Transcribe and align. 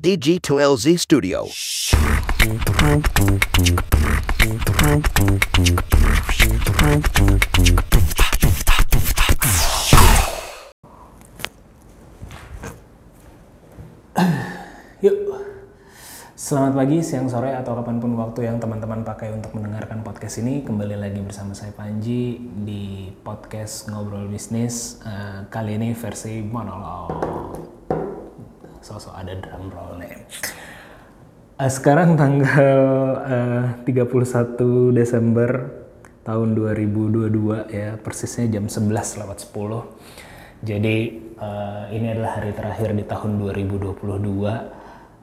DG2LZ 0.00 0.96
Studio. 0.96 1.44
Yuk, 15.04 15.16
selamat 16.32 16.72
pagi, 16.72 17.04
siang, 17.04 17.28
sore, 17.28 17.52
atau 17.52 17.76
kapan 17.76 18.00
pun 18.00 18.16
waktu 18.16 18.48
yang 18.48 18.56
teman-teman 18.56 19.04
pakai 19.04 19.36
untuk 19.36 19.52
mendengarkan 19.52 20.00
podcast 20.00 20.40
ini. 20.40 20.64
Kembali 20.64 20.96
lagi 20.96 21.20
bersama 21.20 21.52
saya 21.52 21.76
Panji 21.76 22.40
di 22.40 23.12
podcast 23.20 23.92
Ngobrol 23.92 24.32
Bisnis. 24.32 24.96
Eh, 25.04 25.44
kali 25.52 25.76
ini 25.76 25.92
versi 25.92 26.40
monolog. 26.40 27.79
Sosok 28.80 29.14
ada 29.14 29.36
drum 29.36 29.68
roll 29.68 30.00
nih. 30.00 30.16
Eh, 31.60 31.68
sekarang 31.68 32.16
tanggal 32.16 32.80
eh, 33.28 33.64
31 33.84 34.96
Desember 34.96 35.50
tahun 36.24 36.56
2022 36.56 37.68
ya, 37.68 38.00
persisnya 38.00 38.48
jam 38.48 38.64
11 38.72 39.20
lewat 39.20 39.38
10. 39.44 40.64
Jadi 40.64 40.96
eh, 41.36 41.84
ini 41.92 42.06
adalah 42.16 42.40
hari 42.40 42.56
terakhir 42.56 42.96
di 42.96 43.04
tahun 43.04 43.36
2022 43.36 44.80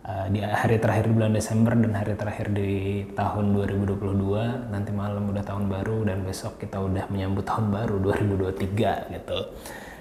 Uh, 0.07 0.31
di 0.31 0.39
hari 0.39 0.79
terakhir 0.79 1.11
di 1.11 1.19
bulan 1.19 1.35
Desember 1.35 1.75
dan 1.75 1.91
hari 1.91 2.15
terakhir 2.15 2.55
di 2.55 3.03
tahun 3.11 3.51
2022 3.51 4.71
nanti 4.71 4.95
malam 4.95 5.35
udah 5.35 5.43
tahun 5.43 5.67
baru 5.67 6.07
dan 6.07 6.23
besok 6.23 6.63
kita 6.63 6.79
udah 6.79 7.11
menyambut 7.11 7.43
tahun 7.43 7.75
baru 7.75 7.99
2023 8.15 9.11
gitu 9.19 9.39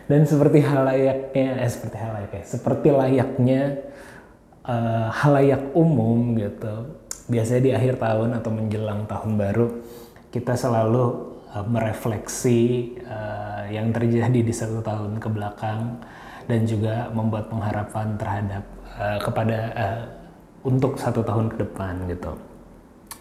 dan 0.07 0.23
seperti 0.23 0.63
hal 0.63 0.87
layaknya 0.87 1.49
eh 1.63 1.71
seperti 1.71 1.97
hal 1.99 2.11
layaknya 2.15 2.45
seperti 2.47 2.89
layaknya 2.95 3.63
uh, 4.67 5.09
halayak 5.11 5.63
umum 5.75 6.39
gitu 6.39 6.95
biasanya 7.27 7.63
di 7.63 7.73
akhir 7.75 7.99
tahun 7.99 8.39
atau 8.39 8.51
menjelang 8.55 9.03
tahun 9.11 9.33
baru 9.35 9.67
kita 10.31 10.55
selalu 10.55 11.35
uh, 11.55 11.67
merefleksi 11.67 12.93
uh, 13.03 13.67
yang 13.71 13.91
terjadi 13.91 14.41
di 14.47 14.55
satu 14.55 14.79
tahun 14.85 15.19
ke 15.19 15.29
belakang 15.31 15.99
dan 16.47 16.63
juga 16.63 17.11
membuat 17.11 17.51
pengharapan 17.51 18.15
terhadap 18.15 18.65
uh, 18.95 19.19
kepada 19.19 19.59
uh, 19.75 20.03
untuk 20.67 20.99
satu 20.99 21.23
tahun 21.23 21.51
ke 21.55 21.57
depan 21.63 21.95
gitu. 22.11 22.33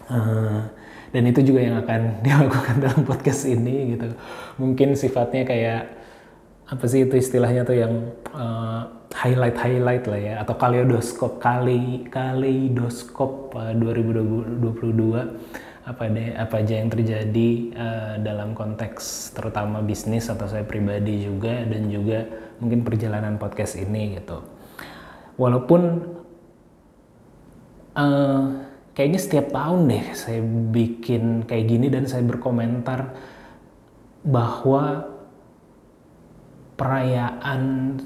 Uh, 0.06 0.62
dan 1.10 1.22
itu 1.26 1.42
juga 1.42 1.60
yang 1.62 1.76
akan 1.82 2.00
dilakukan 2.24 2.76
dalam 2.78 3.02
podcast 3.02 3.46
ini 3.46 3.98
gitu. 3.98 4.14
Mungkin 4.62 4.94
sifatnya 4.94 5.42
kayak 5.42 5.82
apa 6.66 6.84
sih 6.90 7.06
itu 7.06 7.14
istilahnya 7.14 7.62
tuh 7.62 7.78
yang 7.78 8.10
uh, 8.34 8.90
highlight 9.14 9.54
highlight 9.54 10.04
lah 10.10 10.18
ya 10.18 10.34
atau 10.42 10.58
kaleidoskop 10.58 11.38
kali 11.38 12.10
kaleidoskop 12.10 13.54
uh, 13.54 13.70
2022 13.70 15.86
apa 15.86 16.02
deh 16.10 16.34
apa 16.34 16.54
aja 16.58 16.82
yang 16.82 16.90
terjadi 16.90 17.50
uh, 17.78 18.14
dalam 18.18 18.58
konteks 18.58 19.30
terutama 19.38 19.78
bisnis 19.78 20.26
atau 20.26 20.50
saya 20.50 20.66
pribadi 20.66 21.22
juga 21.22 21.62
dan 21.62 21.86
juga 21.86 22.26
mungkin 22.58 22.82
perjalanan 22.82 23.38
podcast 23.38 23.78
ini 23.78 24.18
gitu. 24.18 24.42
Walaupun 25.38 25.82
uh, 27.94 28.42
kayaknya 28.98 29.20
setiap 29.22 29.54
tahun 29.54 29.86
deh 29.86 30.04
saya 30.18 30.42
bikin 30.74 31.46
kayak 31.46 31.70
gini 31.70 31.86
dan 31.86 32.10
saya 32.10 32.26
berkomentar 32.26 33.14
bahwa 34.26 35.14
perayaan 36.76 37.96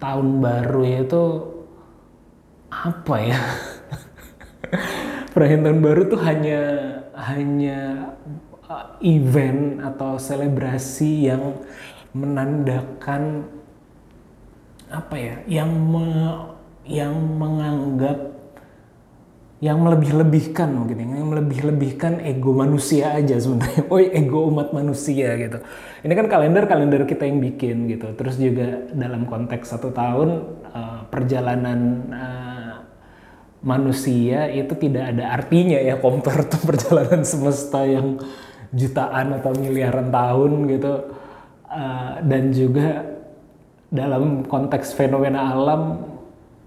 tahun 0.00 0.28
baru 0.40 0.82
itu 0.86 1.24
apa 2.70 3.16
ya? 3.18 3.40
Perayaan 5.34 5.62
tahun 5.66 5.80
baru 5.82 6.00
tuh 6.10 6.20
hanya 6.22 6.62
hanya 7.14 7.78
uh, 8.70 8.86
event 9.02 9.82
atau 9.82 10.16
selebrasi 10.16 11.30
yang 11.30 11.58
menandakan 12.14 13.46
apa 14.90 15.14
ya? 15.18 15.34
Yang 15.46 15.70
me, 15.74 16.06
yang 16.86 17.14
menganggap 17.14 18.29
yang 19.60 19.76
melebih-lebihkan 19.84 20.72
mungkin 20.72 21.04
yang 21.04 21.28
melebih-lebihkan 21.28 22.24
ego 22.24 22.56
manusia 22.56 23.12
aja 23.12 23.36
sebenarnya. 23.36 23.84
Oh 23.92 24.00
ego 24.00 24.48
umat 24.48 24.72
manusia 24.72 25.36
gitu. 25.36 25.60
Ini 26.00 26.12
kan 26.16 26.26
kalender 26.32 26.64
kalender 26.64 27.04
kita 27.04 27.28
yang 27.28 27.44
bikin 27.44 27.84
gitu. 27.92 28.08
Terus 28.16 28.40
juga 28.40 28.88
dalam 28.96 29.28
konteks 29.28 29.68
satu 29.68 29.92
tahun 29.92 30.28
uh, 30.72 31.00
perjalanan 31.12 31.80
uh, 32.08 32.74
manusia 33.60 34.48
itu 34.48 34.72
tidak 34.80 35.12
ada 35.12 35.36
artinya 35.36 35.76
ya 35.76 36.00
compare 36.00 36.48
to 36.50 36.56
perjalanan 36.64 37.20
semesta 37.20 37.84
yang 37.84 38.16
jutaan 38.72 39.36
atau 39.36 39.52
miliaran 39.60 40.08
tahun 40.08 40.72
gitu. 40.72 40.94
Uh, 41.68 42.16
dan 42.24 42.48
juga 42.56 43.04
dalam 43.92 44.40
konteks 44.48 44.96
fenomena 44.96 45.52
alam 45.52 46.00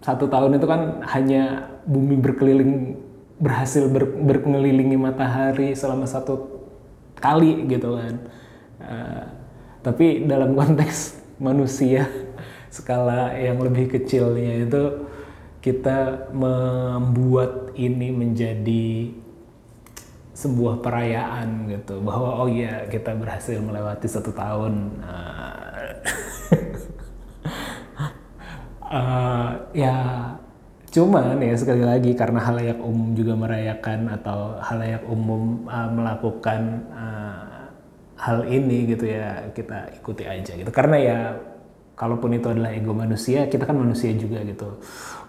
satu 0.05 0.29
tahun 0.29 0.61
itu 0.61 0.67
kan 0.69 1.01
hanya 1.09 1.72
bumi 1.83 2.15
berkeliling 2.19 2.95
berhasil 3.39 3.89
ber, 3.91 4.07
berkelilingi 4.07 4.95
matahari 4.95 5.75
selama 5.75 6.07
satu 6.07 6.63
kali 7.17 7.67
gitu 7.67 7.99
kan. 7.99 8.15
Uh, 8.83 9.23
tapi 9.83 10.23
dalam 10.23 10.55
konteks 10.59 11.19
manusia 11.39 12.07
skala 12.73 13.35
yang 13.37 13.61
lebih 13.61 13.91
kecilnya 13.91 14.65
itu 14.65 14.83
kita 15.63 16.27
membuat 16.35 17.71
ini 17.79 18.11
menjadi 18.11 19.15
sebuah 20.35 20.83
perayaan 20.83 21.71
gitu. 21.71 22.03
Bahwa 22.03 22.43
oh 22.43 22.49
iya 22.51 22.87
kita 22.91 23.15
berhasil 23.15 23.59
melewati 23.59 24.07
satu 24.07 24.31
tahun. 24.35 24.99
Uh, 25.03 25.87
uh, 28.91 29.49
ya 29.83 29.95
cuman 30.93 31.41
ya 31.41 31.57
sekali 31.57 31.81
lagi 31.81 32.13
karena 32.13 32.37
halayak 32.37 32.77
umum 32.77 33.17
juga 33.17 33.33
merayakan 33.33 34.13
atau 34.13 34.61
halayak 34.61 35.01
umum 35.09 35.65
uh, 35.65 35.89
melakukan 35.89 36.85
uh, 36.93 37.65
hal 38.13 38.45
ini 38.45 38.85
gitu 38.93 39.09
ya 39.09 39.49
kita 39.57 39.89
ikuti 39.97 40.29
aja 40.29 40.53
gitu. 40.53 40.69
Karena 40.69 40.97
ya 41.01 41.17
kalaupun 41.97 42.37
itu 42.37 42.45
adalah 42.45 42.69
ego 42.77 42.93
manusia 42.93 43.49
kita 43.49 43.65
kan 43.65 43.73
manusia 43.73 44.13
juga 44.13 44.45
gitu. 44.45 44.69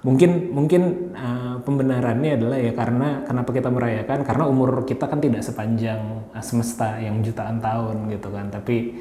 Mungkin 0.04 0.52
mungkin 0.52 0.82
uh, 1.16 1.56
pembenarannya 1.64 2.36
adalah 2.36 2.60
ya 2.60 2.72
karena 2.76 3.08
kenapa 3.24 3.50
kita 3.56 3.72
merayakan? 3.72 4.20
Karena 4.20 4.44
umur 4.44 4.84
kita 4.84 5.08
kan 5.08 5.16
tidak 5.24 5.40
sepanjang 5.40 6.28
uh, 6.36 6.44
semesta 6.44 7.00
yang 7.00 7.24
jutaan 7.24 7.56
tahun 7.64 8.12
gitu 8.12 8.28
kan. 8.28 8.52
Tapi 8.52 9.00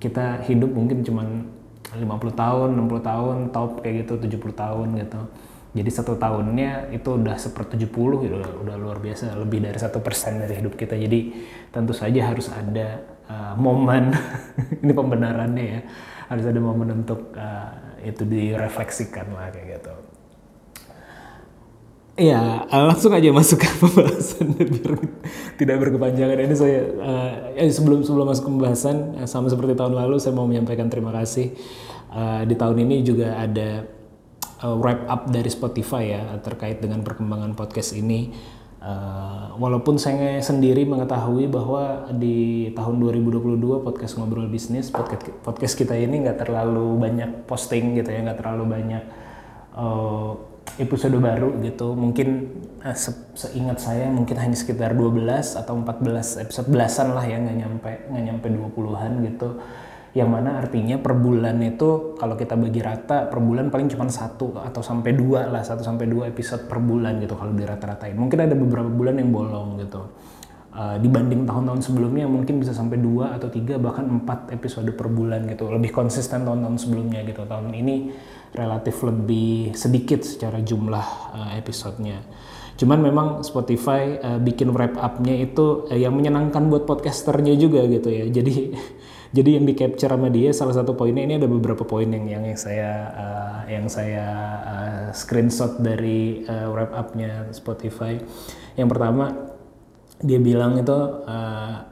kita 0.00 0.40
hidup 0.48 0.72
mungkin 0.72 1.04
cuman 1.04 1.28
50 1.92 2.08
tahun 2.40 2.68
60 2.72 3.04
tahun 3.04 3.36
top 3.52 3.84
kayak 3.84 4.08
gitu 4.08 4.40
70 4.40 4.56
tahun 4.56 4.88
gitu 5.04 5.20
jadi 5.74 5.90
satu 5.90 6.14
tahunnya 6.14 6.94
itu 6.94 7.18
udah 7.18 7.34
seper 7.34 7.66
70 7.74 7.90
gitu, 8.22 8.34
udah, 8.38 8.76
luar 8.78 9.02
biasa 9.02 9.34
lebih 9.34 9.58
dari 9.58 9.74
satu 9.74 9.98
persen 9.98 10.38
dari 10.38 10.62
hidup 10.62 10.78
kita 10.78 10.94
jadi 10.94 11.34
tentu 11.74 11.90
saja 11.90 12.30
harus 12.30 12.46
ada 12.54 13.02
uh, 13.26 13.54
momen 13.58 14.14
ini 14.82 14.92
pembenarannya 14.94 15.64
ya 15.66 15.80
harus 16.30 16.46
ada 16.46 16.62
momen 16.62 17.04
untuk 17.04 17.34
uh, 17.34 17.98
itu 18.06 18.22
direfleksikan 18.22 19.34
lah 19.34 19.50
kayak 19.50 19.82
gitu 19.82 19.94
Ya, 22.14 22.62
langsung 22.70 23.10
aja 23.10 23.26
masuk 23.34 23.58
ke 23.58 23.66
pembahasan 23.82 24.54
biar 24.54 25.02
tidak 25.58 25.76
berkepanjangan. 25.82 26.46
Ini 26.46 26.54
saya 26.54 26.78
uh, 27.58 27.70
sebelum 27.74 28.06
sebelum 28.06 28.30
masuk 28.30 28.46
ke 28.46 28.50
pembahasan 28.54 29.26
sama 29.26 29.50
seperti 29.50 29.74
tahun 29.74 29.98
lalu 29.98 30.22
saya 30.22 30.30
mau 30.30 30.46
menyampaikan 30.46 30.86
terima 30.86 31.10
kasih. 31.10 31.50
Uh, 32.14 32.46
di 32.46 32.54
tahun 32.54 32.86
ini 32.86 33.02
juga 33.02 33.34
ada 33.34 33.82
uh, 34.62 34.76
wrap 34.78 35.08
up 35.10 35.22
dari 35.32 35.50
Spotify 35.50 36.14
ya 36.14 36.22
terkait 36.44 36.78
dengan 36.78 37.02
perkembangan 37.02 37.56
podcast 37.58 37.96
ini. 37.96 38.30
Uh, 38.84 39.56
walaupun 39.56 39.96
saya 39.96 40.44
sendiri 40.44 40.84
mengetahui 40.84 41.48
bahwa 41.48 42.04
di 42.12 42.68
tahun 42.76 43.00
2022 43.00 43.80
podcast 43.80 44.20
ngobrol 44.20 44.44
bisnis 44.44 44.92
podcast 44.92 45.32
podcast 45.40 45.72
kita 45.72 45.96
ini 45.96 46.20
nggak 46.20 46.44
terlalu 46.44 46.92
banyak 47.00 47.48
posting 47.48 47.96
gitu 47.96 48.12
ya 48.12 48.20
nggak 48.28 48.44
terlalu 48.44 48.76
banyak 48.76 49.00
uh, 49.72 50.36
episode 50.76 51.16
baru 51.16 51.54
gitu 51.64 51.96
mungkin 51.96 52.60
uh, 52.84 52.92
se 52.92 53.14
seingat 53.32 53.80
saya 53.80 54.12
mungkin 54.12 54.36
hanya 54.36 54.52
sekitar 54.52 54.92
12 54.92 55.64
atau 55.64 55.74
14 55.80 56.44
episode 56.44 56.68
belasan 56.68 57.16
lah 57.16 57.24
ya 57.24 57.40
nggak 57.40 57.56
nyampe 57.64 57.90
nggak 58.10 58.24
nyampe 58.28 58.46
20-an 58.52 59.12
gitu 59.32 59.48
yang 60.14 60.30
mana 60.30 60.62
artinya 60.62 60.94
per 61.02 61.18
bulan 61.18 61.58
itu 61.58 62.14
kalau 62.14 62.38
kita 62.38 62.54
bagi 62.54 62.78
rata 62.78 63.26
per 63.26 63.42
bulan 63.42 63.66
paling 63.66 63.90
cuma 63.90 64.06
satu 64.06 64.54
atau 64.62 64.78
sampai 64.78 65.10
dua 65.10 65.50
lah 65.50 65.66
satu 65.66 65.82
sampai 65.82 66.06
dua 66.06 66.30
episode 66.30 66.70
per 66.70 66.78
bulan 66.78 67.18
gitu 67.18 67.34
kalau 67.34 67.50
dirata-ratain 67.50 68.14
mungkin 68.14 68.46
ada 68.46 68.54
beberapa 68.54 68.86
bulan 68.86 69.18
yang 69.18 69.34
bolong 69.34 69.82
gitu 69.82 70.06
uh, 70.70 70.96
dibanding 71.02 71.42
tahun-tahun 71.42 71.82
sebelumnya 71.82 72.30
mungkin 72.30 72.62
bisa 72.62 72.70
sampai 72.70 73.02
dua 73.02 73.34
atau 73.34 73.50
tiga 73.50 73.74
bahkan 73.74 74.06
empat 74.06 74.54
episode 74.54 74.86
per 74.94 75.10
bulan 75.10 75.50
gitu 75.50 75.66
lebih 75.66 75.90
konsisten 75.90 76.46
tahun-tahun 76.46 76.78
sebelumnya 76.78 77.26
gitu 77.26 77.42
tahun 77.42 77.74
ini 77.74 78.14
relatif 78.54 79.02
lebih 79.02 79.74
sedikit 79.74 80.22
secara 80.22 80.62
jumlah 80.62 81.06
uh, 81.34 81.50
episodenya. 81.58 82.22
Cuman 82.74 83.02
memang 83.02 83.26
Spotify 83.42 84.18
uh, 84.18 84.38
bikin 84.38 84.70
wrap 84.70 84.94
up-nya 84.94 85.34
itu 85.42 85.90
uh, 85.90 85.98
yang 85.98 86.14
menyenangkan 86.14 86.70
buat 86.70 86.86
podcasternya 86.86 87.58
juga 87.58 87.82
gitu 87.90 88.14
ya. 88.14 88.30
Jadi 88.30 88.54
jadi 89.34 89.58
yang 89.58 89.66
di 89.66 89.74
capture 89.74 90.14
sama 90.14 90.30
dia 90.30 90.54
salah 90.54 90.78
satu 90.78 90.94
poinnya 90.94 91.26
ini 91.26 91.42
ada 91.42 91.50
beberapa 91.50 91.82
poin 91.82 92.06
yang 92.06 92.30
yang, 92.30 92.46
saya 92.54 92.90
uh, 93.10 93.60
yang 93.66 93.90
saya 93.90 94.26
uh, 94.62 95.04
screenshot 95.10 95.82
dari 95.82 96.46
uh, 96.46 96.70
wrap 96.70 96.94
up-nya 96.94 97.50
Spotify. 97.50 98.14
Yang 98.78 98.88
pertama 98.94 99.34
dia 100.22 100.38
bilang 100.38 100.78
itu 100.78 100.94
uh, 101.26 101.82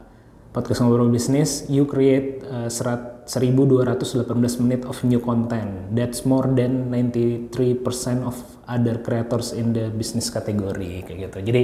podcast 0.55 0.87
ngobrol 0.87 1.11
bisnis 1.11 1.67
you 1.67 1.83
create 1.83 2.47
uh, 2.47 2.71
serat 2.71 3.27
1218 3.27 4.62
menit 4.62 4.87
of 4.87 5.03
new 5.03 5.19
content. 5.19 5.91
That's 5.91 6.23
more 6.23 6.47
than 6.47 6.94
93% 6.94 7.50
of 8.23 8.39
other 8.71 9.03
creators 9.03 9.50
in 9.50 9.75
the 9.75 9.91
business 9.91 10.31
category 10.31 11.03
kayak 11.03 11.27
gitu. 11.27 11.39
Jadi 11.43 11.62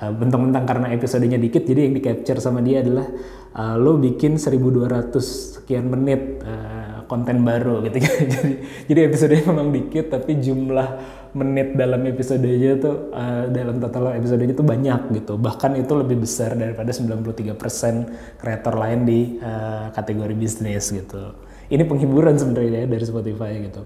bentang-bentang 0.00 0.64
karena 0.64 0.96
episodenya 0.96 1.36
dikit, 1.36 1.60
jadi 1.68 1.84
yang 1.84 1.92
di 1.92 2.00
capture 2.00 2.40
sama 2.40 2.64
dia 2.64 2.80
adalah 2.80 3.04
uh, 3.54 3.76
lo 3.78 3.98
bikin 3.98 4.38
1200 4.38 5.14
sekian 5.20 5.90
menit 5.90 6.42
uh, 6.42 7.06
konten 7.10 7.42
baru 7.42 7.82
gitu. 7.86 7.98
jadi 8.34 8.52
jadi 8.86 9.00
episodenya 9.10 9.44
memang 9.50 9.74
dikit 9.74 10.14
tapi 10.14 10.38
jumlah 10.38 11.18
menit 11.30 11.78
dalam 11.78 12.02
episodenya 12.10 12.78
tuh 12.78 13.14
uh, 13.14 13.46
dalam 13.50 13.78
total 13.78 14.14
episodenya 14.18 14.54
tuh 14.54 14.66
banyak 14.66 15.14
gitu. 15.14 15.38
Bahkan 15.38 15.78
itu 15.78 15.92
lebih 15.94 16.22
besar 16.22 16.54
daripada 16.54 16.90
93% 16.90 18.38
kreator 18.38 18.74
lain 18.74 19.00
di 19.06 19.20
uh, 19.38 19.90
kategori 19.94 20.34
bisnis 20.34 20.90
gitu. 20.90 21.34
Ini 21.70 21.86
penghiburan 21.86 22.34
sebenarnya 22.34 22.82
ya 22.82 22.86
dari 22.90 23.04
Spotify 23.06 23.50
gitu. 23.62 23.82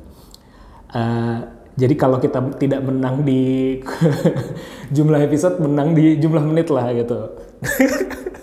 Uh, 0.95 1.65
jadi 1.75 1.95
kalau 1.99 2.23
kita 2.23 2.39
tidak 2.57 2.81
menang 2.87 3.27
di 3.27 3.83
jumlah 4.97 5.21
episode 5.27 5.59
menang 5.59 5.91
di 5.93 6.23
jumlah 6.23 6.45
menit 6.47 6.71
lah 6.71 6.87
gitu 6.95 7.35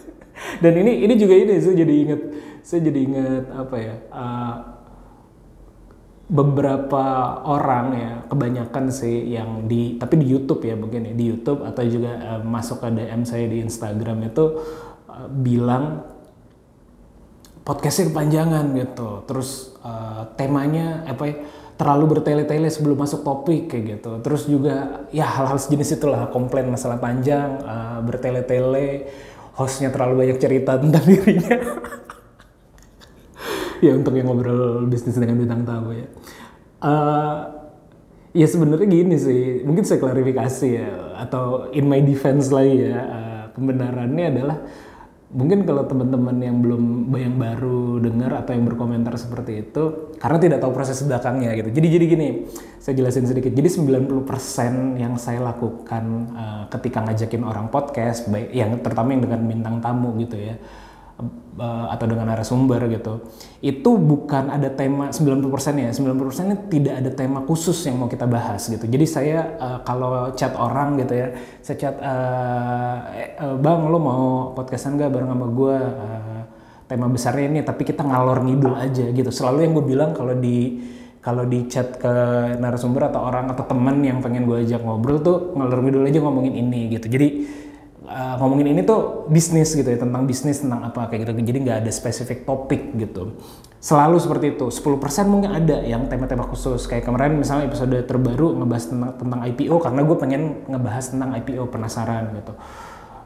dan 0.62 0.74
ini 0.78 1.04
ini 1.04 1.14
juga 1.18 1.34
ini 1.36 1.54
saya 1.58 1.76
jadi 1.76 1.94
inget 2.06 2.22
saya 2.62 2.80
jadi 2.86 3.00
inget 3.02 3.46
apa 3.52 3.76
ya 3.82 3.96
uh, 4.14 4.56
beberapa 6.32 7.04
orang 7.44 7.86
ya 7.92 8.12
kebanyakan 8.32 8.88
sih 8.88 9.36
yang 9.36 9.68
di 9.68 10.00
tapi 10.00 10.16
di 10.16 10.32
YouTube 10.32 10.64
ya 10.64 10.80
mungkin 10.80 11.12
ya 11.12 11.14
di 11.18 11.28
YouTube 11.28 11.68
atau 11.68 11.84
juga 11.84 12.40
uh, 12.40 12.42
masuk 12.46 12.80
ke 12.80 12.88
DM 12.88 13.28
saya 13.28 13.52
di 13.52 13.60
Instagram 13.60 14.32
itu 14.32 14.46
uh, 15.12 15.28
bilang 15.28 16.08
podcastnya 17.68 18.10
kepanjangan 18.16 18.66
gitu. 18.80 19.28
Terus 19.28 19.76
uh, 19.84 20.32
temanya 20.40 21.04
apa 21.04 21.24
ya 21.28 21.36
terlalu 21.76 22.18
bertele-tele 22.18 22.70
sebelum 22.70 22.96
masuk 23.02 23.26
topik 23.26 23.74
kayak 23.74 24.00
gitu. 24.00 24.12
Terus 24.22 24.46
juga 24.46 25.06
ya 25.10 25.26
hal-hal 25.26 25.58
sejenis 25.58 25.98
itulah 25.98 26.30
komplain 26.30 26.70
masalah 26.70 27.02
panjang 27.02 27.58
uh, 27.66 28.00
bertele-tele 28.06 29.10
hostnya 29.62 29.94
terlalu 29.94 30.26
banyak 30.26 30.38
cerita 30.42 30.82
tentang 30.82 31.04
dirinya 31.10 31.58
ya 33.82 33.98
untuk 33.98 34.14
yang 34.14 34.30
ngobrol 34.30 34.86
bisnis 34.86 35.18
dengan 35.18 35.42
bintang 35.42 35.66
tamu 35.66 35.98
ya. 35.98 36.08
Uh, 36.82 37.38
ya 38.32 38.46
sebenarnya 38.46 38.88
gini 38.88 39.18
sih, 39.18 39.66
mungkin 39.66 39.84
saya 39.84 39.98
klarifikasi 39.98 40.70
ya 40.70 40.90
atau 41.18 41.74
in 41.74 41.90
my 41.90 42.00
defense 42.06 42.54
lagi 42.54 42.86
ya. 42.86 42.98
Uh, 43.02 43.32
kebenarannya 43.52 44.26
adalah 44.32 44.58
mungkin 45.32 45.64
kalau 45.64 45.88
teman-teman 45.88 46.38
yang 46.44 46.60
belum 46.60 47.08
yang 47.16 47.36
baru 47.40 48.04
dengar 48.04 48.44
atau 48.44 48.52
yang 48.52 48.68
berkomentar 48.68 49.16
seperti 49.16 49.64
itu 49.64 50.14
karena 50.20 50.38
tidak 50.38 50.60
tahu 50.60 50.72
proses 50.76 51.00
belakangnya 51.08 51.56
gitu. 51.56 51.72
Jadi 51.72 51.88
jadi 51.88 52.06
gini, 52.06 52.28
saya 52.84 52.94
jelasin 53.00 53.26
sedikit. 53.26 53.52
Jadi 53.56 53.70
90% 53.72 55.00
yang 55.00 55.16
saya 55.16 55.40
lakukan 55.40 56.04
uh, 56.36 56.64
ketika 56.68 57.08
ngajakin 57.08 57.44
orang 57.48 57.72
podcast 57.72 58.28
baik 58.28 58.52
yang 58.52 58.80
terutama 58.84 59.16
yang 59.16 59.24
dengan 59.24 59.42
bintang 59.48 59.76
tamu 59.80 60.20
gitu 60.20 60.36
ya 60.36 60.56
uh, 61.58 61.88
atau 61.94 62.06
dengan 62.10 62.30
narasumber 62.34 62.82
gitu 62.90 63.22
itu 63.62 63.92
bukan 63.98 64.50
ada 64.50 64.70
tema 64.74 65.14
90% 65.14 65.46
ya 65.78 65.90
90% 65.94 66.50
ini 66.50 66.58
tidak 66.68 66.94
ada 67.04 67.12
tema 67.14 67.40
khusus 67.46 67.78
yang 67.86 68.02
mau 68.02 68.10
kita 68.10 68.26
bahas 68.26 68.66
gitu. 68.66 68.90
Jadi 68.90 69.06
saya 69.06 69.56
uh, 69.62 69.80
kalau 69.86 70.34
chat 70.34 70.58
orang 70.58 70.98
gitu 70.98 71.14
ya 71.14 71.28
saya 71.62 71.78
chat 71.78 71.96
uh, 72.02 72.96
uh, 73.38 73.56
bang 73.62 73.82
lo 73.86 73.98
mau 74.02 74.24
podcastan 74.58 74.98
gak 74.98 75.14
bareng 75.14 75.30
sama 75.30 75.48
gue 75.54 75.76
uh, 75.78 76.42
tema 76.90 77.08
besarnya 77.08 77.48
ini 77.48 77.62
tapi 77.64 77.88
kita 77.88 78.04
ngalor 78.04 78.42
ngidul 78.44 78.74
aja 78.76 79.06
gitu. 79.14 79.30
Selalu 79.30 79.70
yang 79.70 79.72
gue 79.78 79.86
bilang 79.86 80.12
kalau 80.12 80.36
di 80.36 80.82
kalau 81.22 81.46
di 81.46 81.70
chat 81.70 82.02
ke 82.02 82.14
narasumber 82.58 83.14
atau 83.14 83.22
orang 83.22 83.54
atau 83.54 83.62
teman 83.70 84.02
yang 84.02 84.26
pengen 84.26 84.50
gue 84.50 84.66
ajak 84.66 84.82
ngobrol 84.82 85.22
tuh 85.22 85.54
ngalor 85.54 85.86
ngidul 85.86 86.04
aja 86.10 86.18
ngomongin 86.18 86.58
ini 86.58 86.90
gitu. 86.98 87.06
Jadi 87.08 87.28
uh, 88.06 88.36
ngomongin 88.42 88.74
ini 88.74 88.82
tuh 88.82 89.30
bisnis 89.30 89.74
gitu 89.78 89.86
ya 89.86 89.98
tentang 90.02 90.26
bisnis 90.26 90.62
tentang 90.62 90.82
apa 90.86 91.10
kayak 91.10 91.28
gitu. 91.28 91.32
Jadi 91.42 91.60
nggak 91.68 91.78
ada 91.86 91.92
spesifik 91.94 92.44
topik 92.48 92.98
gitu. 92.98 93.38
Selalu 93.82 94.22
seperti 94.22 94.46
itu. 94.58 94.70
10% 94.70 95.26
mungkin 95.26 95.50
ada 95.58 95.82
yang 95.82 96.06
tema-tema 96.06 96.46
khusus. 96.46 96.86
Kayak 96.86 97.10
kemarin 97.10 97.38
misalnya 97.38 97.66
episode 97.66 97.98
terbaru 98.06 98.54
ngebahas 98.62 98.86
tentang, 98.94 99.12
tentang 99.18 99.40
IPO 99.42 99.76
karena 99.82 100.02
gue 100.06 100.18
pengen 100.22 100.42
ngebahas 100.70 101.06
tentang 101.10 101.30
IPO 101.42 101.64
penasaran 101.74 102.24
gitu. 102.38 102.54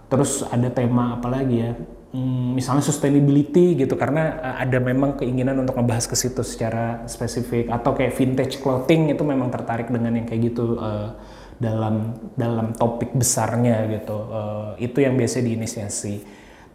Terus 0.07 0.47
ada 0.47 0.69
tema 0.71 1.19
apa 1.19 1.27
lagi 1.27 1.59
ya? 1.59 1.71
Hmm, 2.15 2.55
misalnya 2.55 2.79
sustainability 2.79 3.75
gitu 3.75 3.99
karena 3.99 4.39
uh, 4.39 4.55
ada 4.63 4.79
memang 4.79 5.19
keinginan 5.19 5.59
untuk 5.59 5.75
ngebahas 5.75 6.07
ke 6.07 6.15
situ 6.15 6.39
secara 6.47 7.03
spesifik. 7.11 7.67
Atau 7.67 7.91
kayak 7.91 8.15
vintage 8.15 8.63
clothing 8.63 9.11
itu 9.11 9.27
memang 9.27 9.51
tertarik 9.51 9.91
dengan 9.91 10.15
yang 10.15 10.23
kayak 10.23 10.55
gitu 10.55 10.79
uh, 10.79 11.11
dalam 11.57 12.15
dalam 12.35 12.75
topik 12.75 13.15
besarnya 13.15 13.87
gitu. 13.91 14.17
Uh, 14.31 14.71
itu 14.79 15.01
yang 15.01 15.15
biasa 15.15 15.43
diinisiasi. 15.43 16.21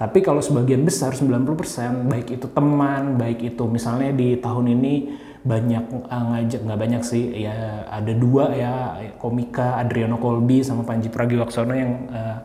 Tapi 0.00 0.24
kalau 0.24 0.40
sebagian 0.40 0.80
besar 0.80 1.12
90% 1.12 2.08
baik 2.08 2.40
itu 2.40 2.46
teman, 2.48 3.20
baik 3.20 3.52
itu 3.52 3.68
misalnya 3.68 4.16
di 4.16 4.40
tahun 4.40 4.72
ini 4.72 4.94
banyak 5.40 6.08
uh, 6.08 6.24
ngajak 6.36 6.60
nggak 6.68 6.80
banyak 6.80 7.02
sih 7.04 7.48
ya 7.48 7.88
ada 7.88 8.12
dua 8.12 8.52
ya 8.52 8.72
komika 9.16 9.80
Adriano 9.80 10.20
Colby 10.20 10.60
sama 10.60 10.84
Panji 10.84 11.08
Pragiwaksono 11.08 11.72
yang 11.72 11.92
uh, 12.12 12.38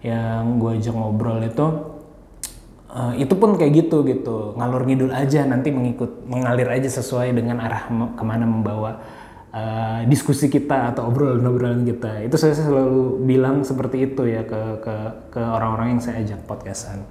yang 0.00 0.56
gue 0.56 0.80
ajak 0.80 0.94
ngobrol 0.96 1.44
itu 1.44 1.66
uh, 2.88 3.12
itu 3.20 3.34
pun 3.36 3.52
kayak 3.60 3.84
gitu 3.84 4.00
gitu 4.08 4.56
ngalur 4.56 4.88
ngidul 4.88 5.12
aja 5.12 5.44
nanti 5.44 5.68
mengikut 5.68 6.24
mengalir 6.24 6.72
aja 6.72 6.88
sesuai 6.88 7.36
dengan 7.36 7.60
arah 7.60 7.84
ke 8.16 8.24
mana 8.24 8.48
membawa 8.48 9.04
uh, 9.52 10.00
diskusi 10.08 10.52
kita 10.52 10.92
atau 10.94 11.08
obrolan-obrolan 11.08 11.84
kita. 11.84 12.24
Itu 12.24 12.36
saya 12.36 12.56
selalu 12.56 13.24
bilang 13.24 13.64
seperti 13.64 14.12
itu 14.12 14.28
ya 14.28 14.44
ke 14.44 14.82
ke 14.84 14.94
ke 15.32 15.40
orang-orang 15.40 15.96
yang 15.96 16.02
saya 16.02 16.20
ajak 16.24 16.44
podcastan. 16.44 17.04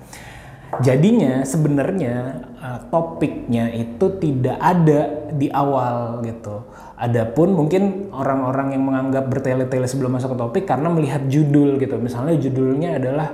Jadinya 0.84 1.48
sebenarnya 1.48 2.44
uh, 2.60 2.80
topiknya 2.92 3.72
itu 3.72 4.20
tidak 4.20 4.60
ada 4.60 5.32
di 5.32 5.48
awal 5.48 6.20
gitu. 6.28 6.68
Adapun 7.00 7.56
mungkin 7.56 8.12
orang-orang 8.12 8.76
yang 8.76 8.84
menganggap 8.84 9.32
bertele-tele 9.32 9.88
sebelum 9.88 10.20
masuk 10.20 10.36
ke 10.36 10.38
topik 10.38 10.64
karena 10.68 10.92
melihat 10.92 11.24
judul 11.32 11.80
gitu. 11.80 11.96
Misalnya 11.96 12.36
judulnya 12.36 13.00
adalah 13.00 13.28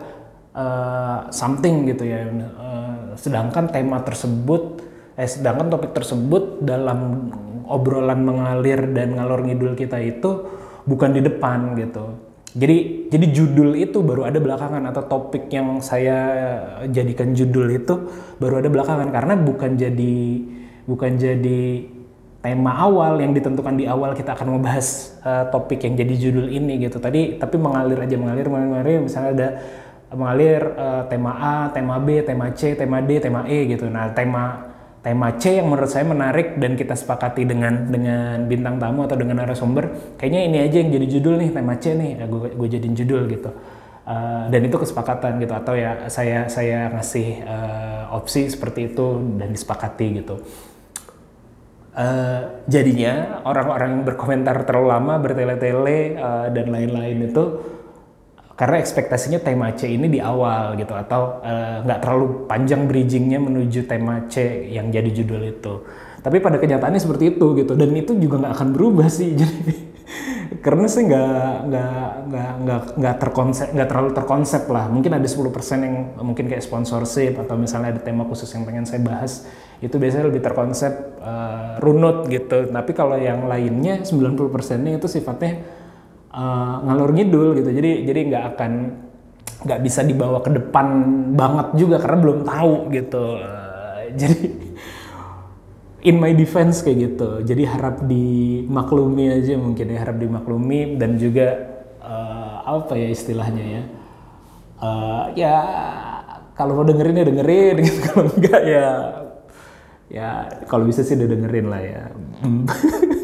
uh, 0.53 1.19
something 1.33 1.89
gitu 1.89 2.05
ya. 2.05 2.21
Uh, 2.29 3.17
sedangkan 3.17 3.65
tema 3.69 4.01
tersebut, 4.05 4.85
eh, 5.17 5.25
sedangkan 5.25 5.73
topik 5.73 5.89
tersebut 5.97 6.61
dalam 6.61 7.33
obrolan 7.67 8.23
mengalir 8.23 8.91
dan 8.91 9.15
ngalor 9.15 9.43
ngidul 9.45 9.73
kita 9.73 9.99
itu 9.99 10.47
bukan 10.83 11.15
di 11.15 11.21
depan 11.23 11.75
gitu. 11.79 12.33
Jadi 12.53 13.09
jadi 13.09 13.25
judul 13.33 13.73
itu 13.73 14.05
baru 14.05 14.29
ada 14.29 14.37
belakangan 14.37 14.85
atau 14.93 15.03
topik 15.09 15.49
yang 15.49 15.81
saya 15.81 16.19
jadikan 16.85 17.33
judul 17.33 17.65
itu 17.73 17.93
baru 18.37 18.61
ada 18.61 18.69
belakangan 18.69 19.09
karena 19.09 19.33
bukan 19.33 19.73
jadi 19.73 20.17
bukan 20.85 21.17
jadi 21.17 21.89
tema 22.43 22.75
awal 22.77 23.17
yang 23.23 23.33
ditentukan 23.33 23.73
di 23.73 23.89
awal 23.89 24.13
kita 24.13 24.37
akan 24.37 24.59
membahas 24.59 25.17
uh, 25.23 25.49
topik 25.49 25.81
yang 25.81 25.97
jadi 25.97 26.13
judul 26.29 26.51
ini 26.53 26.77
gitu. 26.85 27.01
Tadi 27.01 27.41
tapi 27.41 27.57
mengalir 27.57 27.97
aja 27.97 28.15
mengalir 28.21 28.45
mengalir 28.45 29.01
misalnya 29.01 29.31
ada 29.33 29.49
mengalir 30.13 30.61
uh, 30.77 31.03
tema 31.09 31.31
A, 31.33 31.57
tema 31.73 31.97
B, 31.97 32.21
tema 32.21 32.53
C, 32.53 32.77
tema 32.77 33.01
D, 33.01 33.17
tema 33.17 33.49
E 33.49 33.65
gitu. 33.65 33.89
Nah, 33.89 34.13
tema 34.13 34.72
tema 35.03 35.35
C 35.35 35.59
yang 35.59 35.67
menurut 35.67 35.91
saya 35.91 36.07
menarik 36.07 36.55
dan 36.55 36.79
kita 36.79 36.95
sepakati 36.95 37.43
dengan 37.43 37.91
dengan 37.91 38.47
bintang 38.47 38.79
tamu 38.79 39.03
atau 39.03 39.19
dengan 39.19 39.43
narasumber 39.43 40.15
kayaknya 40.15 40.41
ini 40.47 40.57
aja 40.63 40.79
yang 40.79 40.95
jadi 40.95 41.07
judul 41.19 41.35
nih 41.43 41.49
tema 41.51 41.75
C 41.75 41.91
nih 41.91 42.23
ya 42.23 42.25
gue 42.25 42.55
gue 42.55 42.67
jadiin 42.71 42.95
judul 42.95 43.27
gitu. 43.27 43.51
Uh, 44.03 44.51
dan 44.51 44.67
itu 44.67 44.75
kesepakatan 44.75 45.39
gitu 45.39 45.55
atau 45.55 45.79
ya 45.79 46.11
saya 46.11 46.51
saya 46.51 46.91
ngasih 46.91 47.39
uh, 47.47 48.15
opsi 48.15 48.51
seperti 48.51 48.91
itu 48.95 49.19
dan 49.39 49.51
disepakati 49.51 50.23
gitu. 50.23 50.43
Uh, 51.93 52.63
jadinya 52.67 53.43
orang-orang 53.45 54.01
yang 54.01 54.03
berkomentar 54.07 54.65
terlalu 54.65 54.87
lama 54.91 55.13
bertele-tele 55.23 56.17
uh, 56.19 56.47
dan 56.51 56.67
lain-lain 56.73 57.31
itu 57.31 57.43
karena 58.53 58.77
ekspektasinya 58.77 59.41
tema 59.41 59.73
C 59.73 59.89
ini 59.89 60.05
di 60.05 60.21
awal 60.21 60.77
gitu 60.77 60.93
atau 60.93 61.41
eh, 61.41 61.81
nggak 61.81 61.99
uh, 61.99 62.01
terlalu 62.05 62.25
panjang 62.45 62.85
bridgingnya 62.85 63.41
menuju 63.41 63.89
tema 63.89 64.29
C 64.29 64.69
yang 64.69 64.93
jadi 64.93 65.09
judul 65.09 65.41
itu. 65.57 65.73
Tapi 66.23 66.37
pada 66.39 66.61
kenyataannya 66.61 67.01
seperti 67.01 67.35
itu 67.35 67.45
gitu 67.57 67.73
dan 67.73 67.89
itu 67.97 68.15
juga 68.15 68.45
nggak 68.45 68.53
akan 68.55 68.69
berubah 68.71 69.09
sih. 69.09 69.35
Jadi 69.41 69.91
karena 70.63 70.87
sih 70.87 71.03
nggak 71.03 71.51
nggak 71.67 72.09
nggak 72.29 72.51
nggak 72.63 72.81
nggak 72.95 73.15
terkonsep 73.19 73.67
nggak 73.75 73.89
terlalu 73.91 74.09
terkonsep 74.15 74.63
lah. 74.71 74.85
Mungkin 74.87 75.11
ada 75.17 75.27
10% 75.27 75.83
yang 75.83 75.95
mungkin 76.23 76.45
kayak 76.47 76.63
sponsorship 76.63 77.41
atau 77.43 77.59
misalnya 77.59 77.97
ada 77.97 78.01
tema 78.05 78.23
khusus 78.23 78.47
yang 78.55 78.63
pengen 78.63 78.87
saya 78.87 79.03
bahas 79.03 79.43
itu 79.83 79.99
biasanya 79.99 80.31
lebih 80.31 80.39
terkonsep 80.39 81.19
uh, 81.19 81.81
runut 81.83 82.31
gitu. 82.31 82.71
Tapi 82.71 82.91
kalau 82.95 83.19
yang 83.19 83.49
lainnya 83.49 84.07
90% 84.07 84.79
nya 84.79 84.95
itu 84.95 85.07
sifatnya 85.11 85.82
uh, 86.33 86.75
ngalur 86.83 87.13
ngidul 87.13 87.55
gitu 87.61 87.69
jadi 87.69 87.91
jadi 88.09 88.19
nggak 88.33 88.43
akan 88.57 88.71
nggak 89.63 89.79
bisa 89.79 90.03
dibawa 90.03 90.43
ke 90.43 90.51
depan 90.51 90.87
banget 91.37 91.67
juga 91.79 92.01
karena 92.01 92.17
belum 92.19 92.39
tahu 92.43 92.73
gitu 92.91 93.25
uh, 93.39 94.01
jadi 94.11 94.41
in 96.03 96.19
my 96.19 96.35
defense 96.35 96.83
kayak 96.83 97.15
gitu. 97.15 97.41
Jadi 97.41 97.63
harap 97.63 98.03
dimaklumi 98.03 99.31
aja 99.31 99.55
mungkin 99.55 99.87
ya 99.87 99.97
harap 100.03 100.19
dimaklumi 100.19 100.99
dan 100.99 101.15
juga 101.15 101.79
uh, 102.03 102.83
apa 102.83 102.93
ya 102.99 103.07
istilahnya 103.09 103.63
ya. 103.63 103.83
Uh, 104.83 105.23
ya 105.33 105.55
kalau 106.59 106.83
mau 106.83 106.85
dengerin 106.85 107.23
ya 107.23 107.25
dengerin 107.25 107.75
gitu. 107.87 107.99
Kalau 108.11 108.23
enggak 108.29 108.61
ya 108.67 108.87
ya 110.13 110.45
kalau 110.69 110.85
bisa 110.85 111.01
sih 111.01 111.17
udah 111.17 111.25
dengerin 111.25 111.67
lah 111.71 111.81
ya. 111.81 112.01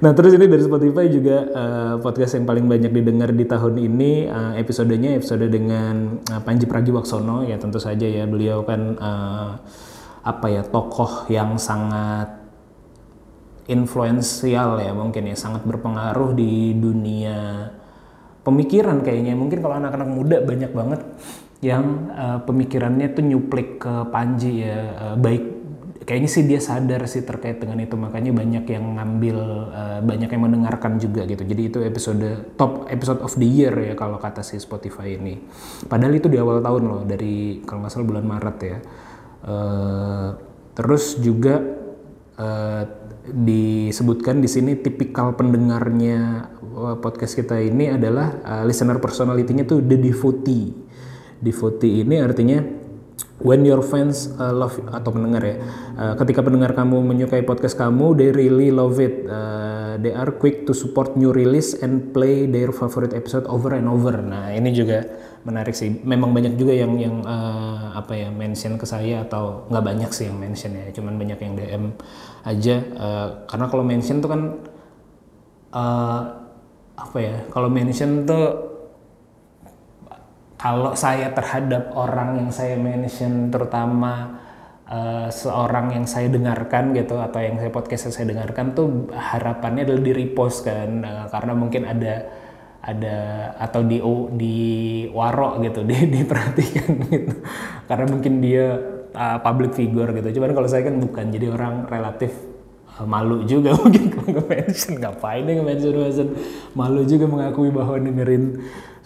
nah 0.00 0.16
terus 0.16 0.32
ini 0.32 0.48
dari 0.48 0.64
Spotify 0.64 1.12
juga 1.12 1.36
uh, 1.52 1.94
podcast 2.00 2.40
yang 2.40 2.48
paling 2.48 2.64
banyak 2.64 2.88
didengar 2.88 3.36
di 3.36 3.44
tahun 3.44 3.76
ini 3.76 4.32
uh, 4.32 4.52
episodenya 4.56 5.12
episode 5.12 5.44
dengan 5.52 6.24
uh, 6.32 6.40
Panji 6.40 6.64
Pragiwaksono. 6.64 7.44
Ya 7.44 7.60
tentu 7.60 7.76
saja 7.76 8.08
ya 8.08 8.24
beliau 8.24 8.64
kan 8.64 8.96
uh, 8.96 9.60
apa 10.24 10.46
ya 10.48 10.64
tokoh 10.64 11.28
yang 11.28 11.60
sangat 11.60 12.32
influensial 13.68 14.80
ya 14.80 14.96
mungkin 14.96 15.30
ya 15.30 15.36
sangat 15.36 15.68
berpengaruh 15.68 16.32
di 16.32 16.72
dunia 16.80 17.68
pemikiran 18.40 19.04
kayaknya. 19.04 19.36
Mungkin 19.36 19.60
kalau 19.60 19.76
anak-anak 19.84 20.08
muda 20.08 20.36
banyak 20.40 20.72
banget 20.72 21.00
yang 21.60 22.08
uh, 22.16 22.40
pemikirannya 22.48 23.12
tuh 23.12 23.20
nyuplik 23.20 23.84
ke 23.84 23.94
Panji 24.08 24.64
ya 24.64 24.96
uh, 24.96 25.16
baik 25.20 25.59
kayaknya 26.04 26.30
sih 26.32 26.42
dia 26.48 26.60
sadar 26.60 27.04
sih 27.06 27.22
terkait 27.22 27.60
dengan 27.60 27.80
itu. 27.80 27.94
Makanya 27.96 28.32
banyak 28.32 28.64
yang 28.68 28.84
ngambil 28.96 29.38
uh, 29.70 30.00
banyak 30.00 30.30
yang 30.32 30.42
mendengarkan 30.42 30.96
juga 30.96 31.24
gitu. 31.28 31.42
Jadi 31.44 31.62
itu 31.68 31.78
episode 31.84 32.56
top 32.56 32.88
episode 32.88 33.20
of 33.20 33.32
the 33.36 33.48
year 33.48 33.72
ya 33.76 33.94
kalau 33.94 34.16
kata 34.16 34.40
si 34.40 34.56
Spotify 34.56 35.16
ini. 35.16 35.40
Padahal 35.86 36.16
itu 36.16 36.26
di 36.26 36.40
awal 36.40 36.64
tahun 36.64 36.82
loh 36.84 37.02
dari 37.04 37.60
kalau 37.64 37.84
nggak 37.84 37.92
salah 37.92 38.08
bulan 38.08 38.24
Maret 38.24 38.58
ya. 38.64 38.78
Uh, 39.40 40.28
terus 40.76 41.16
juga 41.20 41.60
uh, 42.36 42.82
disebutkan 43.30 44.40
di 44.40 44.48
sini 44.48 44.76
tipikal 44.80 45.36
pendengarnya 45.36 46.48
podcast 47.04 47.36
kita 47.36 47.60
ini 47.60 47.92
adalah 47.92 48.40
uh, 48.40 48.62
listener 48.64 48.96
personality-nya 48.96 49.68
tuh 49.68 49.84
the 49.84 50.00
devotee. 50.00 50.72
Devotee 51.40 52.04
ini 52.04 52.20
artinya 52.20 52.79
when 53.40 53.64
your 53.64 53.80
fans 53.80 54.32
uh, 54.36 54.52
love 54.52 54.76
atau 54.92 55.10
pendengar 55.12 55.42
ya 55.44 55.56
uh, 55.96 56.14
ketika 56.20 56.44
pendengar 56.44 56.76
kamu 56.76 57.00
menyukai 57.00 57.44
podcast 57.44 57.76
kamu 57.76 58.16
they 58.16 58.30
really 58.32 58.68
love 58.68 59.00
it. 59.00 59.24
Uh, 59.26 59.96
they 59.98 60.14
are 60.14 60.30
quick 60.30 60.64
to 60.68 60.72
support 60.72 61.18
new 61.18 61.34
release 61.34 61.74
and 61.82 62.14
play 62.14 62.46
their 62.46 62.70
favorite 62.70 63.12
episode 63.16 63.44
over 63.50 63.74
and 63.74 63.90
over. 63.90 64.14
Nah 64.20 64.54
ini 64.54 64.70
juga 64.70 65.04
menarik 65.42 65.74
sih. 65.74 65.90
Memang 66.04 66.30
banyak 66.30 66.54
juga 66.54 66.72
yang 66.76 66.94
yang 67.00 67.16
uh, 67.24 67.96
apa 67.96 68.12
ya 68.14 68.28
mention 68.30 68.78
ke 68.78 68.86
saya 68.86 69.26
atau 69.26 69.66
nggak 69.68 69.84
banyak 69.84 70.10
sih 70.12 70.30
yang 70.30 70.38
mention 70.38 70.76
ya 70.76 70.88
cuman 70.94 71.18
banyak 71.18 71.38
yang 71.40 71.52
DM 71.58 71.84
aja. 72.46 72.76
Uh, 72.94 73.28
karena 73.50 73.66
kalau 73.66 73.84
mention 73.84 74.16
tuh 74.22 74.30
kan 74.30 74.42
uh, 75.74 76.22
apa 77.00 77.18
ya 77.18 77.36
kalau 77.48 77.72
mention 77.72 78.28
tuh 78.28 78.69
kalau 80.60 80.92
saya 80.92 81.32
terhadap 81.32 81.96
orang 81.96 82.36
yang 82.36 82.50
saya 82.52 82.76
mention 82.76 83.48
terutama 83.48 84.36
uh, 84.84 85.32
seorang 85.32 85.96
yang 85.96 86.04
saya 86.04 86.28
dengarkan 86.28 86.92
gitu 86.92 87.16
atau 87.16 87.40
yang 87.40 87.56
saya 87.56 87.72
podcast 87.72 88.12
saya 88.12 88.28
dengarkan 88.28 88.76
tuh 88.76 89.08
harapannya 89.08 89.88
adalah 89.88 90.04
di 90.04 90.12
repost 90.12 90.68
kan 90.68 91.00
uh, 91.00 91.26
karena 91.32 91.52
mungkin 91.56 91.88
ada 91.88 92.28
ada 92.80 93.16
atau 93.60 93.84
di 93.84 94.04
di 94.36 94.56
waro 95.16 95.56
gitu 95.64 95.80
di 95.88 95.96
diperhatikan 95.96 96.88
gitu. 97.08 97.34
Karena 97.88 98.06
mungkin 98.08 98.44
dia 98.44 98.76
uh, 99.16 99.38
public 99.40 99.72
figure 99.72 100.12
gitu. 100.12 100.40
Cuman 100.40 100.52
kalau 100.52 100.68
saya 100.68 100.84
kan 100.88 101.00
bukan 101.00 101.32
jadi 101.32 101.56
orang 101.56 101.88
relatif 101.88 102.36
malu 103.00 103.48
juga 103.48 103.72
mungkin 103.80 104.12
kalau 104.12 104.28
nge-mention. 104.40 105.00
Ngapain 105.00 105.44
nih 105.44 105.54
nge-mention 105.60 105.94
mention 105.96 106.28
malu 106.76 107.04
juga 107.08 107.24
mengakui 107.28 107.72
bahwa 107.72 107.96
dengerin 107.96 108.60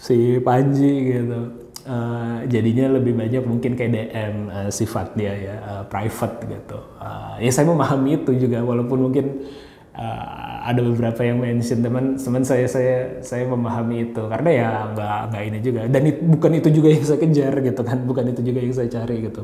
si 0.04 0.36
Panji 0.44 1.16
gitu. 1.16 1.40
Uh, 1.84 2.40
jadinya 2.48 2.96
lebih 2.96 3.12
banyak 3.12 3.44
mungkin 3.44 3.76
kayak 3.76 3.92
DM 3.92 4.34
uh, 4.48 4.70
sifat 4.72 5.12
dia 5.20 5.32
ya 5.36 5.56
uh, 5.64 5.84
private 5.84 6.44
gitu. 6.48 6.80
Uh, 6.96 7.36
ya 7.40 7.52
saya 7.52 7.68
memahami 7.68 8.24
itu 8.24 8.32
juga 8.40 8.64
walaupun 8.64 9.04
mungkin 9.08 9.44
uh, 9.92 10.64
ada 10.64 10.80
beberapa 10.80 11.20
yang 11.28 11.44
mention 11.44 11.84
teman 11.84 12.16
teman 12.16 12.40
saya 12.40 12.64
saya 12.64 13.20
saya 13.20 13.44
memahami 13.44 14.12
itu. 14.12 14.22
Karena 14.24 14.50
ya 14.52 14.68
nggak 14.96 15.18
nggak 15.28 15.42
ini 15.44 15.58
juga. 15.60 15.80
Dan 15.92 16.02
it, 16.08 16.16
bukan 16.24 16.52
itu 16.56 16.68
juga 16.72 16.88
yang 16.88 17.04
saya 17.04 17.20
kejar 17.20 17.54
gitu 17.60 17.80
kan 17.84 17.98
bukan 18.08 18.24
itu 18.32 18.40
juga 18.40 18.58
yang 18.64 18.74
saya 18.76 18.88
cari 18.88 19.16
gitu. 19.28 19.42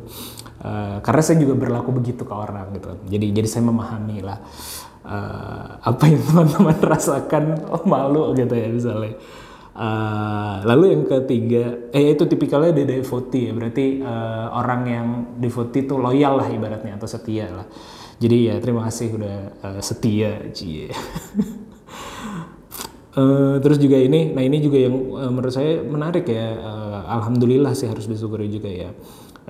Uh, 0.65 0.97
karena 1.05 1.21
saya 1.21 1.37
juga 1.45 1.55
berlaku 1.61 1.93
begitu 1.93 2.25
ke 2.25 2.33
orang 2.33 2.73
gitu. 2.73 2.89
Jadi 3.05 3.37
jadi 3.37 3.49
saya 3.53 3.69
memahami 3.69 4.25
lah 4.25 4.41
uh, 5.05 5.77
apa 5.77 6.09
yang 6.09 6.25
teman-teman 6.29 6.77
rasakan. 6.89 7.69
Oh 7.69 7.85
malu 7.85 8.33
gitu 8.33 8.57
ya 8.57 8.69
misalnya 8.73 9.13
Uh, 9.71 10.67
lalu 10.67 10.99
yang 10.99 11.07
ketiga, 11.07 11.79
eh 11.95 12.11
itu 12.11 12.27
tipikalnya 12.27 12.75
dia 12.75 12.87
devotee 12.99 13.49
ya, 13.49 13.53
berarti 13.55 14.03
uh, 14.03 14.51
orang 14.51 14.83
yang 14.91 15.07
devotee 15.39 15.87
itu 15.87 15.95
loyal 15.95 16.43
lah 16.43 16.51
ibaratnya 16.51 16.99
atau 16.99 17.07
setia 17.07 17.47
lah. 17.49 17.67
Jadi 18.21 18.51
ya 18.51 18.59
terima 18.59 18.85
kasih 18.85 19.15
udah 19.15 19.37
uh, 19.63 19.81
setia, 19.81 20.51
cie. 20.51 20.91
uh, 23.15 23.57
terus 23.63 23.79
juga 23.79 23.97
ini, 23.97 24.35
nah 24.35 24.43
ini 24.43 24.59
juga 24.59 24.79
yang 24.83 24.95
uh, 25.17 25.31
menurut 25.31 25.55
saya 25.55 25.81
menarik 25.87 26.27
ya. 26.27 26.59
Uh, 26.59 27.01
Alhamdulillah 27.23 27.73
sih 27.73 27.87
harus 27.87 28.11
disyukuri 28.11 28.51
juga 28.51 28.69
ya. 28.69 28.91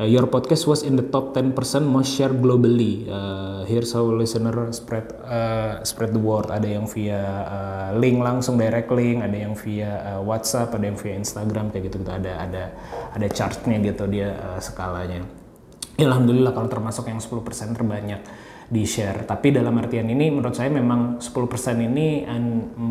Uh, 0.00 0.09
your 0.09 0.25
podcast 0.33 0.64
was 0.64 0.80
in 0.80 0.97
the 0.97 1.04
top 1.12 1.37
10% 1.37 1.52
most 1.85 2.16
share 2.16 2.33
globally. 2.33 3.04
Uh, 3.04 3.69
here's 3.69 3.92
how 3.92 4.00
listener 4.09 4.73
spread 4.73 5.04
uh, 5.28 5.85
spread 5.85 6.16
the 6.16 6.23
word. 6.23 6.49
Ada 6.49 6.64
yang 6.80 6.88
via 6.88 7.21
uh, 7.45 7.88
link 8.00 8.16
langsung 8.16 8.57
direct 8.57 8.88
link, 8.97 9.21
ada 9.21 9.37
yang 9.37 9.52
via 9.52 10.16
uh, 10.16 10.25
WhatsApp, 10.25 10.73
ada 10.73 10.88
yang 10.88 10.97
via 10.97 11.21
Instagram 11.21 11.69
kayak 11.69 11.92
gitu. 11.92 12.00
gitu. 12.00 12.16
Ada 12.16 12.33
ada 12.49 12.64
ada 13.12 13.26
chartnya 13.28 13.76
gitu 13.85 14.09
dia 14.09 14.40
uh, 14.40 14.57
skalanya. 14.57 15.21
Ya, 16.00 16.09
Alhamdulillah 16.09 16.57
kalau 16.57 16.73
termasuk 16.73 17.04
yang 17.12 17.21
10% 17.21 17.76
terbanyak 17.76 18.25
di 18.73 18.88
share. 18.88 19.28
Tapi 19.28 19.52
dalam 19.52 19.76
artian 19.76 20.09
ini 20.09 20.33
menurut 20.33 20.57
saya 20.57 20.73
memang 20.73 21.21
10% 21.21 21.28
ini 21.76 22.25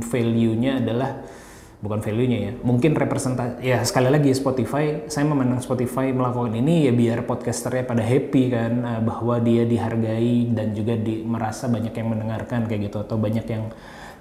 value-nya 0.06 0.78
adalah 0.78 1.26
bukan 1.80 2.04
value-nya 2.04 2.40
ya. 2.40 2.52
Mungkin 2.60 2.92
representasi 2.92 3.64
ya 3.64 3.80
sekali 3.88 4.12
lagi 4.12 4.36
Spotify, 4.36 5.08
saya 5.08 5.24
memandang 5.24 5.64
Spotify 5.64 6.12
melakukan 6.12 6.52
ini 6.60 6.88
ya 6.88 6.92
biar 6.92 7.24
podcasternya 7.24 7.88
pada 7.88 8.04
happy 8.04 8.44
kan 8.52 8.74
eh, 8.84 9.02
bahwa 9.04 9.40
dia 9.40 9.64
dihargai 9.64 10.52
dan 10.52 10.76
juga 10.76 11.00
di, 11.00 11.24
merasa 11.24 11.72
banyak 11.72 11.96
yang 11.96 12.08
mendengarkan 12.12 12.68
kayak 12.68 12.92
gitu 12.92 13.00
atau 13.00 13.16
banyak 13.16 13.48
yang 13.48 13.72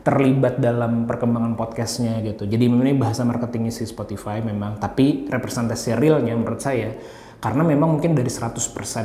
terlibat 0.06 0.62
dalam 0.62 1.04
perkembangan 1.04 1.58
podcastnya 1.58 2.22
gitu. 2.22 2.46
Jadi 2.46 2.64
memang 2.70 2.86
ini 2.86 2.96
bahasa 2.96 3.26
marketingnya 3.26 3.74
si 3.74 3.84
Spotify 3.84 4.38
memang, 4.40 4.78
tapi 4.78 5.26
representasi 5.26 5.98
realnya 5.98 6.38
menurut 6.38 6.62
saya 6.62 6.94
karena 7.38 7.62
memang 7.62 7.98
mungkin 7.98 8.18
dari 8.18 8.30
100% 8.30 8.58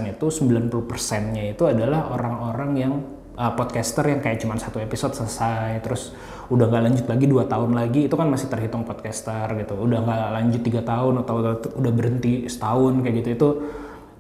itu 0.10 0.26
90%-nya 0.26 1.54
itu 1.54 1.64
adalah 1.70 2.10
orang-orang 2.10 2.72
yang 2.74 2.94
uh, 3.38 3.52
podcaster 3.58 4.06
yang 4.10 4.22
kayak 4.22 4.42
cuma 4.42 4.58
satu 4.58 4.78
episode 4.82 5.18
selesai 5.18 5.82
terus 5.82 6.14
udah 6.52 6.70
nggak 6.70 6.84
lanjut 6.86 7.06
lagi 7.10 7.26
dua 7.26 7.44
tahun 7.50 7.72
lagi 7.74 8.06
itu 8.06 8.16
kan 8.16 8.28
masih 8.30 8.48
terhitung 8.52 8.84
podcaster 8.86 9.48
gitu. 9.58 9.74
Udah 9.80 10.00
nggak 10.04 10.30
lanjut 10.38 10.62
tiga 10.62 10.82
tahun 10.86 11.24
atau 11.26 11.34
udah 11.80 11.94
berhenti 11.94 12.46
setahun 12.46 12.94
kayak 13.02 13.16
gitu. 13.24 13.30
Itu 13.34 13.50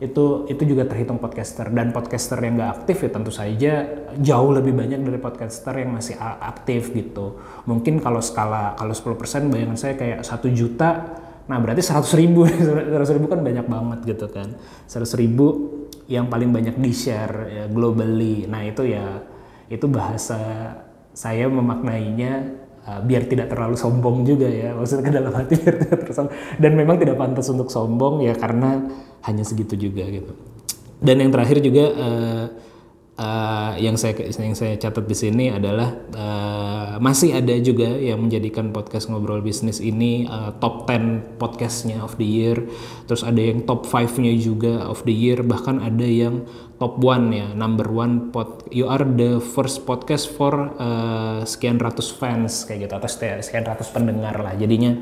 itu 0.03 0.25
itu 0.49 0.63
juga 0.75 0.83
terhitung 0.89 1.21
podcaster. 1.21 1.69
Dan 1.69 1.93
podcaster 1.93 2.39
yang 2.41 2.57
nggak 2.57 2.71
aktif 2.81 2.97
ya 3.05 3.09
tentu 3.13 3.31
saja 3.31 3.73
jauh 4.17 4.51
lebih 4.51 4.73
banyak 4.73 4.99
dari 4.99 5.19
podcaster 5.21 5.73
yang 5.77 5.93
masih 5.93 6.17
aktif 6.21 6.91
gitu. 6.91 7.37
Mungkin 7.69 8.01
kalau 8.01 8.19
skala 8.19 8.73
kalau 8.79 8.95
10% 8.95 9.53
bayangan 9.53 9.77
saya 9.77 9.93
kayak 9.93 10.25
satu 10.25 10.49
juta 10.49 11.21
Nah 11.43 11.59
berarti 11.59 11.83
100 11.83 12.07
ribu, 12.23 12.47
100 12.47 13.15
ribu 13.19 13.27
kan 13.27 13.43
banyak 13.43 13.67
banget 13.67 13.99
gitu 14.15 14.31
kan. 14.31 14.55
100 14.87 15.19
ribu 15.19 15.47
yang 16.07 16.27
paling 16.27 16.51
banyak 16.51 16.75
di 16.79 16.91
share 16.91 17.35
ya, 17.47 17.65
globally. 17.71 18.43
Nah 18.47 18.63
itu 18.67 18.83
ya 18.87 19.23
itu 19.71 19.85
bahasa 19.87 20.39
saya 21.13 21.45
memaknainya 21.47 22.63
uh, 22.83 22.99
biar 23.05 23.29
tidak 23.29 23.53
terlalu 23.53 23.75
sombong 23.79 24.27
juga 24.27 24.47
ya. 24.49 24.75
Maksudnya 24.75 25.03
ke 25.07 25.13
dalam 25.13 25.33
hati 25.33 25.53
biar 25.59 25.75
tidak 25.79 25.97
terlalu 26.07 26.29
Dan 26.59 26.71
memang 26.75 26.95
tidak 26.99 27.15
pantas 27.15 27.47
untuk 27.49 27.69
sombong 27.71 28.23
ya 28.25 28.33
karena 28.35 28.83
hanya 29.23 29.43
segitu 29.47 29.79
juga 29.79 30.03
gitu. 30.09 30.33
Dan 31.03 31.19
yang 31.19 31.31
terakhir 31.31 31.59
juga 31.59 31.85
uh, 31.91 32.45
uh, 33.17 33.73
yang 33.77 33.95
saya 33.99 34.17
yang 34.25 34.57
saya 34.57 34.73
catat 34.77 35.05
di 35.05 35.15
sini 35.17 35.45
adalah 35.53 35.93
uh, 36.13 36.95
masih 36.97 37.37
ada 37.37 37.53
juga 37.61 37.89
yang 37.89 38.25
menjadikan 38.25 38.73
podcast 38.73 39.09
ngobrol 39.09 39.41
bisnis 39.41 39.77
ini 39.77 40.25
uh, 40.25 40.53
top 40.57 40.89
10 40.89 41.37
podcastnya 41.37 42.01
of 42.01 42.17
the 42.17 42.25
year. 42.25 42.57
Terus 43.05 43.21
ada 43.21 43.37
yang 43.37 43.65
top 43.65 43.85
5-nya 43.85 44.33
juga 44.37 44.89
of 44.89 45.05
the 45.05 45.13
year. 45.13 45.41
Bahkan 45.45 45.81
ada 45.81 46.05
yang 46.05 46.45
top 46.81 46.99
one 46.99 47.31
ya 47.31 47.47
number 47.53 47.87
one 47.87 48.33
pod 48.33 48.65
you 48.73 48.89
are 48.89 49.05
the 49.05 49.37
first 49.39 49.85
podcast 49.85 50.29
for 50.33 50.73
uh, 50.81 51.45
sekian 51.45 51.77
ratus 51.77 52.09
fans 52.13 52.65
kayak 52.65 52.89
gitu. 52.89 52.93
Atau 52.97 53.09
sekian 53.41 53.65
ratus 53.65 53.89
pendengar 53.93 54.37
lah. 54.41 54.57
Jadinya 54.57 54.97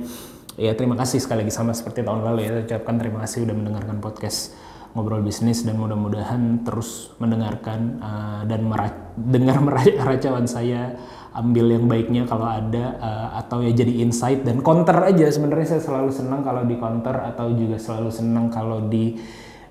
ya 0.60 0.76
terima 0.76 1.00
kasih 1.00 1.24
sekali 1.24 1.48
lagi 1.48 1.56
sama 1.56 1.72
seperti 1.72 2.04
tahun 2.04 2.28
lalu 2.28 2.40
ya. 2.48 2.52
Ucapkan 2.60 3.00
terima 3.00 3.24
kasih 3.24 3.48
udah 3.48 3.56
mendengarkan 3.56 4.04
podcast 4.04 4.71
ngobrol 4.92 5.24
bisnis 5.24 5.64
dan 5.64 5.80
mudah-mudahan 5.80 6.68
terus 6.68 7.16
mendengarkan 7.18 8.00
uh, 8.04 8.42
dan 8.44 8.68
mera 8.68 8.92
dengar 9.34 9.60
meracauan 9.64 10.48
saya 10.48 10.96
ambil 11.32 11.72
yang 11.72 11.88
baiknya 11.88 12.28
kalau 12.28 12.44
ada 12.44 13.00
uh, 13.00 13.30
atau 13.40 13.64
ya 13.64 13.72
jadi 13.72 14.04
insight 14.04 14.44
dan 14.44 14.60
counter 14.60 15.00
aja. 15.08 15.32
Sebenarnya 15.32 15.78
saya 15.78 15.82
selalu 15.84 16.12
senang 16.12 16.44
kalau 16.44 16.68
di 16.68 16.76
counter 16.76 17.16
atau 17.24 17.56
juga 17.56 17.80
selalu 17.80 18.12
senang 18.12 18.52
kalau 18.52 18.84
di 18.92 19.16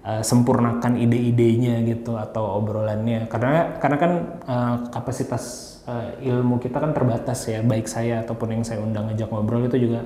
uh, 0.05 0.25
sempurnakan 0.25 0.97
ide-idenya 0.97 1.85
gitu 1.85 2.17
atau 2.17 2.57
obrolannya. 2.57 3.29
Karena 3.29 3.77
karena 3.77 3.97
kan 4.01 4.13
uh, 4.49 4.77
kapasitas 4.89 5.45
uh, 5.85 6.17
ilmu 6.25 6.57
kita 6.65 6.81
kan 6.81 6.97
terbatas 6.97 7.45
ya 7.45 7.61
baik 7.61 7.85
saya 7.85 8.25
ataupun 8.25 8.57
yang 8.57 8.65
saya 8.65 8.81
undang 8.81 9.13
ngajak 9.13 9.29
ngobrol 9.29 9.69
itu 9.69 9.77
juga 9.85 10.01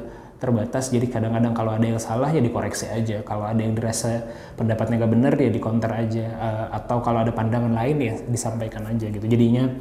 terbatas. 0.45 0.93
Jadi 0.93 1.09
kadang-kadang 1.09 1.57
kalau 1.57 1.73
ada 1.73 1.87
yang 1.89 1.97
salah 1.97 2.29
ya 2.29 2.45
dikoreksi 2.45 2.93
aja. 2.93 3.25
Kalau 3.25 3.49
ada 3.49 3.57
yang 3.57 3.73
dirasa 3.73 4.21
pendapatnya 4.55 5.01
gak 5.01 5.13
benar 5.17 5.33
ya 5.41 5.49
dikonter 5.49 5.89
aja. 5.89 6.25
Uh, 6.37 6.67
atau 6.77 7.01
kalau 7.01 7.25
ada 7.25 7.33
pandangan 7.33 7.73
lain 7.73 7.97
ya 7.97 8.15
disampaikan 8.29 8.85
aja 8.85 9.09
gitu. 9.09 9.25
Jadinya 9.25 9.73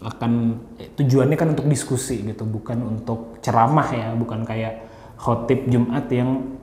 akan 0.00 0.60
tujuannya 0.96 1.36
kan 1.36 1.48
untuk 1.56 1.68
diskusi 1.68 2.24
gitu 2.24 2.48
bukan 2.48 2.80
untuk 2.80 3.44
ceramah 3.44 3.88
ya. 3.92 4.08
Bukan 4.16 4.48
kayak 4.48 4.74
khotib 5.20 5.68
Jumat 5.68 6.08
yang 6.08 6.56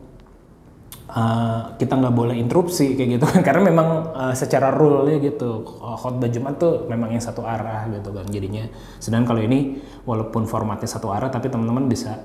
uh, 1.14 1.78
kita 1.78 1.94
nggak 1.94 2.16
boleh 2.18 2.36
interupsi 2.36 2.98
kayak 2.98 3.22
gitu. 3.22 3.26
Kan 3.30 3.42
karena 3.48 3.62
memang 3.70 3.88
uh, 4.14 4.34
secara 4.34 4.74
rule 4.74 5.14
ya 5.14 5.18
gitu 5.22 5.62
khotbah 5.78 6.30
Jumat 6.30 6.58
tuh 6.58 6.90
memang 6.90 7.14
yang 7.14 7.24
satu 7.24 7.46
arah 7.46 7.86
gitu 7.94 8.10
kan 8.10 8.26
jadinya. 8.28 8.66
Sedangkan 8.98 9.38
kalau 9.38 9.42
ini 9.46 9.78
walaupun 10.10 10.50
formatnya 10.50 10.90
satu 10.90 11.14
arah 11.14 11.30
tapi 11.30 11.54
teman-teman 11.54 11.86
bisa 11.86 12.18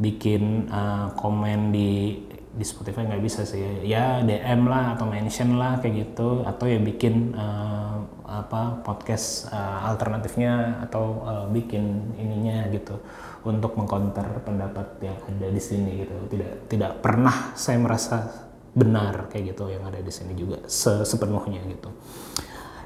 bikin 0.00 0.72
uh, 0.72 1.12
komen 1.14 1.70
di 1.70 2.16
di 2.50 2.64
Spotify 2.66 3.06
nggak 3.06 3.22
bisa 3.22 3.44
sih. 3.46 3.62
Ya 3.86 4.24
DM 4.24 4.66
lah 4.66 4.96
atau 4.98 5.06
mention 5.06 5.60
lah 5.60 5.78
kayak 5.78 6.10
gitu. 6.10 6.42
Atau 6.42 6.66
ya 6.66 6.80
bikin 6.80 7.36
uh, 7.36 8.02
apa 8.24 8.80
podcast 8.82 9.52
uh, 9.52 9.86
alternatifnya 9.92 10.82
atau 10.88 11.22
uh, 11.22 11.46
bikin 11.52 12.16
ininya 12.16 12.66
gitu 12.72 12.96
untuk 13.44 13.76
mengcounter 13.76 14.24
pendapat 14.42 14.98
yang 15.04 15.16
ada 15.20 15.52
di 15.52 15.62
sini 15.62 16.08
gitu. 16.08 16.16
Tidak 16.32 16.72
tidak 16.72 17.04
pernah 17.04 17.52
saya 17.54 17.78
merasa 17.78 18.48
benar 18.70 19.26
kayak 19.28 19.54
gitu 19.54 19.66
yang 19.66 19.82
ada 19.82 19.98
di 19.98 20.10
sini 20.14 20.32
juga 20.32 20.64
se 20.66 21.04
sepenuhnya 21.04 21.60
gitu. 21.68 21.92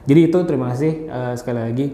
Jadi 0.04 0.20
itu 0.28 0.38
terima 0.44 0.76
kasih 0.76 1.08
uh, 1.08 1.34
sekali 1.38 1.60
lagi 1.64 1.86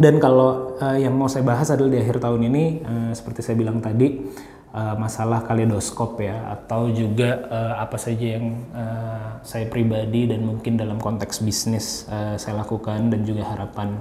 dan 0.00 0.16
kalau 0.16 0.72
uh, 0.80 0.96
yang 0.96 1.12
mau 1.12 1.28
saya 1.28 1.44
bahas 1.44 1.68
adalah 1.68 1.92
di 1.92 2.00
akhir 2.00 2.16
tahun 2.16 2.48
ini, 2.48 2.64
uh, 2.80 3.10
seperti 3.12 3.44
saya 3.44 3.60
bilang 3.60 3.84
tadi, 3.84 4.24
uh, 4.72 4.96
masalah 4.96 5.44
kaleidoskop 5.44 6.16
ya, 6.16 6.48
atau 6.48 6.88
juga 6.88 7.44
uh, 7.52 7.74
apa 7.76 8.00
saja 8.00 8.40
yang 8.40 8.56
uh, 8.72 9.44
saya 9.44 9.68
pribadi 9.68 10.24
dan 10.24 10.48
mungkin 10.48 10.80
dalam 10.80 10.96
konteks 10.96 11.44
bisnis 11.44 12.08
uh, 12.08 12.40
saya 12.40 12.64
lakukan 12.64 13.12
dan 13.12 13.20
juga 13.28 13.44
harapan 13.44 14.00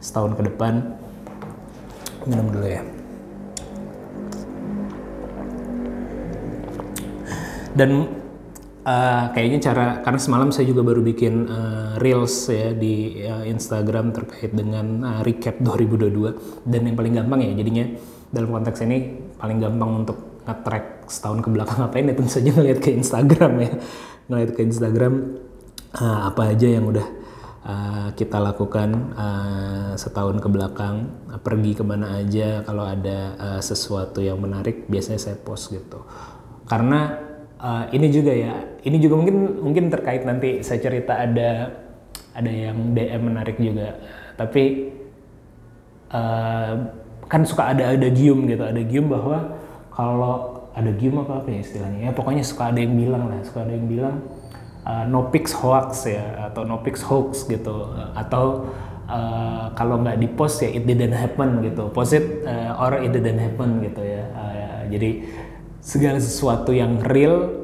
setahun 0.00 0.40
ke 0.40 0.42
depan. 0.48 0.96
Minum 2.24 2.48
dulu 2.50 2.66
ya. 2.66 2.82
Dan 7.76 8.08
Uh, 8.86 9.34
kayaknya 9.34 9.58
cara 9.66 9.98
karena 9.98 10.20
semalam 10.22 10.54
saya 10.54 10.70
juga 10.70 10.86
baru 10.86 11.02
bikin 11.02 11.50
uh, 11.50 11.98
reels 11.98 12.46
ya 12.46 12.70
di 12.70 13.18
uh, 13.18 13.42
Instagram 13.42 14.14
terkait 14.14 14.54
dengan 14.54 15.02
uh, 15.02 15.20
recap 15.26 15.58
2022 15.58 16.70
dan 16.70 16.86
yang 16.86 16.94
paling 16.94 17.18
gampang 17.18 17.40
ya 17.42 17.52
jadinya 17.58 17.82
dalam 18.30 18.54
konteks 18.54 18.86
ini 18.86 19.26
paling 19.42 19.58
gampang 19.58 20.06
untuk 20.06 20.36
nge-track 20.46 21.10
setahun 21.10 21.42
ke 21.42 21.48
belakang 21.50 21.78
ngapain 21.82 22.06
ya 22.06 22.14
tentu 22.14 22.30
saja 22.30 22.50
ngeliat 22.54 22.78
ke 22.78 22.90
Instagram 22.94 23.52
ya. 23.58 23.72
Ngeliat 24.30 24.50
ke 24.54 24.60
Instagram 24.62 25.14
uh, 25.98 26.20
apa 26.30 26.42
aja 26.54 26.66
yang 26.70 26.86
udah 26.86 27.06
uh, 27.66 28.08
kita 28.14 28.38
lakukan 28.38 28.88
uh, 29.18 29.92
setahun 29.98 30.38
ke 30.38 30.48
belakang 30.50 31.10
uh, 31.30 31.38
pergi 31.42 31.74
ke 31.74 31.82
mana 31.82 32.22
aja. 32.22 32.62
Kalau 32.62 32.86
ada 32.86 33.18
uh, 33.34 33.60
sesuatu 33.62 34.22
yang 34.22 34.38
menarik 34.38 34.86
biasanya 34.86 35.18
saya 35.18 35.36
post 35.38 35.74
gitu. 35.74 36.06
Karena 36.66 37.25
uh, 37.60 37.84
ini 37.92 38.06
juga 38.12 38.32
ya. 38.32 38.54
Ini 38.84 38.96
juga 39.00 39.14
mungkin 39.18 39.36
mungkin 39.62 39.84
terkait 39.88 40.22
nanti 40.22 40.60
saya 40.62 40.80
cerita 40.80 41.16
ada 41.16 41.72
ada 42.36 42.50
yang 42.52 42.92
DM 42.92 43.22
menarik 43.32 43.56
juga. 43.56 43.96
Tapi 44.36 44.92
uh, 46.12 46.72
kan 47.26 47.42
suka 47.42 47.72
ada 47.72 47.96
ada 47.96 48.08
gium 48.12 48.44
gitu. 48.46 48.62
Ada 48.62 48.82
gium 48.84 49.08
bahwa 49.08 49.56
kalau 49.90 50.68
ada 50.76 50.92
gium 50.92 51.24
apa 51.24 51.40
apa 51.42 51.48
ya 51.48 51.60
istilahnya? 51.64 52.00
Ya 52.08 52.12
pokoknya 52.12 52.44
suka 52.44 52.70
ada 52.70 52.78
yang 52.78 52.94
bilang 52.94 53.32
lah. 53.32 53.40
Suka 53.42 53.64
ada 53.64 53.72
yang 53.72 53.88
bilang 53.88 54.16
uh, 54.84 55.04
no 55.08 55.32
pics 55.32 55.56
hoax 55.56 56.06
ya 56.06 56.52
atau 56.52 56.68
no 56.68 56.84
pics 56.84 57.00
hoax 57.00 57.48
gitu. 57.48 57.96
Atau 58.12 58.68
uh, 59.08 59.72
kalau 59.72 60.04
nggak 60.04 60.20
di 60.20 60.28
post 60.28 60.60
ya 60.62 60.68
it 60.70 60.84
didn't 60.84 61.16
happen 61.16 61.64
gitu. 61.64 61.88
Post 61.90 62.12
it 62.20 62.44
uh, 62.44 62.76
or 62.76 63.00
it 63.00 63.10
didn't 63.10 63.40
happen 63.40 63.80
gitu 63.80 64.04
ya. 64.04 64.22
Uh, 64.36 64.80
jadi 64.92 65.24
segala 65.86 66.18
sesuatu 66.18 66.74
yang 66.74 66.98
real 67.06 67.62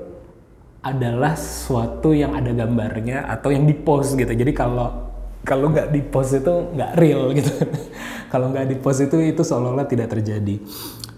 adalah 0.83 1.35
sesuatu 1.35 2.15
yang 2.15 2.39
ada 2.39 2.55
gambarnya 2.55 3.27
atau 3.27 3.51
yang 3.51 3.67
di 3.67 3.75
post 3.75 4.15
gitu. 4.15 4.31
Jadi 4.31 4.55
kalau 4.55 5.11
kalau 5.43 5.75
nggak 5.75 5.91
di 5.91 6.07
post 6.07 6.39
itu 6.39 6.55
nggak 6.71 6.93
real 6.95 7.35
gitu. 7.35 7.51
kalau 8.33 8.55
nggak 8.55 8.71
di 8.71 8.77
post 8.79 9.11
itu 9.11 9.19
itu 9.19 9.43
seolah-olah 9.43 9.91
tidak 9.91 10.15
terjadi. 10.15 10.63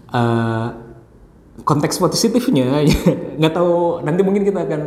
Uh, 0.09 0.69
konteks 1.61 2.01
positifnya 2.01 2.83
nggak 3.39 3.53
tahu 3.53 4.01
nanti 4.03 4.21
mungkin 4.25 4.43
kita 4.43 4.65
akan 4.65 4.81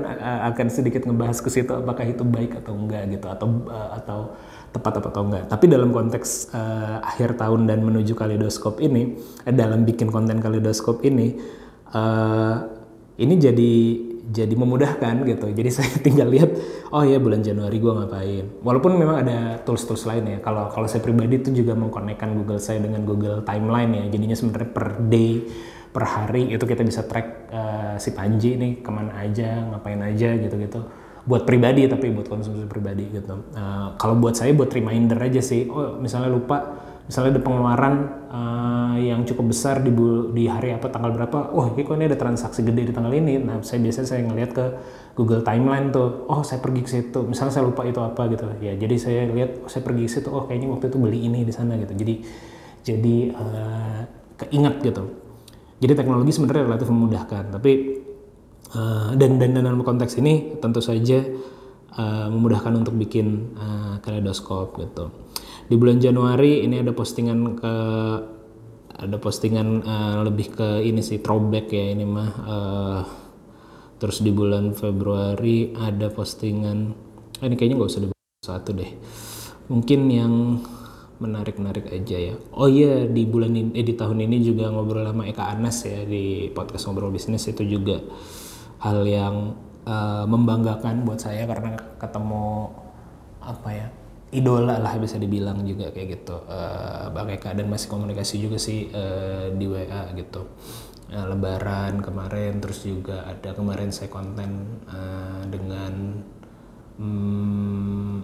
akan 0.52 0.66
sedikit 0.68 1.08
ngebahas 1.08 1.40
ke 1.40 1.48
situ 1.48 1.72
apakah 1.72 2.04
itu 2.04 2.22
baik 2.28 2.60
atau 2.60 2.76
enggak 2.76 3.08
gitu 3.08 3.26
atau 3.30 3.46
uh, 3.70 3.90
atau 3.94 4.18
tepat 4.74 5.00
atau 5.00 5.22
enggak. 5.22 5.44
Tapi 5.46 5.64
dalam 5.70 5.94
konteks 5.94 6.50
uh, 6.50 6.98
akhir 7.02 7.38
tahun 7.38 7.70
dan 7.70 7.82
menuju 7.82 8.12
kaleidoskop 8.18 8.82
ini, 8.82 9.16
eh, 9.46 9.54
dalam 9.54 9.86
bikin 9.86 10.12
konten 10.12 10.42
kaleidoskop 10.42 11.00
ini, 11.06 11.40
uh, 11.94 12.56
ini 13.18 13.34
jadi 13.36 13.72
jadi 14.28 14.54
memudahkan 14.54 15.24
gitu. 15.24 15.46
Jadi 15.50 15.70
saya 15.76 15.90
tinggal 16.04 16.28
lihat, 16.28 16.50
oh 16.92 17.02
ya 17.02 17.16
bulan 17.16 17.40
Januari 17.40 17.80
gue 17.80 17.92
ngapain. 17.92 18.44
Walaupun 18.60 18.92
memang 19.00 19.24
ada 19.24 19.58
tools-tools 19.64 20.04
lain 20.04 20.36
ya. 20.36 20.38
Kalau 20.44 20.68
kalau 20.68 20.86
saya 20.86 21.00
pribadi 21.00 21.40
itu 21.40 21.50
juga 21.64 21.72
mengkonekkan 21.74 22.36
Google 22.36 22.60
saya 22.60 22.84
dengan 22.84 23.02
Google 23.08 23.42
Timeline 23.42 23.92
ya. 23.96 24.04
Jadinya 24.12 24.36
sebenarnya 24.36 24.70
per 24.70 24.86
day, 25.08 25.42
per 25.90 26.04
hari 26.04 26.52
itu 26.52 26.64
kita 26.68 26.84
bisa 26.84 27.02
track 27.08 27.26
uh, 27.50 27.94
si 27.96 28.12
Panji 28.12 28.54
nih 28.60 28.72
ke 28.84 28.90
mana 28.92 29.16
aja, 29.18 29.64
ngapain 29.74 30.00
aja 30.04 30.36
gitu-gitu. 30.36 30.80
Buat 31.28 31.44
pribadi 31.44 31.84
tapi 31.84 32.08
buat 32.12 32.28
konsumsi 32.28 32.64
pribadi 32.68 33.08
gitu. 33.12 33.52
Uh, 33.52 33.96
kalau 33.96 34.16
buat 34.16 34.36
saya 34.36 34.52
buat 34.52 34.68
reminder 34.68 35.16
aja 35.20 35.40
sih. 35.40 35.68
Oh 35.68 35.96
misalnya 35.96 36.28
lupa 36.32 36.87
misalnya 37.08 37.40
ada 37.40 37.42
pengeluaran 37.42 37.94
uh, 38.28 38.96
yang 39.00 39.24
cukup 39.24 39.48
besar 39.48 39.80
di 39.80 39.88
di 40.36 40.44
hari 40.44 40.76
apa 40.76 40.92
tanggal 40.92 41.16
berapa 41.16 41.56
oh 41.56 41.72
ini 41.72 41.80
kok 41.80 41.96
ini 41.96 42.04
ada 42.04 42.20
transaksi 42.20 42.60
gede 42.60 42.92
di 42.92 42.92
tanggal 42.92 43.10
ini. 43.16 43.40
Nah 43.40 43.64
saya 43.64 43.80
biasanya 43.80 44.08
saya 44.12 44.20
ngelihat 44.28 44.50
ke 44.52 44.64
Google 45.16 45.40
Timeline 45.40 45.88
tuh 45.88 46.28
oh 46.28 46.44
saya 46.44 46.60
pergi 46.60 46.84
ke 46.84 46.90
situ. 46.92 47.24
Misalnya 47.24 47.52
saya 47.56 47.64
lupa 47.64 47.88
itu 47.88 47.98
apa 48.04 48.28
gitu. 48.28 48.44
Ya 48.60 48.76
jadi 48.76 48.94
saya 49.00 49.24
lihat 49.24 49.64
oh, 49.64 49.72
saya 49.72 49.80
pergi 49.80 50.04
ke 50.04 50.12
situ 50.20 50.28
oh 50.28 50.44
kayaknya 50.44 50.68
waktu 50.68 50.92
itu 50.92 50.98
beli 51.00 51.18
ini 51.24 51.48
di 51.48 51.52
sana 51.52 51.80
gitu. 51.80 51.96
Jadi 51.96 52.14
jadi 52.84 53.16
uh, 53.32 54.00
keinget 54.44 54.76
gitu. 54.84 55.02
Jadi 55.80 55.92
teknologi 55.96 56.30
sebenarnya 56.36 56.68
relatif 56.68 56.92
memudahkan 56.92 57.56
tapi 57.56 57.72
uh, 58.76 59.16
dan, 59.16 59.40
dan 59.40 59.56
dan 59.56 59.64
dalam 59.64 59.80
konteks 59.80 60.20
ini 60.20 60.60
tentu 60.60 60.84
saja 60.84 61.24
uh, 61.96 62.28
memudahkan 62.28 62.84
untuk 62.84 62.92
bikin 63.00 63.56
uh, 63.56 63.96
kaleidoskop 64.04 64.76
gitu 64.76 65.27
di 65.68 65.74
bulan 65.76 66.00
Januari 66.00 66.64
ini 66.64 66.80
ada 66.80 66.96
postingan 66.96 67.38
ke 67.60 67.74
ada 68.98 69.16
postingan 69.20 69.84
uh, 69.84 70.26
lebih 70.26 70.58
ke 70.58 70.68
ini 70.82 71.04
sih 71.04 71.22
throwback 71.22 71.70
ya 71.70 71.94
ini 71.94 72.04
mah 72.08 72.30
uh, 72.42 73.02
terus 73.98 74.22
di 74.22 74.30
bulan 74.30 74.72
Februari 74.74 75.74
ada 75.74 76.08
postingan 76.10 76.94
eh, 77.42 77.46
ini 77.46 77.54
kayaknya 77.54 77.76
nggak 77.78 77.90
usah 77.90 78.02
di 78.02 78.08
satu 78.42 78.70
deh. 78.72 78.90
Mungkin 79.68 80.00
yang 80.08 80.34
menarik-menarik 81.18 81.90
aja 81.90 82.16
ya. 82.16 82.34
Oh 82.54 82.70
iya 82.70 83.04
di 83.10 83.26
bulan 83.26 83.52
ini 83.52 83.74
eh, 83.74 83.84
di 83.84 83.94
tahun 83.98 84.22
ini 84.22 84.38
juga 84.40 84.70
ngobrol 84.70 85.02
sama 85.02 85.26
Eka 85.26 85.44
Anas 85.50 85.82
ya 85.82 86.06
di 86.06 86.48
podcast 86.54 86.86
ngobrol 86.88 87.10
bisnis 87.10 87.44
itu 87.50 87.66
juga 87.66 87.98
hal 88.78 89.02
yang 89.02 89.58
uh, 89.82 90.24
membanggakan 90.30 91.02
buat 91.02 91.18
saya 91.18 91.42
karena 91.50 91.74
ketemu 91.98 92.70
apa 93.42 93.68
ya 93.74 93.88
idola 94.28 94.76
lah 94.76 94.94
bisa 95.00 95.16
dibilang 95.16 95.64
juga 95.64 95.88
kayak 95.88 96.08
gitu. 96.20 96.36
Uh, 96.44 97.08
Bang 97.16 97.32
Eka 97.32 97.56
dan 97.56 97.68
masih 97.72 97.88
komunikasi 97.88 98.36
juga 98.36 98.60
sih 98.60 98.92
uh, 98.92 99.48
di 99.56 99.64
WA 99.64 100.12
gitu. 100.12 100.44
Uh, 101.08 101.24
Lebaran 101.32 102.04
kemarin 102.04 102.60
terus 102.60 102.84
juga 102.84 103.24
ada 103.24 103.56
kemarin 103.56 103.88
saya 103.88 104.12
konten 104.12 104.84
uh, 104.92 105.42
dengan 105.48 106.20
um, 107.00 108.20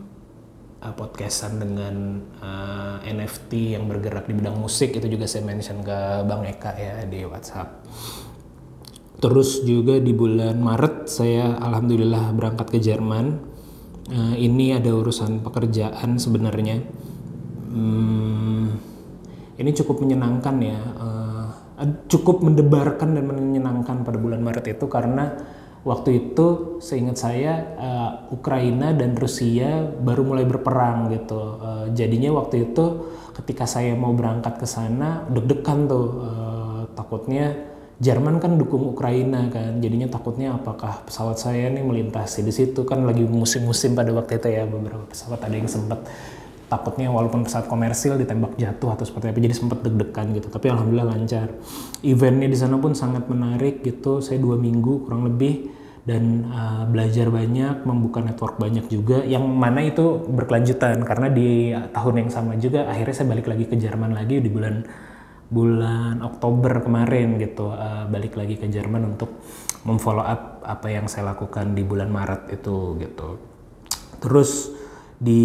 podcastan 0.93 1.57
dengan 1.57 2.21
uh, 2.45 3.01
NFT 3.01 3.73
yang 3.73 3.89
bergerak 3.89 4.29
di 4.29 4.37
bidang 4.37 4.61
musik 4.61 4.93
itu 4.93 5.09
juga 5.09 5.25
saya 5.25 5.49
mention 5.49 5.81
ke 5.81 6.29
Bang 6.29 6.45
Eka 6.45 6.77
ya 6.77 7.09
di 7.09 7.25
WhatsApp. 7.25 7.81
Terus 9.25 9.65
juga 9.65 9.97
di 9.97 10.13
bulan 10.13 10.61
Maret 10.61 11.09
saya 11.09 11.57
alhamdulillah 11.57 12.37
berangkat 12.37 12.69
ke 12.69 12.79
Jerman 12.85 13.54
uh, 14.11 14.35
ini 14.37 14.75
ada 14.77 14.91
urusan 14.93 15.41
pekerjaan 15.45 16.17
sebenarnya. 16.19 16.83
Hmm, 17.75 18.79
ini 19.57 19.71
cukup 19.73 20.03
menyenangkan 20.03 20.57
ya. 20.61 20.81
Uh, 20.99 21.47
cukup 22.07 22.41
mendebarkan 22.43 23.19
dan 23.19 23.25
menyenangkan 23.27 24.07
pada 24.07 24.19
bulan 24.19 24.41
Maret 24.41 24.79
itu 24.79 24.87
karena 24.87 25.35
waktu 25.83 26.17
itu 26.17 26.79
seingat 26.81 27.19
saya 27.19 27.53
uh, 27.77 28.11
Ukraina 28.33 28.95
dan 28.95 29.19
Rusia 29.19 29.85
baru 29.85 30.23
mulai 30.23 30.47
berperang 30.47 31.13
gitu. 31.13 31.61
Uh, 31.61 31.87
jadinya 31.93 32.35
waktu 32.39 32.71
itu 32.71 33.11
ketika 33.35 33.67
saya 33.67 33.93
mau 33.99 34.15
berangkat 34.15 34.57
ke 34.59 34.67
sana 34.67 35.27
deg-degan 35.29 35.91
tuh. 35.91 36.09
Uh, 36.23 36.55
takutnya 36.95 37.74
Jerman 38.03 38.43
kan 38.43 38.59
dukung 38.59 38.91
Ukraina 38.91 39.47
kan, 39.55 39.79
jadinya 39.79 40.11
takutnya 40.11 40.59
apakah 40.59 41.07
pesawat 41.07 41.39
saya 41.39 41.71
nih 41.71 41.87
melintasi 41.87 42.43
di 42.43 42.51
situ. 42.51 42.83
Kan 42.83 43.07
lagi 43.07 43.23
musim-musim 43.23 43.95
pada 43.95 44.11
waktu 44.11 44.43
itu 44.43 44.49
ya 44.51 44.67
beberapa 44.67 45.07
pesawat 45.07 45.39
ada 45.47 45.55
yang 45.55 45.71
sempat 45.71 46.03
takutnya 46.67 47.07
walaupun 47.07 47.47
pesawat 47.47 47.71
komersil 47.71 48.19
ditembak 48.19 48.59
jatuh 48.59 48.99
atau 48.99 49.05
seperti 49.07 49.31
apa 49.31 49.39
jadi 49.39 49.55
sempat 49.55 49.79
deg-degan 49.87 50.35
gitu. 50.35 50.51
Tapi 50.51 50.67
alhamdulillah 50.75 51.07
lancar. 51.07 51.55
Eventnya 52.03 52.51
di 52.51 52.59
sana 52.59 52.83
pun 52.83 52.99
sangat 52.99 53.31
menarik 53.31 53.87
gitu 53.87 54.19
saya 54.19 54.43
dua 54.43 54.59
minggu 54.59 55.07
kurang 55.07 55.31
lebih 55.31 55.71
dan 56.05 56.51
uh, 56.51 56.85
belajar 56.91 57.33
banyak 57.33 57.87
membuka 57.89 58.21
network 58.21 58.61
banyak 58.61 58.91
juga 58.93 59.23
yang 59.23 59.47
mana 59.47 59.87
itu 59.87 60.19
berkelanjutan. 60.19 60.99
Karena 61.07 61.31
di 61.31 61.71
tahun 61.95 62.27
yang 62.27 62.31
sama 62.35 62.59
juga 62.59 62.91
akhirnya 62.91 63.15
saya 63.23 63.29
balik 63.31 63.47
lagi 63.47 63.65
ke 63.71 63.79
Jerman 63.79 64.19
lagi 64.19 64.43
di 64.43 64.51
bulan 64.51 64.83
bulan 65.49 66.25
Oktober 66.25 66.81
kemarin 66.81 67.37
gitu 67.37 67.69
uh, 67.69 68.09
balik 68.09 68.35
lagi 68.41 68.57
ke 68.57 68.67
Jerman 68.69 69.17
untuk 69.17 69.45
memfollow 69.85 70.25
up 70.25 70.65
apa 70.65 70.89
yang 70.89 71.07
saya 71.07 71.37
lakukan 71.37 71.77
di 71.77 71.85
bulan 71.85 72.09
Maret 72.09 72.57
itu 72.57 72.97
gitu. 72.97 73.29
Terus 74.25 74.73
di 75.21 75.45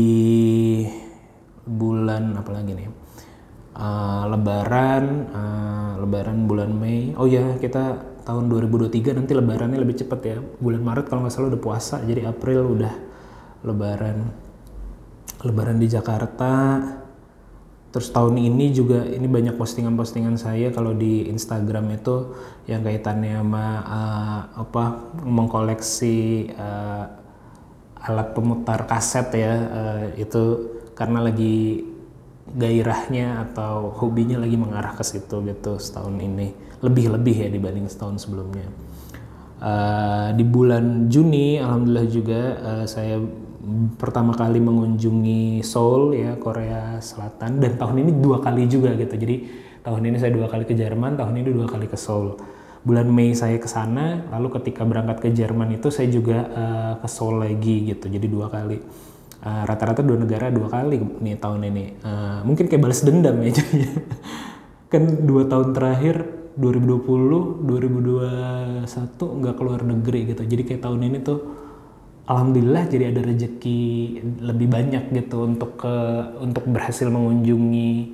bulan 1.67 2.39
apa 2.39 2.51
lagi 2.55 2.71
nih? 2.73 2.89
Uh, 3.79 4.27
lebaran, 4.27 5.03
uh, 5.31 5.79
Lebaran 5.99 6.47
bulan 6.47 6.71
Mei. 6.71 7.15
Oh 7.15 7.27
ya 7.27 7.55
kita 7.59 7.99
tahun 8.23 8.47
2023 8.47 9.19
nanti 9.19 9.31
Lebarannya 9.35 9.79
lebih 9.79 9.99
cepat 9.99 10.19
ya. 10.23 10.37
Bulan 10.39 10.83
Maret 10.83 11.05
kalau 11.11 11.27
nggak 11.27 11.33
salah 11.35 11.51
udah 11.51 11.61
puasa, 11.61 11.99
jadi 12.03 12.31
April 12.31 12.75
udah 12.75 12.93
Lebaran. 13.67 14.17
Lebaran 15.43 15.79
di 15.79 15.87
Jakarta 15.87 16.51
Terus 17.89 18.13
tahun 18.13 18.37
ini 18.37 18.69
juga 18.69 19.01
ini 19.01 19.25
banyak 19.25 19.57
postingan-postingan 19.57 20.37
saya 20.37 20.69
kalau 20.69 20.93
di 20.93 21.25
Instagram 21.25 21.89
itu 21.97 22.37
yang 22.69 22.85
kaitannya 22.85 23.41
sama 23.41 23.65
uh, 23.81 24.41
apa 24.61 25.09
mengkoleksi 25.25 26.53
uh, 26.53 27.05
alat 28.05 28.37
pemutar 28.37 28.85
kaset 28.85 29.33
ya 29.33 29.53
uh, 29.57 30.03
itu 30.21 30.43
karena 30.93 31.25
lagi 31.25 31.81
gairahnya 32.53 33.49
atau 33.49 33.89
hobinya 33.97 34.37
lagi 34.37 34.57
mengarah 34.57 34.93
ke 34.93 35.01
situ 35.01 35.41
gitu 35.45 35.81
setahun 35.81 36.13
ini 36.21 36.53
lebih-lebih 36.85 37.35
ya 37.45 37.49
dibanding 37.49 37.89
setahun 37.89 38.21
sebelumnya. 38.21 38.69
Uh, 39.59 40.31
di 40.39 40.47
bulan 40.47 41.11
Juni 41.11 41.59
alhamdulillah 41.59 42.07
juga 42.07 42.41
uh, 42.63 42.85
saya 42.87 43.19
pertama 43.97 44.35
kali 44.35 44.61
mengunjungi 44.61 45.65
Seoul 45.65 46.15
ya 46.15 46.35
Korea 46.37 46.97
Selatan. 47.01 47.59
Dan 47.59 47.75
tahun 47.75 48.05
ini 48.05 48.11
dua 48.19 48.39
kali 48.39 48.67
juga 48.69 48.93
gitu. 48.95 49.15
Jadi 49.15 49.35
tahun 49.81 50.01
ini 50.11 50.17
saya 50.19 50.31
dua 50.33 50.47
kali 50.51 50.67
ke 50.67 50.75
Jerman 50.75 51.15
tahun 51.15 51.41
ini 51.41 51.49
dua 51.53 51.67
kali 51.67 51.87
ke 51.89 51.97
Seoul. 51.97 52.37
Bulan 52.79 53.11
Mei 53.11 53.35
saya 53.35 53.59
ke 53.59 53.67
sana 53.67 54.23
lalu 54.31 54.55
ketika 54.59 54.87
berangkat 54.87 55.19
ke 55.19 55.29
Jerman 55.35 55.75
itu 55.75 55.91
saya 55.91 56.07
juga 56.07 56.47
uh, 56.47 56.93
ke 57.01 57.07
Seoul 57.07 57.43
lagi 57.43 57.89
gitu. 57.89 58.07
Jadi 58.07 58.27
dua 58.27 58.47
kali. 58.47 58.77
Rata 59.39 59.71
rata-rata 59.71 60.01
dua 60.03 60.19
negara 60.19 60.51
dua 60.51 60.67
kali 60.67 60.99
nih 60.99 61.39
tahun 61.39 61.61
ini. 61.71 61.85
Uh, 62.03 62.39
mungkin 62.43 62.67
kayak 62.67 62.83
balas 62.83 63.01
dendam 63.03 63.39
ya. 63.39 63.51
Jadinya 63.57 63.91
kan 64.89 65.03
dua 65.23 65.45
tahun 65.45 65.71
terakhir 65.71 66.39
2020 66.59 67.63
2021 67.63 69.39
nggak 69.39 69.55
keluar 69.55 69.79
negeri 69.85 70.35
gitu. 70.35 70.43
Jadi 70.43 70.61
kayak 70.67 70.81
tahun 70.83 71.01
ini 71.07 71.17
tuh 71.23 71.39
alhamdulillah 72.29 72.85
jadi 72.85 73.09
ada 73.09 73.25
rezeki 73.25 73.81
lebih 74.45 74.69
banyak 74.69 75.09
gitu 75.09 75.49
untuk 75.49 75.81
ke 75.81 75.95
untuk 76.37 76.69
berhasil 76.69 77.09
mengunjungi 77.09 78.13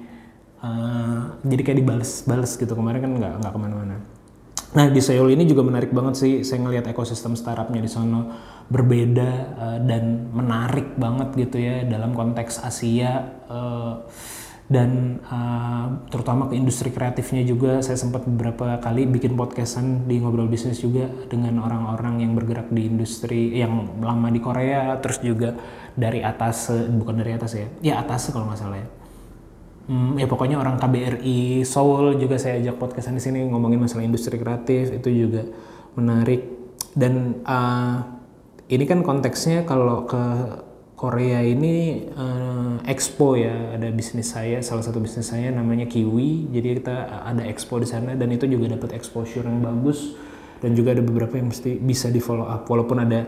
uh, 0.63 1.35
jadi 1.43 1.61
kayak 1.61 1.79
dibales-bales 1.83 2.55
gitu. 2.55 2.71
Kemarin 2.71 3.03
kan 3.03 3.11
nggak 3.11 3.33
nggak 3.43 3.51
ke 3.51 3.59
mana-mana. 3.59 3.95
Nah 4.75 4.91
di 4.91 4.99
Seoul 5.03 5.35
ini 5.35 5.43
juga 5.43 5.67
menarik 5.67 5.91
banget 5.91 6.15
sih. 6.15 6.33
Saya 6.47 6.63
ngelihat 6.63 6.87
ekosistem 6.87 7.35
startupnya 7.35 7.83
di 7.83 7.91
sana 7.91 8.31
berbeda 8.71 9.29
uh, 9.59 9.79
dan 9.83 10.31
menarik 10.31 10.95
banget 10.95 11.35
gitu 11.35 11.59
ya 11.59 11.83
dalam 11.83 12.15
konteks 12.15 12.63
Asia 12.63 13.43
uh, 13.51 14.07
dan 14.65 15.21
uh, 15.29 16.09
terutama 16.09 16.49
ke 16.49 16.57
industri 16.57 16.89
kreatifnya 16.89 17.45
juga 17.45 17.85
saya 17.85 18.01
sempat 18.01 18.25
beberapa 18.25 18.81
kali 18.81 19.05
bikin 19.05 19.37
podcastan 19.37 20.09
di 20.09 20.17
ngobrol 20.17 20.49
bisnis 20.49 20.81
juga 20.81 21.05
dengan 21.29 21.61
orang-orang 21.61 22.25
yang 22.25 22.33
bergerak 22.33 22.73
di 22.73 22.89
industri 22.89 23.53
yang 23.53 24.01
lama 24.01 24.33
di 24.33 24.41
Korea 24.41 24.97
terus 24.97 25.21
juga 25.21 25.53
dari 25.93 26.25
atas 26.25 26.73
bukan 26.73 27.21
dari 27.21 27.37
atas 27.37 27.51
ya 27.53 27.67
ya 27.85 27.93
atas 28.01 28.33
kalau 28.33 28.49
nggak 28.49 28.59
salah 28.59 28.81
ya. 28.81 28.89
Hmm, 29.85 30.17
ya 30.17 30.25
pokoknya 30.25 30.57
orang 30.57 30.81
KBRI 30.81 31.61
Seoul 31.61 32.17
juga 32.17 32.41
saya 32.41 32.57
ajak 32.57 32.81
podcastan 32.81 33.21
di 33.21 33.21
sini 33.21 33.45
ngomongin 33.45 33.77
masalah 33.77 34.01
industri 34.01 34.41
kreatif 34.41 34.89
itu 34.89 35.13
juga 35.13 35.45
menarik. 35.93 36.41
Dan 36.97 37.45
uh, 37.45 38.01
ini 38.65 38.81
kan 38.89 39.05
konteksnya 39.05 39.61
kalau 39.61 40.09
ke 40.09 40.23
Korea 41.05 41.37
ini 41.45 42.01
uh, 42.17 42.81
expo 42.89 43.37
ya. 43.37 43.77
Ada 43.77 43.93
bisnis 43.93 44.33
saya 44.33 44.57
salah 44.65 44.81
satu 44.81 44.97
bisnis 44.97 45.29
saya 45.29 45.53
namanya 45.53 45.85
Kiwi. 45.85 46.49
Jadi 46.49 46.81
kita 46.81 47.21
ada 47.21 47.45
expo 47.45 47.77
di 47.77 47.85
sana 47.85 48.17
dan 48.17 48.33
itu 48.33 48.49
juga 48.49 48.73
dapat 48.73 48.97
exposure 48.97 49.45
yang 49.45 49.61
bagus. 49.61 50.17
Dan 50.57 50.73
juga 50.73 50.97
ada 50.97 51.05
beberapa 51.05 51.37
yang 51.37 51.53
mesti 51.53 51.77
bisa 51.77 52.09
di 52.09 52.17
follow 52.17 52.49
up. 52.49 52.65
Walaupun 52.65 53.05
ada 53.05 53.21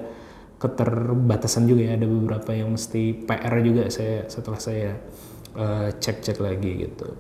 keterbatasan 0.58 1.70
juga 1.70 1.94
ya. 1.94 2.02
Ada 2.02 2.10
beberapa 2.10 2.50
yang 2.58 2.74
mesti 2.74 3.14
PR 3.30 3.54
juga 3.62 3.94
saya 3.94 4.26
setelah 4.26 4.58
saya 4.58 4.98
uh, 5.54 5.94
cek-cek 5.94 6.42
lagi 6.42 6.82
gitu. 6.82 7.14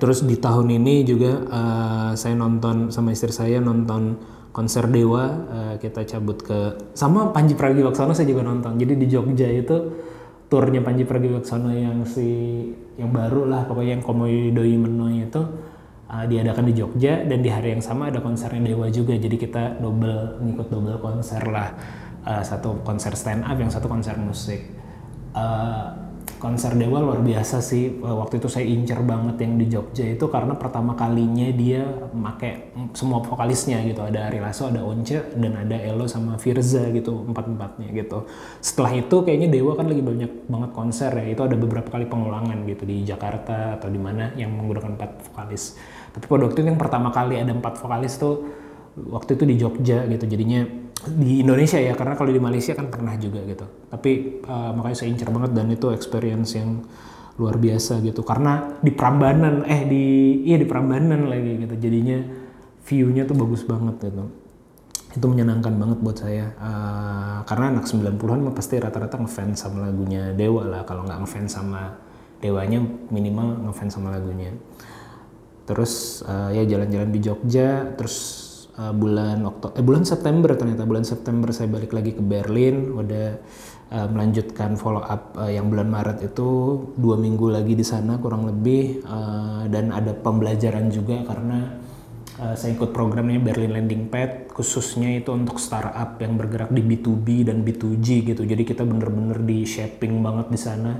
Terus 0.00 0.24
di 0.24 0.40
tahun 0.40 0.72
ini 0.72 1.04
juga 1.04 1.36
uh, 1.36 2.12
saya 2.16 2.32
nonton 2.32 2.88
sama 2.88 3.12
istri 3.12 3.28
saya 3.28 3.60
nonton 3.60 4.16
konser 4.50 4.90
Dewa 4.90 5.24
uh, 5.26 5.74
kita 5.78 6.02
cabut 6.06 6.42
ke 6.42 6.90
sama 6.94 7.30
Panji 7.30 7.54
Pragiwaksono 7.54 8.14
saya 8.14 8.26
juga 8.26 8.42
nonton. 8.42 8.76
Jadi 8.78 8.98
di 8.98 9.06
Jogja 9.06 9.46
itu 9.46 9.76
turnya 10.50 10.82
Panji 10.82 11.06
Pragiwaksono 11.06 11.70
yang 11.70 12.02
si 12.02 12.26
yang 12.98 13.14
baru 13.14 13.46
lah 13.46 13.64
pokoknya 13.70 13.98
yang 13.98 14.04
Komodo 14.04 14.62
Menoy 14.66 15.30
itu 15.30 15.42
uh, 16.10 16.24
diadakan 16.26 16.66
di 16.66 16.74
Jogja. 16.74 17.22
Dan 17.22 17.46
di 17.46 17.50
hari 17.50 17.78
yang 17.78 17.82
sama 17.82 18.10
ada 18.10 18.18
konsernya 18.18 18.74
Dewa 18.74 18.90
juga. 18.90 19.14
Jadi 19.14 19.38
kita 19.38 19.78
double 19.78 20.42
ngikut 20.42 20.66
double 20.66 20.98
konser 20.98 21.42
lah. 21.46 21.70
Uh, 22.20 22.42
satu 22.44 22.82
konser 22.84 23.14
stand 23.16 23.46
up 23.46 23.56
yang 23.56 23.70
satu 23.70 23.86
konser 23.86 24.18
musik. 24.18 24.66
Uh, 25.30 26.09
konser 26.40 26.72
Dewa 26.74 27.04
luar 27.04 27.20
biasa 27.20 27.60
sih. 27.60 28.00
Eh, 28.00 28.16
waktu 28.16 28.40
itu 28.40 28.48
saya 28.48 28.64
incer 28.64 29.04
banget 29.04 29.36
yang 29.44 29.60
di 29.60 29.66
Jogja 29.68 30.08
itu 30.08 30.24
karena 30.32 30.56
pertama 30.56 30.96
kalinya 30.96 31.46
dia 31.52 31.84
make 32.16 32.72
semua 32.96 33.20
vokalisnya 33.20 33.84
gitu. 33.84 34.00
Ada 34.00 34.32
Ari 34.32 34.40
ada 34.40 34.80
Once 34.80 35.14
dan 35.36 35.52
ada 35.54 35.76
Elo 35.76 36.08
sama 36.08 36.40
Firza 36.40 36.88
gitu 36.90 37.28
empat 37.28 37.44
empatnya 37.46 37.92
gitu. 37.92 38.24
Setelah 38.64 38.96
itu 38.96 39.16
kayaknya 39.22 39.52
Dewa 39.52 39.76
kan 39.76 39.86
lagi 39.86 40.00
banyak 40.00 40.48
banget 40.48 40.70
konser 40.72 41.12
ya. 41.12 41.26
Itu 41.28 41.44
ada 41.44 41.54
beberapa 41.60 41.92
kali 41.92 42.08
pengulangan 42.08 42.64
gitu 42.64 42.88
di 42.88 43.04
Jakarta 43.04 43.76
atau 43.76 43.92
di 43.92 44.00
mana 44.00 44.32
yang 44.34 44.50
menggunakan 44.56 44.96
empat 44.96 45.30
vokalis. 45.30 45.76
Tapi 46.10 46.24
pada 46.26 46.42
waktu 46.48 46.58
itu 46.64 46.68
yang 46.72 46.80
pertama 46.80 47.12
kali 47.12 47.36
ada 47.36 47.52
empat 47.52 47.78
vokalis 47.78 48.16
tuh 48.16 48.48
waktu 48.96 49.36
itu 49.36 49.44
di 49.44 49.54
Jogja 49.60 50.08
gitu. 50.08 50.24
Jadinya 50.24 50.89
di 51.08 51.40
Indonesia 51.40 51.80
ya 51.80 51.96
karena 51.96 52.12
kalau 52.12 52.28
di 52.28 52.42
Malaysia 52.42 52.76
kan 52.76 52.92
pernah 52.92 53.16
juga 53.16 53.40
gitu. 53.48 53.64
Tapi 53.88 54.44
uh, 54.44 54.70
makanya 54.76 54.96
saya 55.00 55.08
incer 55.08 55.32
banget 55.32 55.56
dan 55.56 55.72
itu 55.72 55.88
experience 55.96 56.52
yang 56.60 56.84
luar 57.40 57.56
biasa 57.56 58.04
gitu. 58.04 58.20
Karena 58.20 58.76
di 58.84 58.92
Prambanan 58.92 59.64
eh 59.64 59.88
di 59.88 60.04
iya 60.44 60.60
di 60.60 60.68
Prambanan 60.68 61.24
lagi 61.32 61.64
gitu. 61.64 61.74
Jadinya 61.80 62.18
view-nya 62.84 63.24
tuh 63.24 63.36
bagus 63.38 63.64
banget 63.64 64.12
gitu. 64.12 64.28
Itu 65.10 65.26
menyenangkan 65.26 65.72
banget 65.80 65.98
buat 66.04 66.16
saya. 66.20 66.52
Uh, 66.60 67.38
karena 67.48 67.80
anak 67.80 67.88
90-an 67.88 68.40
mah 68.44 68.54
pasti 68.54 68.76
rata-rata 68.76 69.16
ngefans 69.16 69.56
sama 69.56 69.88
lagunya 69.88 70.36
Dewa 70.36 70.68
lah. 70.68 70.82
Kalau 70.84 71.08
nggak 71.08 71.24
ngefans 71.24 71.50
sama 71.56 71.96
Dewanya 72.44 72.80
minimal 73.08 73.68
ngefans 73.68 73.96
sama 73.96 74.12
lagunya. 74.12 74.52
Terus 75.64 76.20
uh, 76.28 76.52
ya 76.52 76.64
jalan-jalan 76.68 77.08
di 77.08 77.20
Jogja 77.24 77.88
terus 77.96 78.49
uh, 78.80 78.92
bulan 78.96 79.44
Oktober 79.44 79.76
eh 79.76 79.84
bulan 79.84 80.08
September 80.08 80.56
ternyata. 80.56 80.88
Bulan 80.88 81.04
September 81.04 81.52
saya 81.52 81.68
balik 81.68 81.92
lagi 81.92 82.16
ke 82.16 82.22
Berlin. 82.24 82.96
Udah 82.96 83.36
uh, 83.92 84.08
melanjutkan 84.08 84.80
follow 84.80 85.04
up 85.04 85.36
uh, 85.36 85.52
yang 85.52 85.68
bulan 85.68 85.92
Maret 85.92 86.24
itu 86.24 86.48
dua 86.96 87.20
minggu 87.20 87.52
lagi 87.52 87.76
di 87.76 87.84
sana 87.84 88.16
kurang 88.16 88.48
lebih. 88.48 89.04
Uh, 89.04 89.68
dan 89.68 89.92
ada 89.92 90.16
pembelajaran 90.16 90.88
juga 90.88 91.20
karena 91.28 91.76
uh, 92.40 92.54
saya 92.56 92.72
ikut 92.72 92.90
programnya 92.96 93.42
Berlin 93.42 93.76
Landing 93.76 94.08
Pad. 94.08 94.48
Khususnya 94.50 95.20
itu 95.20 95.30
untuk 95.34 95.60
startup 95.60 96.16
yang 96.22 96.40
bergerak 96.40 96.72
di 96.72 96.80
B2B 96.80 97.44
dan 97.46 97.60
B2G 97.60 98.32
gitu. 98.34 98.42
Jadi 98.48 98.62
kita 98.64 98.82
bener-bener 98.86 99.42
di 99.44 99.68
shaping 99.68 100.24
banget 100.24 100.48
di 100.48 100.60
sana. 100.60 100.92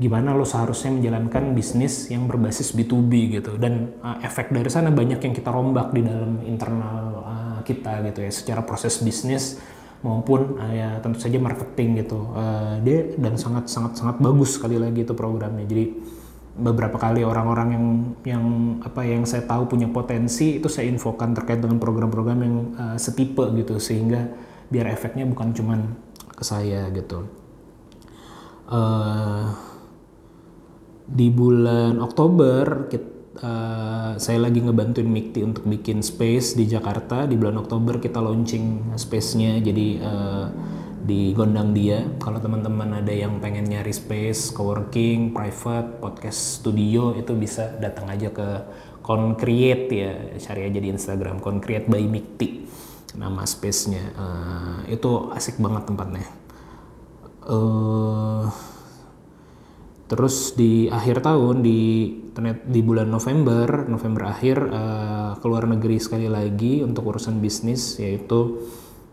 Gimana 0.00 0.32
lo 0.32 0.48
seharusnya 0.48 0.96
menjalankan 0.96 1.52
bisnis 1.52 2.08
yang 2.08 2.24
berbasis 2.24 2.72
B2B 2.72 3.36
gitu. 3.36 3.60
Dan 3.60 4.00
uh, 4.00 4.16
efek 4.24 4.48
dari 4.48 4.72
sana 4.72 4.88
banyak 4.88 5.20
yang 5.20 5.34
kita 5.36 5.52
rombak 5.52 5.92
di 5.92 6.00
dalam 6.00 6.40
internal 6.48 7.09
kita 7.70 8.02
gitu 8.10 8.26
ya 8.26 8.30
secara 8.34 8.60
proses 8.66 8.98
bisnis 8.98 9.62
maupun 10.00 10.56
uh, 10.56 10.72
ya 10.72 10.88
tentu 11.04 11.20
saja 11.20 11.36
marketing 11.36 12.04
gitu. 12.04 12.32
Uh, 12.32 12.80
dia 12.82 13.12
dan 13.20 13.36
sangat 13.36 13.68
sangat 13.68 14.00
sangat 14.00 14.16
bagus 14.18 14.56
sekali 14.56 14.80
lagi 14.80 15.04
itu 15.04 15.12
programnya. 15.12 15.64
Jadi 15.68 15.84
beberapa 16.56 16.98
kali 16.98 17.22
orang-orang 17.22 17.68
yang 17.72 17.86
yang 18.26 18.44
apa 18.82 19.06
yang 19.06 19.22
saya 19.24 19.46
tahu 19.46 19.70
punya 19.70 19.86
potensi 19.88 20.58
itu 20.58 20.66
saya 20.66 20.90
infokan 20.90 21.32
terkait 21.32 21.62
dengan 21.62 21.78
program-program 21.78 22.38
yang 22.42 22.56
uh, 22.74 22.96
setipe 22.98 23.44
gitu 23.54 23.78
sehingga 23.78 24.28
biar 24.72 24.90
efeknya 24.90 25.28
bukan 25.28 25.52
cuman 25.54 25.80
ke 26.34 26.44
saya 26.44 26.88
gitu. 26.90 27.28
Uh, 28.70 29.50
di 31.10 31.26
bulan 31.26 31.98
Oktober 31.98 32.86
kita, 32.86 33.19
uh, 33.38 34.18
saya 34.18 34.38
lagi 34.42 34.58
ngebantuin 34.58 35.06
Mikti 35.06 35.46
untuk 35.46 35.68
bikin 35.70 36.02
space 36.02 36.58
di 36.58 36.66
Jakarta. 36.66 37.30
Di 37.30 37.38
bulan 37.38 37.62
Oktober 37.62 38.02
kita 38.02 38.18
launching 38.18 38.96
space-nya 38.98 39.62
jadi 39.62 39.88
uh, 40.02 40.46
di 41.00 41.30
Gondang 41.32 41.70
Dia. 41.70 42.02
Kalau 42.18 42.42
teman-teman 42.42 43.00
ada 43.00 43.12
yang 43.14 43.38
pengen 43.38 43.70
nyari 43.70 43.94
space 43.94 44.50
coworking 44.50 45.30
private 45.30 46.02
podcast 46.02 46.60
studio 46.60 47.14
itu 47.14 47.32
bisa 47.38 47.70
datang 47.78 48.10
aja 48.10 48.34
ke 48.34 48.48
Concreate 49.00 49.88
ya. 49.90 50.12
Cari 50.38 50.66
aja 50.66 50.78
di 50.82 50.88
Instagram 50.90 51.38
Concreate 51.38 51.86
by 51.86 52.02
Mikti 52.04 52.66
nama 53.14 53.42
space-nya. 53.46 54.04
Uh, 54.14 54.78
itu 54.90 55.30
asik 55.34 55.58
banget 55.58 55.86
tempatnya. 55.86 56.26
Uh, 57.40 58.46
Terus 60.10 60.58
di 60.58 60.90
akhir 60.90 61.22
tahun 61.22 61.62
di 61.62 62.10
di 62.66 62.80
bulan 62.82 63.06
November, 63.14 63.86
November 63.86 64.26
akhir 64.26 64.58
uh, 64.58 65.32
keluar 65.38 65.70
negeri 65.70 66.02
sekali 66.02 66.26
lagi 66.26 66.82
untuk 66.82 67.14
urusan 67.14 67.38
bisnis 67.38 67.94
yaitu 68.02 68.58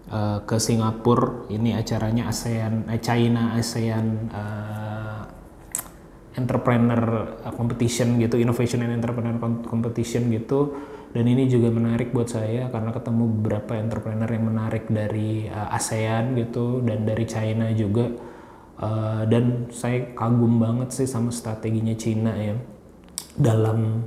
uh, 0.09 0.41
ke 0.41 0.57
Singapura. 0.57 1.45
Ini 1.53 1.77
acaranya 1.77 2.33
ASEAN, 2.33 2.89
eh, 2.89 2.97
China 2.97 3.53
ASEAN 3.53 4.05
uh, 4.33 5.21
Entrepreneur 6.33 7.29
Competition 7.53 8.17
gitu, 8.17 8.41
Innovation 8.41 8.81
and 8.81 8.97
Entrepreneur 8.97 9.37
Competition 9.69 10.33
gitu. 10.33 10.81
Dan 11.13 11.29
ini 11.29 11.45
juga 11.45 11.69
menarik 11.69 12.09
buat 12.09 12.33
saya 12.33 12.73
karena 12.73 12.89
ketemu 12.89 13.23
beberapa 13.37 13.77
entrepreneur 13.77 14.29
yang 14.33 14.49
menarik 14.49 14.89
dari 14.89 15.45
uh, 15.45 15.77
ASEAN 15.77 16.33
gitu 16.41 16.81
dan 16.81 17.05
dari 17.05 17.25
China 17.29 17.69
juga 17.69 18.09
Uh, 18.77 19.25
dan 19.25 19.73
saya 19.73 20.13
kagum 20.13 20.61
banget 20.61 20.93
sih 20.93 21.09
sama 21.09 21.33
strateginya 21.33 21.97
Cina 21.97 22.33
ya. 22.37 22.55
Dalam 23.33 24.05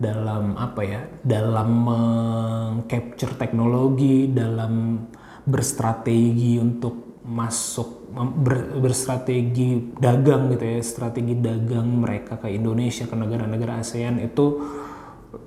dalam 0.00 0.58
apa 0.58 0.82
ya? 0.82 1.00
Dalam 1.22 1.68
mengcapture 1.86 3.38
teknologi 3.38 4.26
dalam 4.30 5.06
berstrategi 5.46 6.58
untuk 6.58 7.22
masuk 7.24 8.10
ber, 8.16 8.80
berstrategi 8.80 9.94
dagang 10.00 10.50
gitu 10.56 10.64
ya 10.66 10.80
strategi 10.82 11.36
dagang 11.38 12.00
mereka 12.00 12.40
ke 12.40 12.50
Indonesia 12.50 13.06
ke 13.06 13.14
negara-negara 13.14 13.84
ASEAN 13.84 14.18
itu 14.24 14.58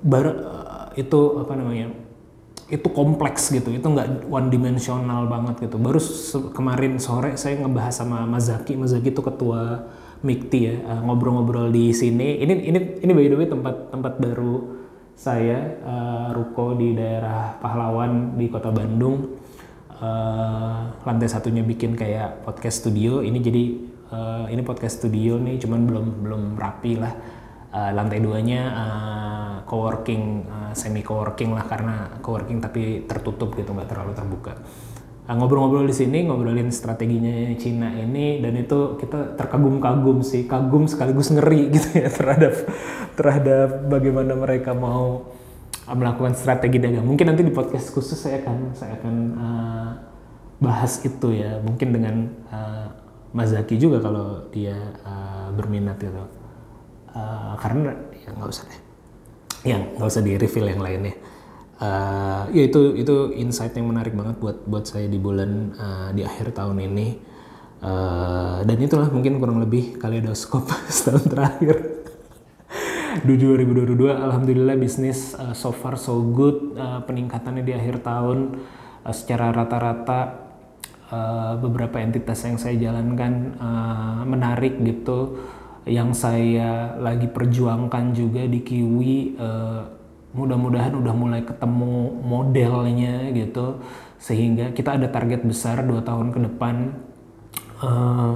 bar, 0.00 0.26
itu 0.94 1.20
apa 1.42 1.52
namanya 1.58 1.92
itu 2.72 2.88
kompleks 2.88 3.52
gitu 3.52 3.68
itu 3.68 3.84
nggak 3.84 4.28
one 4.32 4.48
dimensional 4.48 5.28
banget 5.28 5.68
gitu. 5.68 5.76
Baru 5.76 6.00
kemarin 6.56 6.96
sore 6.96 7.36
saya 7.36 7.60
ngebahas 7.60 7.92
sama 7.92 8.24
Mazaki 8.24 8.80
Mazaki 8.80 9.12
itu 9.12 9.20
ketua 9.20 9.84
Mikti 10.24 10.72
ya 10.72 10.74
uh, 10.88 11.00
ngobrol-ngobrol 11.04 11.68
di 11.68 11.92
sini. 11.92 12.40
Ini 12.40 12.54
ini 12.64 12.78
ini 13.04 13.12
by 13.12 13.26
the 13.28 13.36
way 13.36 13.48
tempat 13.48 13.92
tempat 13.92 14.16
baru 14.16 14.80
saya 15.12 15.78
uh, 15.84 16.28
ruko 16.32 16.72
di 16.72 16.96
daerah 16.96 17.60
Pahlawan 17.60 18.40
di 18.40 18.48
kota 18.48 18.72
Bandung. 18.72 19.36
Uh, 19.94 20.90
lantai 21.04 21.28
satunya 21.28 21.60
bikin 21.60 21.92
kayak 21.94 22.48
podcast 22.48 22.80
studio. 22.80 23.20
Ini 23.20 23.38
jadi 23.44 23.64
uh, 24.08 24.46
ini 24.48 24.64
podcast 24.64 25.04
studio 25.04 25.36
nih 25.36 25.60
cuman 25.60 25.80
belum 25.84 26.06
belum 26.24 26.42
rapi 26.56 26.96
lah 26.96 27.12
uh, 27.74 27.90
lantai 27.90 28.22
duanya 28.22 28.62
uh, 28.70 29.54
coworking 29.66 30.46
uh, 30.46 30.72
semi 30.72 31.02
coworking 31.02 31.50
lah 31.50 31.66
karena 31.66 32.14
coworking 32.22 32.62
tapi 32.62 33.02
tertutup 33.10 33.58
gitu 33.58 33.74
nggak 33.74 33.90
terlalu 33.90 34.14
terbuka. 34.14 34.54
Ngobrol 35.24 35.40
ngobrol-ngobrol 35.40 35.86
di 35.88 35.96
sini 35.96 36.28
ngobrolin 36.28 36.68
strateginya 36.68 37.56
Cina 37.56 37.96
ini 37.96 38.44
dan 38.44 38.60
itu 38.60 39.00
kita 39.00 39.40
terkagum-kagum 39.40 40.20
sih 40.20 40.44
kagum 40.44 40.84
sekaligus 40.84 41.32
ngeri 41.32 41.68
gitu 41.74 41.96
ya 41.96 42.12
terhadap 42.12 42.54
terhadap 43.16 43.68
bagaimana 43.88 44.36
mereka 44.36 44.76
mau 44.76 45.32
melakukan 45.88 46.36
strategi 46.36 46.76
dagang. 46.76 47.08
Mungkin 47.08 47.24
nanti 47.32 47.40
di 47.40 47.52
podcast 47.52 47.88
khusus 47.92 48.20
saya 48.20 48.44
akan 48.44 48.76
saya 48.76 49.00
akan 49.00 49.14
uh, 49.40 49.90
bahas 50.60 51.00
itu 51.00 51.28
ya. 51.32 51.56
Mungkin 51.64 51.88
dengan 51.96 52.28
uh, 52.52 52.86
Mazaki 53.32 53.80
juga 53.80 54.04
kalau 54.04 54.46
dia 54.52 54.76
uh, 55.08 55.48
berminat 55.56 55.98
gitu 55.98 56.43
uh, 57.14 57.54
karena 57.56 57.94
ya 58.12 58.28
nggak 58.34 58.50
usah 58.50 58.64
deh. 58.68 58.80
Ya 59.64 59.78
nggak 59.80 60.08
usah 60.10 60.22
di 60.22 60.32
reveal 60.36 60.66
yang 60.74 60.82
lainnya. 60.82 61.14
Uh, 61.74 62.46
ya 62.54 62.70
itu 62.70 62.94
itu 62.94 63.34
insight 63.34 63.74
yang 63.74 63.90
menarik 63.90 64.14
banget 64.14 64.38
buat 64.38 64.62
buat 64.66 64.84
saya 64.86 65.10
di 65.10 65.18
bulan 65.18 65.74
uh, 65.74 66.08
di 66.12 66.22
akhir 66.22 66.54
tahun 66.54 66.78
ini. 66.84 67.32
Uh, 67.84 68.64
dan 68.64 68.80
itulah 68.80 69.12
mungkin 69.12 69.36
kurang 69.36 69.60
lebih 69.60 70.00
kaleidoskop 70.00 70.68
setahun 70.94 71.28
terakhir. 71.28 71.76
Di 73.28 73.38
2022 73.38 74.10
alhamdulillah 74.10 74.74
bisnis 74.74 75.36
uh, 75.36 75.52
so 75.54 75.70
far 75.70 76.00
so 76.00 76.18
good. 76.32 76.74
Uh, 76.74 77.04
peningkatannya 77.04 77.62
di 77.62 77.76
akhir 77.76 78.02
tahun 78.02 78.58
uh, 79.04 79.14
secara 79.14 79.52
rata-rata 79.52 80.48
uh, 81.12 81.54
beberapa 81.60 82.00
entitas 82.00 82.40
yang 82.42 82.56
saya 82.56 82.74
jalankan 82.74 83.54
uh, 83.60 84.22
menarik 84.24 84.80
gitu 84.80 85.38
yang 85.84 86.16
saya 86.16 86.96
lagi 86.96 87.28
perjuangkan 87.28 88.16
juga 88.16 88.48
di 88.48 88.64
Kiwi 88.64 89.36
uh, 89.36 89.84
mudah-mudahan 90.34 90.96
udah 90.96 91.14
mulai 91.14 91.42
ketemu 91.44 92.24
modelnya 92.24 93.30
gitu. 93.36 93.84
Sehingga 94.16 94.72
kita 94.72 94.96
ada 94.96 95.12
target 95.12 95.44
besar 95.44 95.84
dua 95.84 96.00
tahun 96.00 96.32
ke 96.32 96.40
depan 96.50 96.76
uh, 97.84 98.32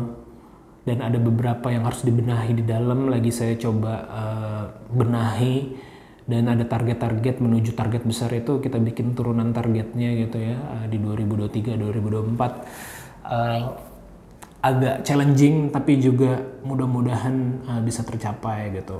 dan 0.85 0.99
ada 1.01 1.17
beberapa 1.17 1.73
yang 1.73 1.89
harus 1.89 2.05
dibenahi 2.05 2.53
di 2.53 2.65
dalam. 2.69 3.09
Lagi 3.09 3.33
saya 3.33 3.57
coba 3.57 3.95
uh, 4.09 4.65
benahi 4.93 5.89
dan 6.29 6.45
ada 6.53 6.69
target-target 6.69 7.41
menuju 7.41 7.73
target 7.73 8.05
besar 8.05 8.29
itu 8.37 8.61
kita 8.61 8.77
bikin 8.77 9.17
turunan 9.17 9.49
targetnya 9.57 10.13
gitu 10.29 10.37
ya 10.37 10.61
uh, 10.61 10.85
di 10.85 11.01
2023 11.01 11.81
2024 11.81 12.37
uh, 13.25 13.88
agak 14.59 15.07
challenging 15.07 15.71
tapi 15.71 16.03
juga 16.03 16.43
mudah-mudahan 16.67 17.63
uh, 17.67 17.81
bisa 17.83 18.03
tercapai 18.03 18.75
gitu. 18.75 18.99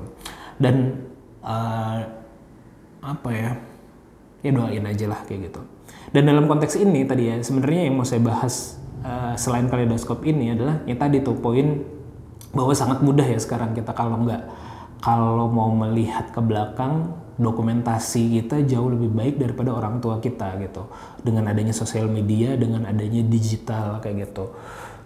Dan 0.59 1.07
uh, 1.43 1.99
apa 3.03 3.31
ya 3.31 3.51
ya 4.43 4.51
doain 4.55 4.87
aja 4.87 5.07
lah 5.11 5.21
kayak 5.27 5.51
gitu. 5.51 5.61
Dan 6.15 6.31
dalam 6.31 6.47
konteks 6.47 6.79
ini 6.79 7.03
tadi 7.05 7.31
ya 7.31 7.37
sebenarnya 7.43 7.91
yang 7.91 7.95
mau 7.99 8.07
saya 8.07 8.23
bahas 8.23 8.79
uh, 9.03 9.35
selain 9.35 9.67
kaleidoskop 9.67 10.23
ini 10.23 10.55
adalah 10.55 10.83
yang 10.87 10.99
tadi 10.99 11.23
tuh 11.27 11.35
poin 11.39 11.83
bahwa 12.55 12.73
sangat 12.73 13.03
mudah 13.03 13.27
ya 13.27 13.37
sekarang 13.37 13.75
kita 13.75 13.93
kalau 13.93 14.25
nggak 14.25 14.43
kalau 15.03 15.47
mau 15.51 15.71
melihat 15.75 16.31
ke 16.31 16.41
belakang 16.43 17.13
dokumentasi 17.39 18.43
kita 18.43 18.67
jauh 18.67 18.91
lebih 18.91 19.15
baik 19.15 19.39
daripada 19.39 19.75
orang 19.75 19.99
tua 19.99 20.23
kita 20.23 20.55
gitu. 20.63 20.87
Dengan 21.19 21.51
adanya 21.51 21.75
sosial 21.75 22.07
media 22.07 22.55
dengan 22.55 22.87
adanya 22.87 23.27
digital 23.27 23.99
kayak 23.99 24.31
gitu 24.31 24.55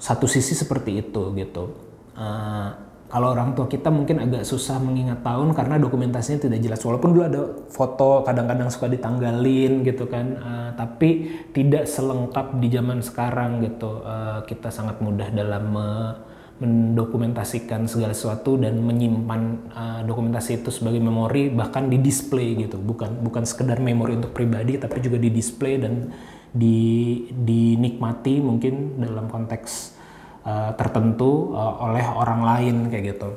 satu 0.03 0.27
sisi 0.27 0.59
seperti 0.59 0.99
itu 0.99 1.31
gitu 1.39 1.71
uh, 2.19 2.71
kalau 3.13 3.37
orang 3.37 3.53
tua 3.53 3.69
kita 3.69 3.93
mungkin 3.93 4.25
agak 4.25 4.41
susah 4.41 4.81
mengingat 4.81 5.21
tahun 5.21 5.53
karena 5.53 5.77
dokumentasinya 5.77 6.49
tidak 6.49 6.65
jelas. 6.65 6.81
Walaupun 6.81 7.13
dulu 7.13 7.25
ada 7.29 7.43
foto 7.69 8.25
kadang-kadang 8.25 8.73
suka 8.73 8.89
ditanggalin 8.89 9.85
gitu 9.85 10.09
kan, 10.09 10.41
uh, 10.41 10.71
tapi 10.73 11.29
tidak 11.53 11.85
selengkap 11.85 12.57
di 12.57 12.73
zaman 12.73 13.05
sekarang 13.05 13.61
gitu. 13.69 14.01
Uh, 14.01 14.41
kita 14.49 14.73
sangat 14.73 14.97
mudah 15.05 15.29
dalam 15.29 15.77
uh, 15.77 16.17
mendokumentasikan 16.57 17.85
segala 17.85 18.17
sesuatu 18.17 18.57
dan 18.57 18.81
menyimpan 18.81 19.43
uh, 19.77 20.01
dokumentasi 20.09 20.65
itu 20.65 20.73
sebagai 20.73 21.05
memori 21.05 21.53
bahkan 21.53 21.93
di 21.93 22.01
display 22.01 22.57
gitu. 22.57 22.81
Bukan 22.81 23.21
bukan 23.21 23.45
sekedar 23.45 23.77
memori 23.77 24.17
untuk 24.17 24.33
pribadi 24.33 24.81
tapi 24.81 25.05
juga 25.05 25.21
di 25.21 25.29
display 25.29 25.77
dan 25.77 26.09
di 26.53 27.25
dinikmati 27.33 28.45
mungkin 28.45 29.01
dalam 29.01 29.33
konteks 29.33 29.97
uh, 30.45 30.77
tertentu 30.77 31.57
uh, 31.57 31.81
oleh 31.89 32.05
orang 32.05 32.41
lain 32.45 32.77
kayak 32.93 33.17
gitu. 33.17 33.29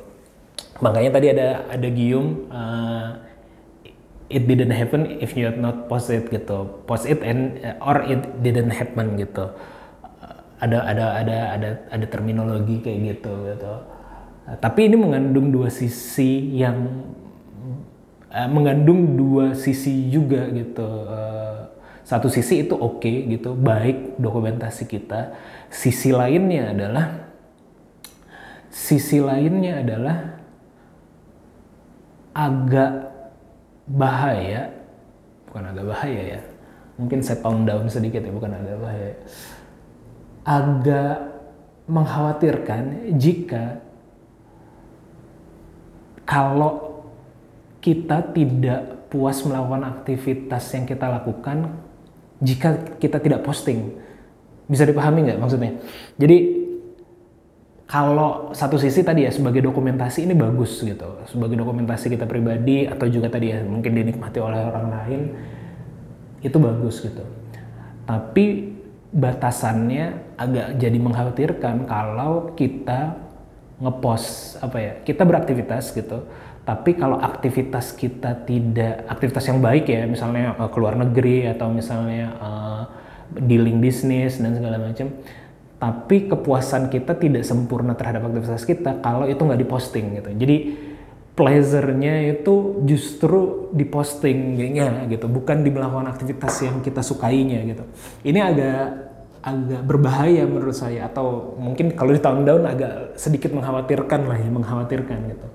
Makanya 0.84 1.10
tadi 1.16 1.26
ada 1.32 1.48
ada 1.72 1.88
gium 1.88 2.44
uh, 2.52 3.16
it 4.28 4.44
didn't 4.44 4.76
happen 4.76 5.08
if 5.24 5.32
you 5.32 5.48
had 5.48 5.56
not 5.56 5.88
post 5.88 6.12
it 6.12 6.28
gitu. 6.28 6.68
Post 6.84 7.08
it 7.08 7.24
and 7.24 7.56
or 7.80 8.04
it 8.04 8.20
didn't 8.44 8.70
happen 8.70 9.16
gitu. 9.16 9.48
ada 10.56 10.88
ada 10.88 11.06
ada 11.20 11.36
ada 11.52 11.68
ada 11.92 12.06
terminologi 12.08 12.80
kayak 12.80 13.16
gitu 13.16 13.32
gitu. 13.52 13.74
Uh, 14.46 14.56
tapi 14.56 14.88
ini 14.88 14.96
mengandung 14.96 15.52
dua 15.52 15.68
sisi 15.68 16.56
yang 16.56 17.04
uh, 18.32 18.48
mengandung 18.48 19.16
dua 19.20 19.52
sisi 19.52 20.08
juga 20.08 20.48
gitu. 20.52 20.86
Uh, 20.86 21.65
satu 22.06 22.30
sisi 22.30 22.62
itu 22.62 22.78
oke 22.78 23.02
okay, 23.02 23.26
gitu, 23.26 23.58
baik 23.58 24.14
dokumentasi 24.22 24.86
kita 24.86 25.34
Sisi 25.66 26.14
lainnya 26.14 26.70
adalah 26.70 27.06
sisi 28.70 29.18
lainnya 29.18 29.82
adalah 29.82 30.16
agak 32.36 32.92
bahaya, 33.90 34.70
bukan 35.50 35.64
agak 35.74 35.86
bahaya 35.90 36.22
ya. 36.38 36.40
Mungkin 36.96 37.20
saya 37.20 37.42
tone 37.42 37.66
down 37.66 37.90
sedikit 37.90 38.22
ya, 38.22 38.32
bukan 38.32 38.52
agak 38.54 38.78
bahaya. 38.78 39.12
Agak 40.46 41.16
mengkhawatirkan 41.90 42.82
jika 43.18 43.82
kalau 46.26 47.02
kita 47.82 48.22
tidak 48.34 49.10
puas 49.10 49.38
melakukan 49.46 49.86
aktivitas 49.86 50.66
yang 50.74 50.84
kita 50.86 51.06
lakukan 51.06 51.85
jika 52.40 52.98
kita 53.00 53.20
tidak 53.20 53.40
posting 53.44 53.96
bisa 54.66 54.84
dipahami 54.84 55.30
nggak 55.30 55.38
maksudnya? 55.40 55.78
Jadi 56.18 56.66
kalau 57.86 58.50
satu 58.50 58.76
sisi 58.82 59.06
tadi 59.06 59.22
ya 59.24 59.30
sebagai 59.30 59.62
dokumentasi 59.62 60.26
ini 60.26 60.34
bagus 60.34 60.82
gitu, 60.82 61.22
sebagai 61.30 61.54
dokumentasi 61.54 62.10
kita 62.10 62.26
pribadi 62.26 62.84
atau 62.90 63.06
juga 63.06 63.30
tadi 63.30 63.54
ya 63.54 63.62
mungkin 63.62 63.94
dinikmati 63.94 64.42
oleh 64.42 64.58
orang 64.58 64.86
lain 64.90 65.20
itu 66.42 66.58
bagus 66.58 66.98
gitu. 66.98 67.22
Tapi 68.06 68.74
batasannya 69.14 70.34
agak 70.34 70.82
jadi 70.82 70.98
mengkhawatirkan 70.98 71.86
kalau 71.86 72.52
kita 72.58 73.16
ngepost 73.76 74.58
apa 74.64 74.78
ya 74.80 74.92
kita 75.04 75.22
beraktivitas 75.22 75.92
gitu 75.92 76.24
tapi 76.66 76.98
kalau 76.98 77.22
aktivitas 77.22 77.94
kita 77.94 78.42
tidak 78.42 79.06
aktivitas 79.06 79.46
yang 79.46 79.62
baik 79.62 79.86
ya 79.86 80.02
misalnya 80.10 80.58
uh, 80.58 80.66
keluar 80.66 80.98
negeri 80.98 81.46
atau 81.46 81.70
misalnya 81.70 82.34
uh, 82.42 82.82
dealing 83.38 83.78
bisnis 83.78 84.42
dan 84.42 84.58
segala 84.58 84.82
macam 84.82 85.14
tapi 85.76 86.26
kepuasan 86.26 86.88
kita 86.88 87.14
tidak 87.14 87.46
sempurna 87.46 87.92
terhadap 87.94 88.26
aktivitas 88.26 88.64
kita 88.64 88.98
kalau 89.04 89.28
itu 89.28 89.38
nggak 89.38 89.60
diposting 89.60 90.16
gitu. 90.16 90.30
Jadi 90.32 90.56
pleasure-nya 91.36 92.32
itu 92.32 92.80
justru 92.88 93.68
dipostingnya 93.76 95.04
gitu. 95.12 95.28
Bukan 95.28 95.60
di 95.60 95.68
melakukan 95.68 96.08
aktivitas 96.08 96.64
yang 96.64 96.80
kita 96.80 97.04
sukainya 97.04 97.60
gitu. 97.68 97.84
Ini 98.24 98.40
agak 98.40 98.84
agak 99.44 99.82
berbahaya 99.86 100.42
menurut 100.48 100.74
saya 100.74 101.06
atau 101.06 101.54
mungkin 101.60 101.94
kalau 101.94 102.10
di 102.10 102.18
tahun-tahun 102.18 102.62
agak 102.66 102.92
sedikit 103.14 103.54
mengkhawatirkan 103.54 104.26
lah 104.26 104.42
ya 104.42 104.50
mengkhawatirkan 104.50 105.18
gitu 105.30 105.46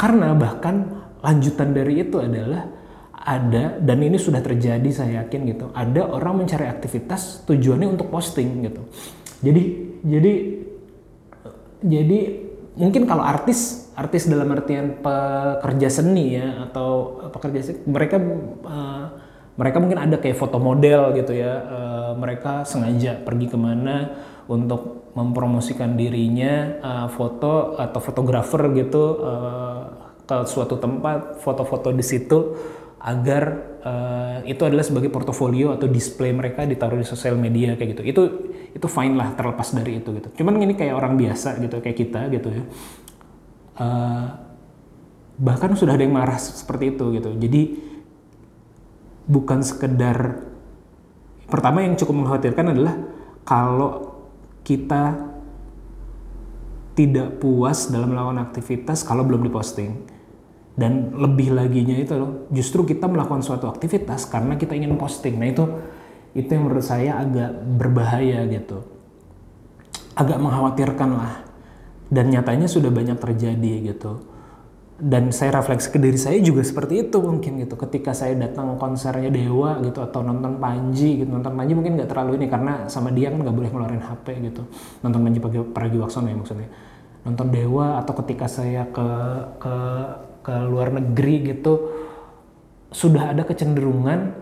karena 0.00 0.32
bahkan 0.32 1.04
lanjutan 1.20 1.76
dari 1.76 2.00
itu 2.00 2.16
adalah 2.16 2.64
ada 3.20 3.76
dan 3.76 4.00
ini 4.00 4.16
sudah 4.16 4.40
terjadi 4.40 4.88
saya 4.88 5.20
yakin 5.20 5.40
gitu 5.44 5.68
ada 5.76 6.08
orang 6.08 6.40
mencari 6.40 6.64
aktivitas 6.64 7.44
tujuannya 7.44 7.84
untuk 7.92 8.08
posting 8.08 8.64
gitu. 8.64 8.80
Jadi 9.44 9.62
jadi 10.00 10.32
jadi 11.84 12.18
mungkin 12.80 13.04
kalau 13.04 13.20
artis 13.20 13.92
artis 13.92 14.24
dalam 14.24 14.48
artian 14.56 15.04
pekerja 15.04 15.92
seni 15.92 16.40
ya 16.40 16.64
atau 16.64 17.20
pekerja 17.28 17.60
seni 17.60 17.78
mereka 17.84 18.16
uh, 18.64 19.04
mereka 19.60 19.76
mungkin 19.76 20.00
ada 20.00 20.16
kayak 20.16 20.40
foto 20.40 20.56
model 20.56 21.12
gitu 21.12 21.36
ya 21.36 21.52
uh, 21.60 22.12
mereka 22.16 22.64
sengaja 22.64 23.20
pergi 23.20 23.52
ke 23.52 23.58
mana 23.60 24.16
untuk 24.50 25.14
mempromosikan 25.14 25.94
dirinya 25.94 26.82
uh, 26.82 27.08
foto 27.10 27.78
atau 27.78 28.00
fotografer 28.02 28.66
gitu 28.74 29.22
uh, 29.22 29.82
ke 30.26 30.36
suatu 30.46 30.74
tempat 30.78 31.38
foto-foto 31.38 31.94
di 31.94 32.02
situ 32.02 32.38
agar 33.00 33.42
uh, 33.80 34.38
itu 34.44 34.60
adalah 34.66 34.82
sebagai 34.82 35.08
portofolio 35.08 35.72
atau 35.72 35.86
display 35.86 36.34
mereka 36.34 36.66
ditaruh 36.66 36.98
di 36.98 37.06
sosial 37.06 37.38
media 37.38 37.78
kayak 37.78 37.96
gitu. 37.96 38.02
Itu 38.02 38.22
itu 38.74 38.86
fine 38.90 39.14
lah 39.14 39.38
terlepas 39.38 39.70
dari 39.70 40.02
itu 40.02 40.10
gitu. 40.18 40.42
Cuman 40.42 40.58
ini 40.58 40.74
kayak 40.74 40.98
orang 40.98 41.14
biasa 41.14 41.62
gitu 41.62 41.78
kayak 41.78 41.96
kita 41.96 42.20
gitu 42.34 42.48
ya. 42.50 42.64
Uh, 43.80 44.26
bahkan 45.40 45.72
sudah 45.78 45.94
ada 45.94 46.02
yang 46.02 46.12
marah 46.12 46.36
seperti 46.36 46.98
itu 46.98 47.04
gitu. 47.16 47.30
Jadi 47.38 47.62
bukan 49.30 49.62
sekedar 49.62 50.42
pertama 51.46 51.86
yang 51.86 51.94
cukup 51.94 52.14
mengkhawatirkan 52.18 52.66
adalah 52.74 52.94
kalau 53.46 54.09
kita 54.64 55.32
tidak 56.96 57.40
puas 57.40 57.88
dalam 57.88 58.12
melakukan 58.12 58.40
aktivitas 58.44 59.04
kalau 59.04 59.24
belum 59.24 59.44
diposting. 59.46 60.06
Dan 60.76 61.12
lebih 61.12 61.52
laginya 61.52 61.92
itu 61.98 62.16
loh 62.16 62.48
justru 62.48 62.88
kita 62.88 63.04
melakukan 63.04 63.44
suatu 63.44 63.68
aktivitas 63.68 64.24
karena 64.30 64.56
kita 64.56 64.72
ingin 64.72 64.96
posting. 64.96 65.36
Nah 65.36 65.48
itu 65.50 65.64
itu 66.32 66.48
yang 66.48 66.70
menurut 66.70 66.86
saya 66.86 67.20
agak 67.20 67.50
berbahaya 67.76 68.46
gitu. 68.48 68.80
Agak 70.16 70.40
mengkhawatirkan 70.40 71.10
lah. 71.10 71.34
Dan 72.10 72.32
nyatanya 72.32 72.66
sudah 72.66 72.90
banyak 72.90 73.18
terjadi 73.22 73.94
gitu 73.94 74.29
dan 75.00 75.32
saya 75.32 75.56
refleksi 75.56 75.88
ke 75.88 75.96
diri 75.96 76.20
saya 76.20 76.36
juga 76.44 76.60
seperti 76.60 77.08
itu 77.08 77.16
mungkin 77.24 77.64
gitu. 77.64 77.72
Ketika 77.80 78.12
saya 78.12 78.36
datang 78.36 78.76
konsernya 78.76 79.32
Dewa 79.32 79.80
gitu 79.80 80.04
atau 80.04 80.20
nonton 80.20 80.60
Panji 80.60 81.24
gitu. 81.24 81.30
Nonton 81.32 81.56
Panji 81.56 81.72
mungkin 81.72 81.96
nggak 81.96 82.12
terlalu 82.12 82.36
ini 82.36 82.46
karena 82.52 82.84
sama 82.84 83.08
dia 83.08 83.32
kan 83.32 83.40
nggak 83.40 83.56
boleh 83.56 83.70
ngeluarin 83.72 84.04
HP 84.04 84.26
gitu. 84.52 84.62
Nonton 85.00 85.20
Panji 85.24 85.40
Pragiwaksono 85.72 86.28
ya 86.28 86.36
maksudnya. 86.36 86.68
Nonton 87.24 87.48
Dewa 87.48 87.96
atau 87.96 88.12
ketika 88.20 88.44
saya 88.44 88.84
ke 88.92 89.08
ke 89.56 89.74
ke 90.44 90.54
luar 90.68 90.92
negeri 90.92 91.56
gitu 91.56 91.74
sudah 92.92 93.32
ada 93.32 93.44
kecenderungan 93.48 94.36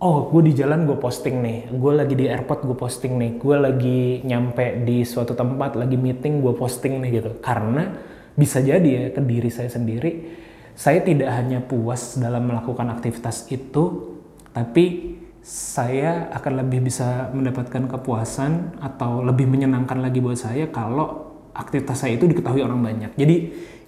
oh 0.00 0.32
gue 0.32 0.48
di 0.48 0.52
jalan 0.56 0.88
gue 0.88 0.96
posting 0.96 1.36
nih. 1.44 1.58
Gue 1.76 1.92
lagi 1.92 2.16
di 2.16 2.24
airport 2.24 2.64
gue 2.64 2.76
posting 2.80 3.12
nih. 3.20 3.30
Gue 3.36 3.56
lagi 3.60 4.24
nyampe 4.24 4.88
di 4.88 5.04
suatu 5.04 5.36
tempat 5.36 5.76
lagi 5.76 6.00
meeting 6.00 6.40
gue 6.40 6.56
posting 6.56 7.04
nih 7.04 7.20
gitu. 7.20 7.30
Karena 7.44 8.08
bisa 8.40 8.64
jadi 8.64 8.88
ya 8.88 9.04
ke 9.12 9.20
diri 9.20 9.52
saya 9.52 9.68
sendiri 9.68 10.40
saya 10.72 11.04
tidak 11.04 11.28
hanya 11.28 11.60
puas 11.60 12.16
dalam 12.16 12.48
melakukan 12.48 12.88
aktivitas 12.88 13.52
itu 13.52 14.16
tapi 14.56 15.16
saya 15.44 16.32
akan 16.32 16.64
lebih 16.64 16.88
bisa 16.88 17.28
mendapatkan 17.36 17.84
kepuasan 17.84 18.80
atau 18.80 19.20
lebih 19.20 19.44
menyenangkan 19.44 20.00
lagi 20.00 20.24
buat 20.24 20.40
saya 20.40 20.72
kalau 20.72 21.28
aktivitas 21.52 22.00
saya 22.00 22.16
itu 22.16 22.24
diketahui 22.24 22.64
orang 22.64 22.80
banyak 22.80 23.12
jadi 23.20 23.36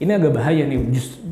ini 0.02 0.10
agak 0.18 0.34
bahaya 0.34 0.66
nih. 0.66 0.82
Just 0.90 1.22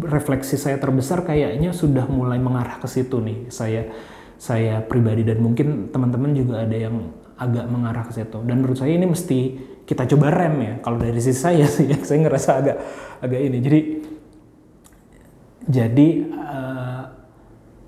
refleksi 0.00 0.56
saya 0.56 0.80
terbesar 0.80 1.20
kayaknya 1.28 1.76
sudah 1.76 2.08
mulai 2.08 2.40
mengarah 2.40 2.80
ke 2.80 2.88
situ 2.88 3.20
nih. 3.20 3.52
Saya 3.52 3.92
saya 4.40 4.80
pribadi 4.80 5.20
dan 5.20 5.44
mungkin 5.44 5.92
teman-teman 5.92 6.32
juga 6.32 6.64
ada 6.64 6.72
yang 6.72 7.12
agak 7.36 7.68
mengarah 7.68 8.08
ke 8.08 8.16
situ. 8.16 8.40
Dan 8.48 8.64
menurut 8.64 8.80
saya 8.80 8.96
ini 8.96 9.04
mesti 9.04 9.40
kita 9.86 10.02
coba 10.10 10.34
rem 10.34 10.56
ya. 10.60 10.74
Kalau 10.82 10.98
dari 10.98 11.16
sisi 11.22 11.38
saya 11.38 11.64
sih, 11.74 11.86
ya, 11.86 11.98
saya 12.02 12.18
ngerasa 12.26 12.50
agak 12.58 12.76
agak 13.22 13.40
ini. 13.40 13.58
Jadi 13.62 13.80
jadi 15.66 16.08
uh, 16.34 17.02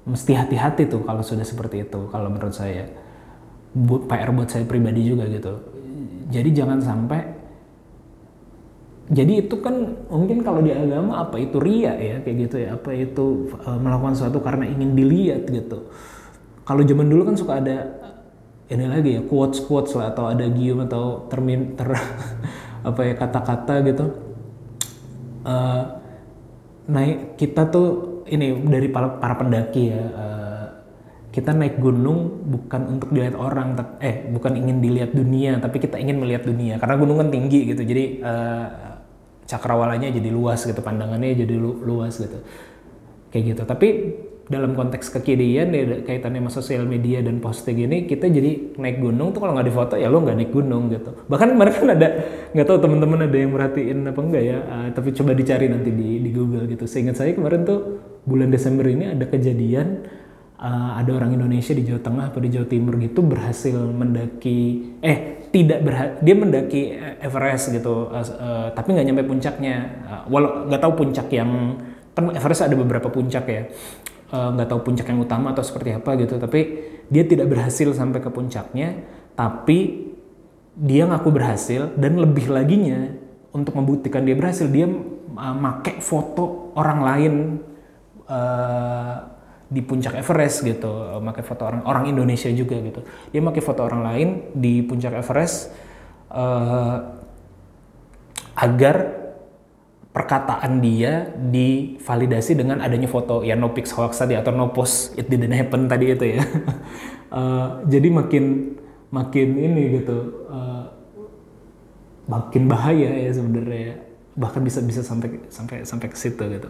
mesti 0.06 0.32
hati-hati 0.34 0.86
tuh 0.86 1.02
kalau 1.02 1.20
sudah 1.20 1.44
seperti 1.44 1.82
itu. 1.84 2.00
Kalau 2.08 2.30
menurut 2.30 2.54
saya, 2.54 2.86
PR 4.06 4.30
buat 4.30 4.48
saya 4.48 4.64
pribadi 4.64 5.04
juga 5.04 5.26
gitu. 5.26 5.58
Jadi 6.30 6.50
jangan 6.54 6.78
sampai 6.78 7.38
jadi 9.08 9.48
itu 9.48 9.56
kan 9.64 10.04
mungkin 10.12 10.44
kalau 10.44 10.60
di 10.60 10.68
agama 10.68 11.24
apa 11.24 11.40
itu 11.40 11.56
ria 11.56 11.96
ya 11.96 12.20
kayak 12.20 12.36
gitu 12.44 12.56
ya 12.60 12.76
apa 12.76 12.92
itu 12.92 13.48
uh, 13.64 13.80
melakukan 13.80 14.12
sesuatu 14.12 14.44
karena 14.44 14.68
ingin 14.68 14.92
dilihat 14.92 15.48
gitu 15.48 15.88
kalau 16.68 16.84
zaman 16.84 17.08
dulu 17.08 17.32
kan 17.32 17.36
suka 17.40 17.52
ada 17.56 17.97
ini 18.68 18.84
lagi 18.84 19.10
ya 19.16 19.22
quotes 19.24 19.64
quotes 19.64 19.96
lah 19.96 20.12
atau 20.12 20.28
ada 20.28 20.44
gium 20.52 20.84
atau 20.84 21.24
termin 21.32 21.72
ter 21.72 21.88
apa 22.88 23.00
ya 23.00 23.14
kata-kata 23.16 23.74
gitu. 23.88 24.06
Uh, 25.48 25.82
naik 26.88 27.40
kita 27.40 27.68
tuh 27.72 28.20
ini 28.28 28.52
dari 28.68 28.88
para, 28.92 29.16
para 29.16 29.40
pendaki 29.40 29.92
ya 29.92 30.04
uh, 30.12 30.66
kita 31.32 31.56
naik 31.56 31.80
gunung 31.80 32.44
bukan 32.44 32.98
untuk 32.98 33.08
dilihat 33.12 33.36
orang 33.36 33.76
eh 34.04 34.28
bukan 34.28 34.56
ingin 34.56 34.80
dilihat 34.80 35.12
dunia 35.16 35.60
tapi 35.60 35.80
kita 35.80 35.96
ingin 35.96 36.20
melihat 36.20 36.44
dunia 36.44 36.76
karena 36.76 36.96
gunung 37.00 37.16
kan 37.24 37.28
tinggi 37.32 37.72
gitu. 37.72 37.80
Jadi 37.84 38.20
uh, 38.20 38.68
cakrawalanya 39.48 40.12
jadi 40.12 40.28
luas 40.28 40.60
gitu 40.68 40.84
pandangannya 40.84 41.32
jadi 41.32 41.56
lu, 41.56 41.80
luas 41.80 42.20
gitu. 42.20 42.36
Kayak 43.32 43.56
gitu. 43.56 43.62
Tapi 43.64 43.88
dalam 44.48 44.72
konteks 44.72 45.12
kekinian 45.12 45.68
ya 45.76 45.84
kaitannya 46.08 46.40
sama 46.40 46.50
sosial 46.50 46.88
media 46.88 47.20
dan 47.20 47.36
posting 47.36 47.84
ini 47.84 48.08
kita 48.08 48.32
jadi 48.32 48.80
naik 48.80 48.96
gunung 48.96 49.36
tuh 49.36 49.44
kalau 49.44 49.52
nggak 49.52 49.68
difoto 49.68 49.94
ya 50.00 50.08
lo 50.08 50.24
nggak 50.24 50.36
naik 50.40 50.52
gunung 50.56 50.88
gitu. 50.88 51.12
Bahkan 51.28 51.48
kemarin 51.52 51.72
kan 51.76 51.88
ada 51.92 52.08
nggak 52.56 52.66
tahu 52.66 52.78
teman-teman 52.80 53.28
ada 53.28 53.36
yang 53.36 53.52
merhatiin 53.52 54.08
apa 54.08 54.20
enggak 54.24 54.44
ya 54.48 54.58
uh, 54.64 54.88
tapi 54.96 55.12
coba 55.12 55.36
dicari 55.36 55.68
nanti 55.68 55.92
di 55.92 56.24
di 56.24 56.30
Google 56.32 56.64
gitu. 56.64 56.88
Seingat 56.88 57.20
saya 57.20 57.36
kemarin 57.36 57.68
tuh 57.68 58.00
bulan 58.24 58.48
Desember 58.48 58.88
ini 58.88 59.12
ada 59.12 59.28
kejadian 59.28 60.08
uh, 60.56 60.96
ada 60.96 61.10
orang 61.12 61.36
Indonesia 61.36 61.76
di 61.76 61.84
Jawa 61.84 62.00
Tengah 62.00 62.24
atau 62.32 62.40
di 62.40 62.48
Jawa 62.48 62.66
Timur 62.72 62.96
gitu 62.96 63.20
berhasil 63.20 63.76
mendaki 63.76 64.96
eh 65.04 65.44
tidak 65.52 65.80
berha 65.84 66.04
dia 66.24 66.36
mendaki 66.36 66.96
Everest 67.20 67.68
gitu 67.76 68.08
uh, 68.08 68.24
uh, 68.24 68.66
tapi 68.72 68.96
nggak 68.96 69.06
nyampe 69.12 69.28
puncaknya. 69.28 69.76
Uh, 70.08 70.22
walau 70.32 70.64
nggak 70.72 70.80
tahu 70.80 71.04
puncak 71.04 71.28
yang 71.36 71.76
kan 72.16 72.32
Everest 72.32 72.64
ada 72.64 72.72
beberapa 72.72 73.12
puncak 73.12 73.44
ya. 73.44 73.62
Eh, 73.62 73.66
nggak 74.28 74.66
uh, 74.68 74.70
tahu 74.70 74.80
puncak 74.84 75.08
yang 75.08 75.24
utama 75.24 75.56
atau 75.56 75.64
seperti 75.64 75.96
apa 75.96 76.12
gitu 76.20 76.36
tapi 76.36 76.60
dia 77.08 77.24
tidak 77.24 77.48
berhasil 77.48 77.88
sampai 77.96 78.20
ke 78.20 78.28
puncaknya 78.28 79.04
tapi 79.32 80.12
dia 80.76 81.08
ngaku 81.08 81.28
berhasil 81.32 81.90
dan 81.96 82.20
lebih 82.20 82.52
laginya 82.52 83.08
untuk 83.50 83.72
membuktikan 83.74 84.22
dia 84.22 84.36
berhasil 84.36 84.68
dia 84.68 84.84
uh, 84.84 85.56
make 85.56 86.04
foto 86.04 86.70
orang 86.76 87.00
lain 87.00 87.34
uh, 88.28 89.16
di 89.68 89.84
puncak 89.84 90.16
Everest 90.16 90.64
gitu, 90.64 90.88
make 91.20 91.44
foto 91.44 91.68
orang 91.68 91.84
orang 91.84 92.04
Indonesia 92.08 92.48
juga 92.48 92.80
gitu. 92.80 93.04
Dia 93.28 93.40
make 93.44 93.60
foto 93.60 93.84
orang 93.84 94.00
lain 94.00 94.28
di 94.56 94.80
puncak 94.80 95.12
Everest 95.20 95.68
uh, 96.32 97.04
agar 98.56 99.17
perkataan 100.12 100.80
dia 100.80 101.30
divalidasi 101.36 102.56
dengan 102.58 102.80
adanya 102.80 103.06
foto. 103.06 103.44
Ya 103.44 103.54
no 103.54 103.70
pics 103.76 103.92
hoax 103.92 104.18
tadi 104.18 104.34
atau 104.34 104.50
no 104.50 104.72
post 104.72 105.14
it 105.20 105.28
didn't 105.28 105.54
happen 105.54 105.86
tadi 105.86 106.12
itu 106.16 106.24
ya. 106.38 106.42
Uh, 107.28 107.80
jadi 107.92 108.08
makin 108.08 108.74
makin 109.08 109.48
ini 109.56 110.02
gitu 110.02 110.48
uh, 110.52 110.90
makin 112.26 112.66
bahaya 112.66 113.28
ya 113.28 113.30
sebenarnya. 113.30 114.00
Bahkan 114.38 114.60
bisa 114.64 114.80
bisa 114.82 115.00
sampai 115.04 115.44
sampai 115.52 115.84
sampai 115.84 116.08
ke 116.08 116.16
situ 116.16 116.40
gitu. 116.40 116.68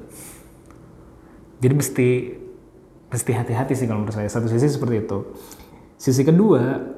Jadi 1.59 1.75
mesti 1.75 2.09
mesti 3.09 3.31
hati-hati 3.33 3.73
sih 3.75 3.87
kalau 3.87 4.05
menurut 4.05 4.15
saya. 4.15 4.29
Satu 4.29 4.51
sisi 4.51 4.69
seperti 4.69 5.07
itu. 5.07 5.19
Sisi 5.99 6.23
kedua 6.23 6.95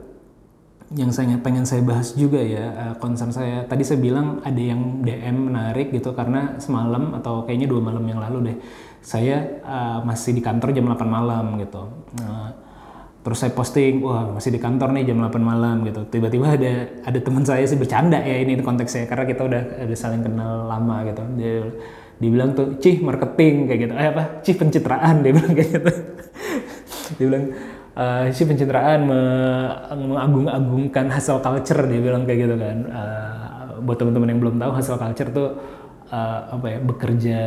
yang 0.90 1.14
saya 1.14 1.38
pengen 1.38 1.62
saya 1.62 1.86
bahas 1.86 2.18
juga 2.18 2.42
ya 2.42 2.66
uh, 2.74 2.94
concern 2.98 3.30
saya. 3.30 3.62
Tadi 3.62 3.86
saya 3.86 4.02
bilang 4.02 4.42
ada 4.42 4.58
yang 4.58 5.06
DM 5.06 5.50
menarik 5.50 5.94
gitu 5.94 6.10
karena 6.18 6.58
semalam 6.58 7.14
atau 7.14 7.46
kayaknya 7.46 7.70
dua 7.70 7.78
malam 7.78 8.02
yang 8.10 8.18
lalu 8.18 8.50
deh 8.50 8.56
saya 9.00 9.62
uh, 9.64 9.98
masih 10.04 10.36
di 10.36 10.42
kantor 10.44 10.76
jam 10.76 10.90
8 10.90 11.06
malam 11.06 11.56
gitu. 11.62 11.88
Uh, 12.20 12.50
terus 13.20 13.38
saya 13.38 13.52
posting 13.52 14.00
wah 14.00 14.32
masih 14.32 14.50
di 14.50 14.60
kantor 14.60 14.96
nih 14.96 15.14
jam 15.14 15.22
8 15.22 15.38
malam 15.38 15.86
gitu. 15.86 16.04
Tiba-tiba 16.10 16.58
ada 16.58 16.72
ada 17.06 17.18
teman 17.22 17.46
saya 17.46 17.64
sih 17.64 17.78
bercanda 17.78 18.18
ya 18.20 18.42
ini 18.42 18.58
konteksnya 18.60 19.06
karena 19.06 19.24
kita 19.30 19.42
udah 19.46 19.62
ada 19.86 19.94
saling 19.96 20.26
kenal 20.26 20.66
lama 20.68 21.06
gitu. 21.06 21.22
Dia 21.38 21.54
dibilang 22.20 22.52
tuh 22.52 22.76
cih 22.82 22.98
marketing 23.00 23.70
kayak 23.70 23.80
gitu. 23.88 23.94
Eh 23.94 24.08
apa? 24.10 24.22
Cih 24.44 24.56
pencitraan 24.58 25.22
dia 25.24 25.32
bilang 25.32 25.54
kayak 25.54 25.70
gitu. 25.70 25.92
Dia 27.18 27.26
bilang 27.26 27.44
uh, 28.00 28.24
si 28.32 28.42
pencitraan 28.48 29.04
mengagung-agungkan 29.92 31.12
hasil 31.12 31.44
culture 31.44 31.84
dia 31.84 32.00
bilang 32.00 32.24
kayak 32.24 32.48
gitu 32.48 32.56
kan. 32.56 32.78
Uh, 32.88 33.40
buat 33.84 33.96
teman-teman 33.96 34.28
yang 34.36 34.40
belum 34.40 34.56
tahu 34.60 34.72
hasil 34.76 34.94
culture 34.96 35.30
tuh 35.32 35.48
uh, 36.12 36.40
apa 36.56 36.66
ya 36.68 36.78
bekerja 36.80 37.38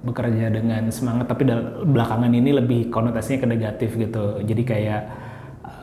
bekerja 0.00 0.48
dengan 0.48 0.88
semangat 0.88 1.28
tapi 1.28 1.44
belakangan 1.84 2.32
ini 2.32 2.56
lebih 2.56 2.88
konotasinya 2.88 3.44
ke 3.44 3.48
negatif 3.48 3.90
gitu. 4.00 4.40
Jadi 4.40 4.62
kayak 4.64 5.02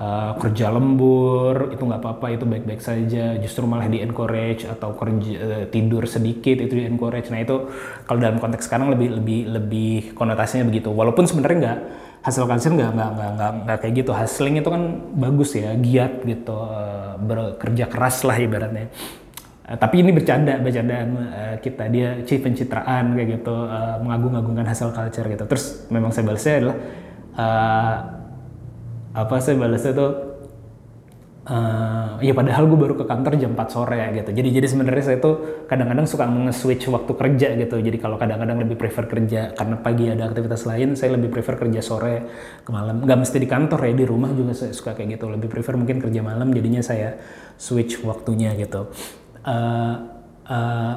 uh, 0.01 0.33
kerja 0.41 0.73
lembur 0.73 1.69
itu 1.69 1.81
nggak 1.85 2.01
apa-apa 2.01 2.33
itu 2.33 2.45
baik-baik 2.49 2.81
saja. 2.81 3.37
Justru 3.37 3.69
malah 3.69 3.85
di 3.85 4.01
encourage 4.01 4.65
atau 4.65 4.97
kerja 4.97 5.33
uh, 5.37 5.65
tidur 5.69 6.09
sedikit 6.09 6.57
itu 6.57 6.81
di 6.81 6.85
encourage 6.89 7.29
nah 7.29 7.41
itu 7.41 7.69
kalau 8.09 8.17
dalam 8.17 8.41
konteks 8.41 8.65
sekarang 8.65 8.89
lebih 8.89 9.21
lebih 9.21 9.41
lebih 9.53 9.93
konotasinya 10.17 10.65
begitu. 10.65 10.89
Walaupun 10.89 11.29
sebenarnya 11.29 11.57
nggak 11.61 11.79
hasil 12.27 12.43
kanser 12.43 12.75
nggak 12.75 12.91
nggak 12.91 13.09
nggak 13.15 13.51
nggak 13.63 13.77
kayak 13.79 13.93
gitu. 14.03 14.11
Hustling 14.11 14.59
itu 14.59 14.67
kan 14.67 14.83
bagus 15.15 15.55
ya 15.55 15.71
giat 15.79 16.27
gitu 16.27 16.51
uh, 16.59 17.15
bekerja 17.23 17.87
keras 17.87 18.27
lah 18.27 18.35
ibaratnya. 18.35 18.91
Uh, 19.63 19.79
tapi 19.79 20.03
ini 20.03 20.11
bercanda 20.11 20.59
bercandaan 20.59 21.09
uh, 21.15 21.55
kita 21.63 21.87
dia 21.87 22.19
pencitraan 22.27 23.15
kayak 23.15 23.39
gitu 23.39 23.55
mengagung-agungkan 24.03 24.67
hasil 24.67 24.91
culture 24.91 25.23
gitu. 25.31 25.47
Terus 25.47 25.87
memang 25.87 26.11
saya 26.11 26.27
balasnya 26.27 26.53
adalah 26.59 26.77
apa 29.15 29.35
saya 29.39 29.55
balasnya 29.55 29.95
tuh 29.95 30.11
uh, 31.47 32.19
ya 32.19 32.33
padahal 32.35 32.67
gue 32.67 32.79
baru 32.79 32.93
ke 32.99 33.05
kantor 33.07 33.39
jam 33.39 33.55
4 33.55 33.71
sore 33.71 33.97
gitu. 34.13 34.29
Jadi 34.35 34.49
jadi 34.51 34.67
sebenarnya 34.67 35.03
saya 35.03 35.17
tuh 35.23 35.65
kadang-kadang 35.65 36.05
suka 36.05 36.27
nge-switch 36.27 36.91
waktu 36.91 37.11
kerja 37.15 37.47
gitu. 37.55 37.75
Jadi 37.79 37.97
kalau 37.97 38.19
kadang-kadang 38.19 38.59
lebih 38.61 38.75
prefer 38.75 39.07
kerja 39.07 39.55
karena 39.55 39.75
pagi 39.79 40.11
ada 40.11 40.27
aktivitas 40.27 40.67
lain, 40.67 40.93
saya 40.99 41.15
lebih 41.15 41.31
prefer 41.31 41.55
kerja 41.55 41.79
sore 41.79 42.15
ke 42.61 42.69
malam. 42.69 43.03
Gak 43.07 43.17
mesti 43.17 43.37
di 43.39 43.47
kantor 43.49 43.79
ya, 43.87 43.93
di 43.95 44.05
rumah 44.05 44.29
juga 44.35 44.53
saya 44.53 44.75
suka 44.75 44.93
kayak 44.93 45.17
gitu. 45.17 45.25
Lebih 45.31 45.47
prefer 45.47 45.79
mungkin 45.79 46.03
kerja 46.03 46.21
malam 46.21 46.51
jadinya 46.51 46.83
saya 46.83 47.15
switch 47.55 48.03
waktunya 48.03 48.53
gitu. 48.59 48.91
Uh, 49.47 49.95
uh, 50.51 50.95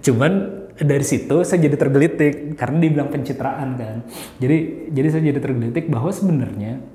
cuman 0.00 0.32
dari 0.74 1.06
situ 1.06 1.46
saya 1.46 1.70
jadi 1.70 1.76
tergelitik 1.78 2.58
karena 2.58 2.76
dibilang 2.82 3.12
pencitraan 3.12 3.78
kan. 3.78 3.96
Jadi 4.42 4.90
jadi 4.90 5.08
saya 5.12 5.22
jadi 5.30 5.38
tergelitik 5.38 5.86
bahwa 5.86 6.10
sebenarnya 6.10 6.93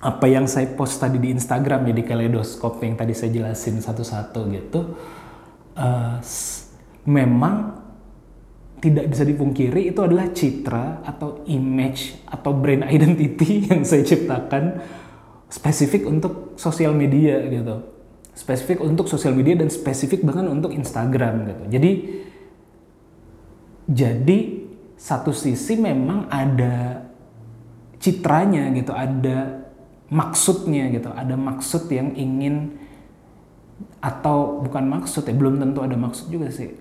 apa 0.00 0.26
yang 0.26 0.48
saya 0.48 0.72
post 0.72 0.96
tadi 0.96 1.20
di 1.20 1.28
Instagram 1.28 1.92
ya 1.92 1.94
di 1.94 2.04
kaleidoskop 2.04 2.80
yang 2.80 2.96
tadi 2.96 3.12
saya 3.12 3.30
jelasin 3.36 3.84
satu-satu 3.84 4.40
gitu 4.48 4.80
uh, 5.76 6.16
memang 7.04 7.80
tidak 8.80 9.12
bisa 9.12 9.28
dipungkiri 9.28 9.92
itu 9.92 10.00
adalah 10.00 10.32
citra 10.32 11.04
atau 11.04 11.44
image 11.44 12.16
atau 12.24 12.56
brand 12.56 12.88
identity 12.88 13.60
yang 13.68 13.84
saya 13.84 14.00
ciptakan 14.00 14.80
spesifik 15.52 16.08
untuk 16.08 16.56
sosial 16.56 16.96
media 16.96 17.44
gitu. 17.44 17.84
Spesifik 18.32 18.80
untuk 18.80 19.04
sosial 19.04 19.36
media 19.36 19.52
dan 19.60 19.68
spesifik 19.68 20.24
bahkan 20.24 20.48
untuk 20.48 20.72
Instagram 20.72 21.44
gitu. 21.44 21.64
Jadi 21.76 21.92
jadi 23.90 24.38
satu 24.96 25.34
sisi 25.34 25.76
memang 25.76 26.30
ada 26.32 27.04
citranya 28.00 28.72
gitu 28.72 28.96
ada 28.96 29.59
maksudnya 30.10 30.90
gitu. 30.90 31.08
Ada 31.14 31.38
maksud 31.38 31.86
yang 31.88 32.12
ingin 32.18 32.76
atau 34.02 34.60
bukan 34.60 34.84
maksud 34.90 35.24
ya 35.24 35.32
belum 35.32 35.62
tentu 35.62 35.80
ada 35.80 35.96
maksud 35.96 36.28
juga 36.28 36.50
sih. 36.50 36.74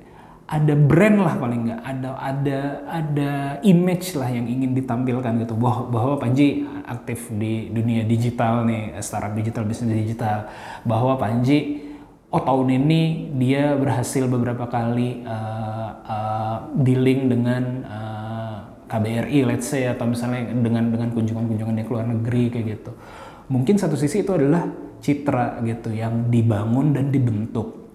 Ada 0.50 0.74
brand 0.74 1.22
lah 1.22 1.38
paling 1.38 1.62
nggak. 1.70 1.82
Ada 1.86 2.10
ada 2.18 2.60
ada 2.90 3.32
image 3.62 4.18
lah 4.18 4.34
yang 4.34 4.50
ingin 4.50 4.74
ditampilkan 4.74 5.46
gitu. 5.46 5.54
Bahwa 5.54 5.86
bahwa 5.88 6.14
Panji 6.18 6.66
aktif 6.90 7.30
di 7.30 7.70
dunia 7.70 8.02
digital 8.02 8.66
nih 8.66 8.98
startup 9.06 9.38
digital 9.38 9.64
bisnis 9.70 9.94
digital. 9.94 10.50
Bahwa 10.82 11.22
Panji 11.22 11.86
oh 12.34 12.42
tahun 12.42 12.82
ini 12.82 13.30
dia 13.38 13.78
berhasil 13.78 14.26
beberapa 14.26 14.66
kali 14.70 15.22
uh, 15.26 15.90
uh, 16.02 16.58
dealing 16.82 17.30
dengan 17.30 17.64
uh, 17.86 18.58
KBRI 18.90 19.46
let's 19.46 19.70
say 19.70 19.86
atau 19.86 20.10
misalnya 20.10 20.50
dengan 20.50 20.90
dengan 20.90 21.10
kunjungan-kunjungan 21.14 21.78
di 21.78 21.86
luar 21.86 22.06
negeri 22.10 22.44
kayak 22.50 22.66
gitu 22.74 22.92
mungkin 23.50 23.76
satu 23.76 23.98
sisi 23.98 24.22
itu 24.22 24.32
adalah 24.32 24.66
citra 25.00 25.60
gitu 25.66 25.92
yang 25.92 26.30
dibangun 26.30 26.94
dan 26.94 27.10
dibentuk. 27.10 27.90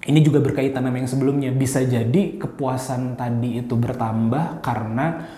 Ini 0.00 0.18
juga 0.24 0.40
berkaitan 0.40 0.82
sama 0.82 0.96
yang 0.96 1.10
sebelumnya. 1.10 1.50
Bisa 1.52 1.84
jadi 1.84 2.40
kepuasan 2.40 3.14
tadi 3.20 3.60
itu 3.60 3.76
bertambah 3.76 4.64
karena 4.64 5.28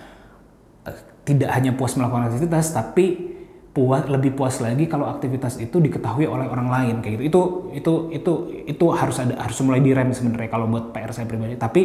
uh, 0.87 0.99
tidak 1.27 1.51
hanya 1.53 1.75
puas 1.75 1.93
melakukan 1.99 2.31
aktivitas, 2.31 2.71
tapi 2.71 3.35
puas 3.75 4.07
lebih 4.07 4.37
puas 4.37 4.61
lagi 4.63 4.87
kalau 4.87 5.09
aktivitas 5.09 5.59
itu 5.59 5.81
diketahui 5.83 6.29
oleh 6.29 6.47
orang 6.47 6.71
lain 6.71 6.95
kayak 7.03 7.19
gitu. 7.19 7.23
Itu 7.27 7.41
itu 7.75 7.93
itu 8.15 8.33
itu 8.71 8.85
harus 8.95 9.19
ada 9.19 9.35
harus 9.35 9.57
mulai 9.61 9.83
direm 9.83 10.09
sebenarnya 10.15 10.49
kalau 10.49 10.65
buat 10.71 10.95
PR 10.95 11.11
saya 11.11 11.27
pribadi. 11.27 11.59
Tapi 11.59 11.81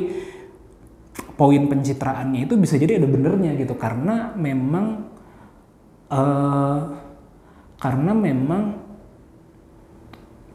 poin 1.34 1.62
pencitraannya 1.66 2.46
itu 2.46 2.54
bisa 2.54 2.78
jadi 2.78 3.02
ada 3.02 3.10
benernya 3.10 3.58
gitu 3.58 3.74
karena 3.74 4.38
memang 4.38 5.02
uh, 6.14 7.07
karena 7.78 8.12
memang 8.12 8.62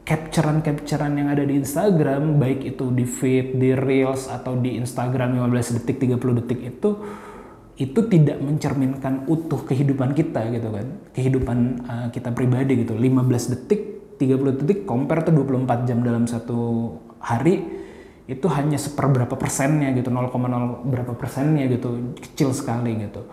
capturean-capturean 0.03 1.15
yang 1.15 1.31
ada 1.31 1.47
di 1.47 1.63
Instagram 1.63 2.35
baik 2.35 2.75
itu 2.75 2.91
di 2.91 3.07
feed, 3.07 3.55
di 3.55 3.71
reels 3.71 4.27
atau 4.27 4.59
di 4.59 4.75
Instagram 4.75 5.39
15 5.39 5.79
detik, 5.79 5.97
30 6.03 6.39
detik 6.43 6.59
itu 6.59 6.89
itu 7.73 7.99
tidak 8.05 8.37
mencerminkan 8.37 9.25
utuh 9.25 9.65
kehidupan 9.65 10.13
kita 10.13 10.45
gitu 10.51 10.69
kan. 10.69 10.87
Kehidupan 11.15 11.57
uh, 11.87 12.07
kita 12.11 12.29
pribadi 12.35 12.83
gitu. 12.83 12.93
15 12.93 13.51
detik, 13.55 13.81
30 14.19 14.59
detik 14.61 14.79
compare 14.83 15.23
tuh 15.23 15.33
24 15.33 15.87
jam 15.87 16.03
dalam 16.03 16.27
satu 16.27 16.91
hari 17.23 17.83
itu 18.23 18.47
hanya 18.47 18.79
seperberapa 18.79 19.35
persennya 19.35 19.91
gitu 19.99 20.07
0,0 20.07 20.31
berapa 20.87 21.11
persennya 21.11 21.67
gitu 21.67 22.15
kecil 22.15 22.55
sekali 22.55 22.95
gitu 22.95 23.27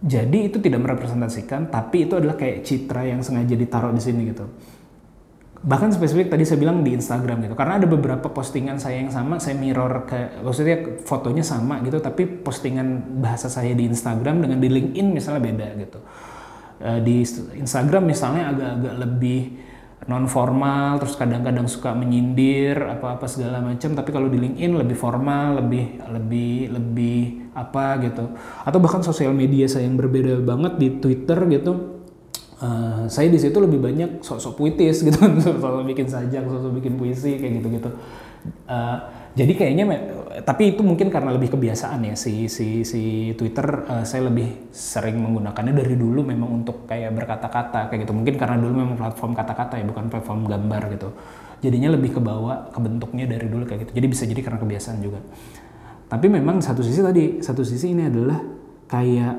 jadi 0.00 0.48
itu 0.48 0.56
tidak 0.64 0.80
merepresentasikan 0.80 1.68
tapi 1.68 2.08
itu 2.08 2.16
adalah 2.16 2.40
kayak 2.40 2.64
citra 2.64 3.04
yang 3.04 3.20
sengaja 3.20 3.52
ditaruh 3.52 3.92
di 3.92 4.00
sini 4.00 4.32
gitu. 4.32 4.48
Bahkan 5.60 5.92
spesifik 5.92 6.32
tadi 6.32 6.48
saya 6.48 6.56
bilang 6.56 6.80
di 6.80 6.96
Instagram 6.96 7.44
gitu. 7.44 7.52
Karena 7.52 7.76
ada 7.76 7.84
beberapa 7.84 8.32
postingan 8.32 8.80
saya 8.80 9.04
yang 9.04 9.12
sama 9.12 9.36
saya 9.36 9.60
mirror 9.60 10.08
ke 10.08 10.40
maksudnya 10.40 11.04
fotonya 11.04 11.44
sama 11.44 11.84
gitu 11.84 12.00
tapi 12.00 12.24
postingan 12.24 13.20
bahasa 13.20 13.52
saya 13.52 13.76
di 13.76 13.84
Instagram 13.84 14.40
dengan 14.40 14.56
di 14.56 14.68
LinkedIn 14.72 15.12
misalnya 15.12 15.44
beda 15.44 15.68
gitu. 15.76 16.00
Eh, 16.80 17.00
di 17.04 17.20
Instagram 17.60 18.08
misalnya 18.08 18.56
agak-agak 18.56 18.94
lebih 19.04 19.40
non 20.08 20.24
formal 20.24 20.96
terus 20.96 21.12
kadang-kadang 21.12 21.68
suka 21.68 21.92
menyindir 21.92 22.80
apa-apa 22.80 23.28
segala 23.28 23.60
macam. 23.60 23.92
Tapi 23.92 24.10
kalau 24.14 24.32
di 24.32 24.40
LinkedIn 24.40 24.72
lebih 24.80 24.96
formal 24.96 25.60
lebih 25.60 26.00
lebih 26.08 26.72
lebih 26.72 27.20
apa 27.52 28.00
gitu. 28.00 28.32
Atau 28.64 28.78
bahkan 28.80 29.04
sosial 29.04 29.36
media 29.36 29.68
saya 29.68 29.84
yang 29.84 30.00
berbeda 30.00 30.40
banget 30.40 30.80
di 30.80 30.88
Twitter 31.02 31.38
gitu. 31.52 32.00
Uh, 32.60 33.08
saya 33.08 33.32
di 33.32 33.40
situ 33.40 33.56
lebih 33.56 33.80
banyak 33.80 34.24
sok-sok 34.24 34.56
puitis 34.56 35.04
gitu. 35.04 35.20
Sok-sok 35.44 35.84
bikin 35.84 36.08
sajak 36.08 36.44
sok-sok 36.48 36.72
bikin 36.80 36.96
puisi 36.96 37.36
kayak 37.36 37.60
gitu-gitu. 37.60 37.90
Uh, 38.64 39.19
jadi 39.30 39.52
kayaknya 39.54 39.84
tapi 40.42 40.74
itu 40.74 40.82
mungkin 40.86 41.10
karena 41.10 41.34
lebih 41.34 41.54
kebiasaan 41.54 42.06
ya 42.06 42.14
si 42.14 42.46
si 42.46 42.86
si 42.86 43.34
Twitter 43.34 43.66
uh, 43.86 44.04
saya 44.06 44.30
lebih 44.30 44.70
sering 44.70 45.18
menggunakannya 45.18 45.74
dari 45.74 45.94
dulu 45.98 46.22
memang 46.22 46.62
untuk 46.62 46.86
kayak 46.86 47.12
berkata-kata 47.14 47.90
kayak 47.90 48.06
gitu. 48.06 48.12
Mungkin 48.14 48.34
karena 48.38 48.56
dulu 48.58 48.74
memang 48.78 48.96
platform 48.96 49.34
kata-kata 49.34 49.78
ya 49.78 49.84
bukan 49.86 50.06
platform 50.06 50.46
gambar 50.46 50.82
gitu. 50.96 51.08
Jadinya 51.60 51.92
lebih 51.92 52.16
ke 52.16 52.20
bawah 52.22 52.72
ke 52.72 52.78
bentuknya 52.80 53.26
dari 53.28 53.46
dulu 53.50 53.66
kayak 53.68 53.86
gitu. 53.86 53.92
Jadi 54.00 54.06
bisa 54.06 54.22
jadi 54.24 54.40
karena 54.40 54.58
kebiasaan 54.62 54.98
juga. 55.02 55.20
Tapi 56.10 56.26
memang 56.26 56.58
satu 56.62 56.80
sisi 56.82 57.00
tadi 57.04 57.24
satu 57.44 57.62
sisi 57.62 57.92
ini 57.92 58.06
adalah 58.08 58.38
kayak 58.90 59.34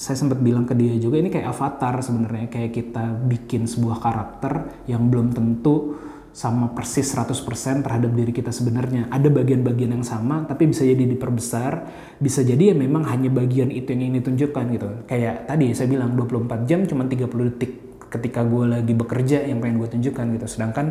saya 0.00 0.16
sempat 0.16 0.40
bilang 0.40 0.64
ke 0.64 0.72
dia 0.72 0.96
juga 0.96 1.20
ini 1.20 1.28
kayak 1.28 1.48
avatar 1.48 2.00
sebenarnya. 2.00 2.46
Kayak 2.48 2.72
kita 2.76 3.04
bikin 3.24 3.64
sebuah 3.68 3.98
karakter 3.98 4.84
yang 4.88 5.08
belum 5.08 5.32
tentu 5.32 5.96
sama 6.30 6.70
persis 6.70 7.10
100% 7.10 7.82
terhadap 7.82 8.10
diri 8.14 8.30
kita 8.30 8.54
sebenarnya. 8.54 9.10
Ada 9.10 9.26
bagian-bagian 9.28 9.98
yang 9.98 10.06
sama 10.06 10.46
tapi 10.46 10.70
bisa 10.70 10.86
jadi 10.86 11.04
diperbesar, 11.10 11.90
bisa 12.22 12.46
jadi 12.46 12.70
ya 12.70 12.76
memang 12.78 13.02
hanya 13.10 13.28
bagian 13.34 13.74
itu 13.74 13.90
yang 13.90 14.10
ingin 14.10 14.22
ditunjukkan 14.22 14.64
gitu. 14.78 14.88
Kayak 15.10 15.50
tadi 15.50 15.74
saya 15.74 15.90
bilang 15.90 16.14
24 16.14 16.70
jam 16.70 16.86
cuma 16.86 17.06
30 17.06 17.26
detik 17.50 17.72
ketika 18.10 18.46
gue 18.46 18.64
lagi 18.66 18.94
bekerja 18.94 19.46
yang 19.46 19.58
pengen 19.58 19.82
gue 19.82 19.88
tunjukkan 19.90 20.24
gitu. 20.38 20.46
Sedangkan 20.46 20.86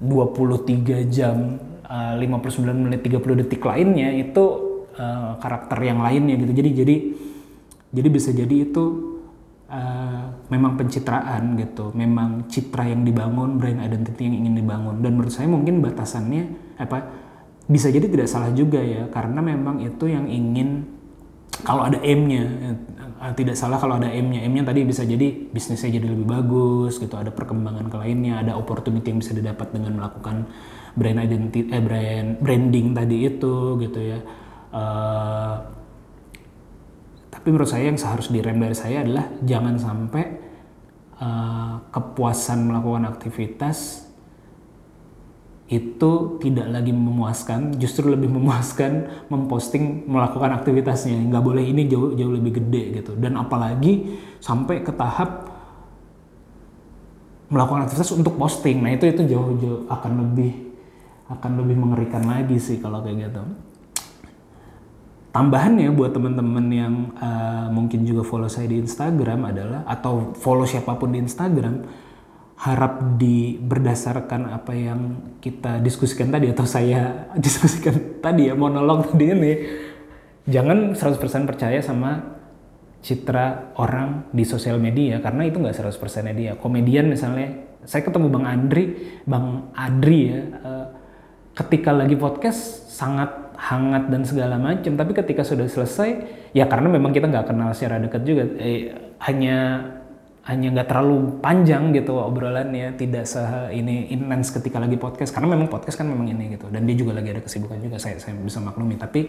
23 0.00 1.12
jam 1.12 1.60
uh, 1.84 2.14
59 2.16 2.64
menit 2.72 3.00
30 3.04 3.40
detik 3.44 3.60
lainnya 3.60 4.08
itu 4.16 4.44
uh, 4.96 5.36
karakter 5.36 5.78
yang 5.84 6.00
lainnya 6.00 6.40
gitu. 6.40 6.52
Jadi 6.56 6.70
jadi 6.72 6.96
jadi 7.92 8.08
bisa 8.08 8.32
jadi 8.32 8.72
itu 8.72 9.11
uh, 9.72 10.28
memang 10.52 10.76
pencitraan 10.76 11.56
gitu, 11.56 11.90
memang 11.96 12.44
citra 12.52 12.92
yang 12.92 13.02
dibangun, 13.08 13.56
brand 13.56 13.80
identity 13.80 14.28
yang 14.28 14.44
ingin 14.44 14.60
dibangun. 14.60 15.00
Dan 15.00 15.16
menurut 15.16 15.32
saya 15.32 15.48
mungkin 15.48 15.80
batasannya 15.80 16.76
apa 16.76 16.98
bisa 17.66 17.88
jadi 17.88 18.04
tidak 18.06 18.28
salah 18.28 18.52
juga 18.52 18.78
ya, 18.78 19.08
karena 19.08 19.40
memang 19.40 19.80
itu 19.80 20.04
yang 20.06 20.28
ingin 20.28 20.84
kalau 21.64 21.88
ada 21.88 22.00
M-nya 22.00 22.44
uh, 23.16 23.32
tidak 23.32 23.56
salah 23.56 23.80
kalau 23.80 23.96
ada 23.96 24.12
M-nya. 24.12 24.44
M-nya 24.44 24.68
tadi 24.68 24.84
bisa 24.84 25.08
jadi 25.08 25.30
bisnisnya 25.48 25.88
jadi 25.98 26.06
lebih 26.12 26.28
bagus 26.28 27.00
gitu, 27.00 27.16
ada 27.16 27.32
perkembangan 27.32 27.88
ke 27.88 27.96
lainnya, 27.96 28.44
ada 28.44 28.60
opportunity 28.60 29.08
yang 29.08 29.20
bisa 29.24 29.32
didapat 29.32 29.72
dengan 29.72 29.96
melakukan 29.96 30.46
brand 30.92 31.18
identity 31.24 31.72
eh 31.72 31.80
brand 31.80 32.36
branding 32.44 32.92
tadi 32.92 33.16
itu 33.24 33.80
gitu 33.80 34.00
ya. 34.00 34.20
Uh, 34.72 35.81
tapi 37.42 37.58
menurut 37.58 37.74
saya 37.74 37.90
yang 37.90 37.98
seharus 37.98 38.30
direm 38.30 38.54
dari 38.54 38.70
saya 38.70 39.02
adalah 39.02 39.26
jangan 39.42 39.74
sampai 39.74 40.24
uh, 41.18 41.82
kepuasan 41.90 42.70
melakukan 42.70 43.02
aktivitas 43.10 44.06
itu 45.66 46.38
tidak 46.38 46.70
lagi 46.70 46.94
memuaskan, 46.94 47.82
justru 47.82 48.14
lebih 48.14 48.30
memuaskan 48.30 49.26
memposting 49.26 50.06
melakukan 50.06 50.54
aktivitasnya. 50.54 51.18
Nggak 51.18 51.42
boleh 51.42 51.66
ini 51.66 51.90
jauh 51.90 52.14
jauh 52.14 52.30
lebih 52.30 52.62
gede 52.62 53.02
gitu. 53.02 53.18
Dan 53.18 53.34
apalagi 53.34 54.22
sampai 54.38 54.86
ke 54.86 54.94
tahap 54.94 55.50
melakukan 57.50 57.90
aktivitas 57.90 58.14
untuk 58.14 58.38
posting. 58.38 58.86
Nah 58.86 58.94
itu 58.94 59.10
itu 59.10 59.26
jauh-jauh 59.26 59.90
akan 59.90 60.30
lebih 60.30 60.78
akan 61.26 61.58
lebih 61.58 61.74
mengerikan 61.74 62.22
lagi 62.22 62.62
sih 62.62 62.78
kalau 62.78 63.02
kayak 63.02 63.34
gitu 63.34 63.71
tambahannya 65.32 65.88
buat 65.96 66.12
teman-teman 66.12 66.66
yang 66.68 66.94
uh, 67.16 67.72
mungkin 67.72 68.04
juga 68.04 68.22
follow 68.22 68.52
saya 68.52 68.68
di 68.68 68.78
Instagram 68.84 69.48
adalah 69.48 69.80
atau 69.88 70.36
follow 70.36 70.68
siapa 70.68 70.92
pun 71.00 71.10
di 71.10 71.24
Instagram 71.24 71.82
harap 72.62 73.18
di 73.18 73.58
berdasarkan 73.58 74.54
apa 74.54 74.70
yang 74.76 75.00
kita 75.42 75.82
diskusikan 75.82 76.30
tadi 76.30 76.52
atau 76.52 76.62
saya 76.62 77.26
diskusikan 77.44 78.22
tadi 78.22 78.52
ya 78.52 78.54
monolog 78.54 79.10
tadi 79.10 79.24
ini 79.34 79.52
jangan 80.46 80.94
100% 80.94 81.48
percaya 81.48 81.80
sama 81.82 82.38
citra 83.02 83.74
orang 83.82 84.30
di 84.30 84.46
sosial 84.46 84.78
media 84.78 85.18
karena 85.18 85.42
itu 85.42 85.58
nggak 85.58 85.74
100% 85.74 86.38
dia. 86.38 86.54
Komedian 86.54 87.10
misalnya 87.10 87.66
saya 87.82 88.06
ketemu 88.06 88.30
Bang 88.30 88.46
Andri 88.46 88.84
Bang 89.26 89.74
Adri 89.74 90.30
ya 90.30 90.40
uh, 90.62 90.86
ketika 91.58 91.90
lagi 91.90 92.14
podcast 92.14 92.86
sangat 92.94 93.41
hangat 93.62 94.10
dan 94.10 94.26
segala 94.26 94.58
macam 94.58 94.98
tapi 94.98 95.14
ketika 95.14 95.46
sudah 95.46 95.70
selesai 95.70 96.10
ya 96.50 96.66
karena 96.66 96.90
memang 96.90 97.14
kita 97.14 97.30
nggak 97.30 97.46
kenal 97.46 97.70
secara 97.70 98.02
dekat 98.02 98.26
juga 98.26 98.42
eh, 98.58 98.90
hanya 99.22 99.86
hanya 100.42 100.74
nggak 100.74 100.88
terlalu 100.90 101.38
panjang 101.38 101.94
gitu 101.94 102.18
obrolannya 102.18 102.98
tidak 102.98 103.30
se 103.30 103.38
ini 103.70 104.10
intens 104.10 104.50
ketika 104.50 104.82
lagi 104.82 104.98
podcast. 104.98 105.30
Karena 105.30 105.54
memang 105.54 105.70
podcast 105.70 105.94
kan 105.94 106.10
memang 106.10 106.26
ini 106.26 106.58
gitu. 106.58 106.66
Dan 106.66 106.82
dia 106.82 106.98
juga 106.98 107.14
lagi 107.14 107.30
ada 107.30 107.38
kesibukan 107.38 107.78
juga 107.78 108.02
saya 108.02 108.18
saya 108.18 108.34
bisa 108.34 108.58
maklumi. 108.58 108.98
Tapi 108.98 109.20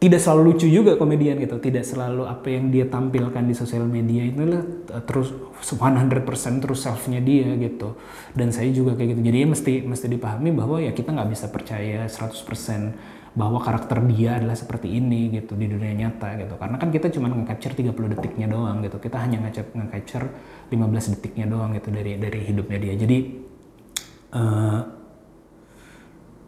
tidak 0.00 0.20
selalu 0.20 0.52
lucu 0.52 0.68
juga 0.68 1.00
komedian 1.00 1.40
gitu. 1.40 1.56
Tidak 1.56 1.80
selalu 1.80 2.28
apa 2.28 2.52
yang 2.52 2.68
dia 2.68 2.84
tampilkan 2.84 3.48
di 3.48 3.56
sosial 3.56 3.88
media 3.88 4.28
itu 4.28 4.44
eh, 4.44 5.02
terus 5.08 5.32
100% 5.64 6.60
terus 6.60 6.84
selfnya 6.84 7.24
dia 7.24 7.56
gitu. 7.56 7.96
Dan 8.36 8.52
saya 8.52 8.68
juga 8.76 9.00
kayak 9.00 9.16
gitu. 9.16 9.20
Jadi 9.24 9.36
ya 9.40 9.48
mesti 9.48 9.72
mesti 9.88 10.04
dipahami 10.04 10.52
bahwa 10.52 10.84
ya 10.84 10.92
kita 10.92 11.16
nggak 11.16 11.32
bisa 11.32 11.48
percaya 11.48 12.04
100% 12.04 13.19
bahwa 13.30 13.62
karakter 13.62 14.02
dia 14.10 14.42
adalah 14.42 14.58
seperti 14.58 14.90
ini 14.90 15.30
gitu 15.30 15.54
di 15.54 15.70
dunia 15.70 15.94
nyata 15.94 16.34
gitu. 16.34 16.58
Karena 16.58 16.76
kan 16.82 16.90
kita 16.90 17.14
cuma 17.14 17.30
nge-capture 17.30 17.78
30 17.78 18.12
detiknya 18.18 18.46
doang 18.50 18.82
gitu. 18.82 18.98
Kita 18.98 19.22
hanya 19.22 19.38
nge-capture 19.46 20.26
15 20.70 21.14
detiknya 21.18 21.46
doang 21.46 21.70
gitu 21.78 21.94
dari 21.94 22.18
dari 22.18 22.40
hidupnya 22.42 22.78
dia. 22.82 22.94
Jadi 22.98 23.18
uh, 24.34 24.80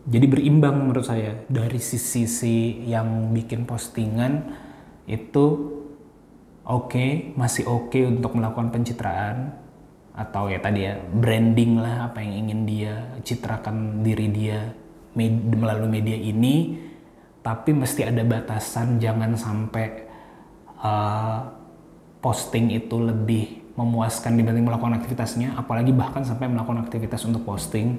jadi 0.02 0.26
berimbang 0.26 0.74
menurut 0.82 1.06
saya. 1.06 1.46
Dari 1.46 1.78
sisi 1.78 2.82
yang 2.90 3.30
bikin 3.30 3.62
postingan 3.62 4.50
itu 5.06 5.46
oke 6.66 6.90
okay, 6.90 7.10
masih 7.38 7.70
oke 7.70 7.94
okay 7.94 8.02
untuk 8.10 8.34
melakukan 8.34 8.74
pencitraan 8.74 9.54
atau 10.12 10.50
ya 10.52 10.60
tadi 10.60 10.84
ya 10.84 11.00
branding 11.00 11.80
lah 11.80 12.12
apa 12.12 12.20
yang 12.20 12.46
ingin 12.46 12.60
dia 12.68 12.94
citrakan 13.24 14.04
diri 14.04 14.28
dia 14.28 14.81
med 15.12 15.32
melalui 15.52 16.00
media 16.00 16.16
ini 16.16 16.78
tapi 17.42 17.74
mesti 17.74 18.06
ada 18.06 18.22
batasan 18.22 19.02
jangan 19.02 19.34
sampai 19.34 20.06
uh, 20.78 21.40
posting 22.22 22.70
itu 22.70 22.96
lebih 23.02 23.74
memuaskan 23.74 24.38
dibanding 24.38 24.68
melakukan 24.68 25.02
aktivitasnya 25.02 25.58
apalagi 25.58 25.90
bahkan 25.90 26.22
sampai 26.22 26.46
melakukan 26.46 26.86
aktivitas 26.86 27.26
untuk 27.26 27.42
posting 27.42 27.98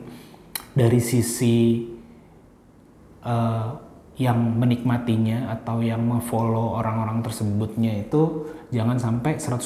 dari 0.74 1.02
sisi 1.04 1.90
uh, 3.26 3.76
yang 4.14 4.38
menikmatinya 4.62 5.50
atau 5.58 5.82
yang 5.82 6.06
memfollow 6.06 6.78
orang-orang 6.78 7.26
tersebutnya 7.26 8.06
itu 8.06 8.46
jangan 8.70 9.02
sampai 9.02 9.42
100% 9.42 9.58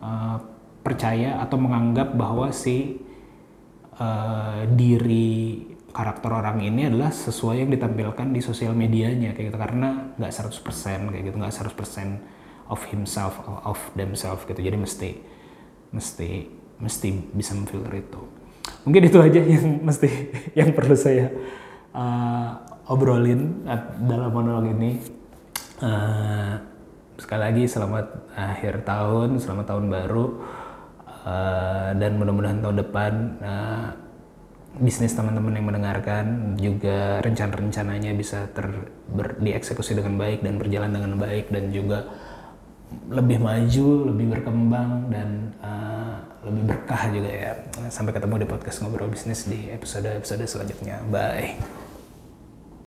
uh, 0.00 0.40
percaya 0.80 1.44
atau 1.44 1.60
menganggap 1.60 2.16
bahwa 2.16 2.48
si 2.48 2.96
uh, 4.00 4.64
diri 4.72 5.68
karakter 5.98 6.30
orang 6.30 6.62
ini 6.62 6.86
adalah 6.86 7.10
sesuai 7.10 7.66
yang 7.66 7.70
ditampilkan 7.74 8.30
di 8.30 8.38
sosial 8.38 8.70
medianya 8.70 9.34
kayak 9.34 9.50
gitu. 9.50 9.58
Karena 9.58 10.14
nggak 10.14 10.30
100% 10.30 11.10
kayak 11.10 11.24
gitu. 11.26 11.36
Nggak 11.42 11.54
100% 11.58 12.70
of 12.70 12.80
himself 12.94 13.34
of 13.66 13.82
themselves 13.98 14.46
gitu. 14.46 14.62
Jadi 14.62 14.78
mesti 14.78 15.10
mesti 15.90 16.30
mesti 16.78 17.08
bisa 17.34 17.58
memfilter 17.58 17.90
itu. 17.98 18.22
Mungkin 18.86 19.02
itu 19.10 19.18
aja 19.18 19.42
yang 19.42 19.66
mesti 19.90 20.08
yang 20.54 20.70
perlu 20.70 20.94
saya 20.94 21.34
uh, 21.90 22.62
obrolin 22.86 23.66
dalam 24.06 24.30
monolog 24.30 24.70
ini. 24.70 25.02
Uh, 25.82 26.78
sekali 27.18 27.42
lagi 27.42 27.64
selamat 27.66 28.30
akhir 28.38 28.86
tahun 28.86 29.42
selamat 29.42 29.66
tahun 29.74 29.86
baru 29.90 30.26
uh, 31.26 31.90
dan 31.98 32.14
mudah-mudahan 32.14 32.62
tahun 32.62 32.76
depan 32.78 33.12
uh, 33.42 33.90
bisnis 34.78 35.14
teman-teman 35.14 35.54
yang 35.58 35.66
mendengarkan 35.66 36.54
juga 36.54 37.18
rencana-rencananya 37.22 38.14
bisa 38.14 38.46
ter 38.54 38.66
ber, 39.10 39.38
dieksekusi 39.42 39.98
dengan 39.98 40.14
baik 40.14 40.46
dan 40.46 40.56
berjalan 40.56 40.90
dengan 40.94 41.12
baik 41.18 41.50
dan 41.50 41.74
juga 41.74 42.06
lebih 43.12 43.38
maju, 43.42 43.88
lebih 44.14 44.26
berkembang 44.38 45.12
dan 45.12 45.52
uh, 45.60 46.16
lebih 46.46 46.72
berkah 46.72 47.10
juga 47.12 47.30
ya. 47.30 47.52
Sampai 47.92 48.16
ketemu 48.16 48.44
di 48.44 48.46
podcast 48.48 48.80
ngobrol 48.80 49.12
bisnis 49.12 49.44
di 49.44 49.68
episode-episode 49.68 50.44
selanjutnya. 50.48 51.02
Bye. 51.12 51.87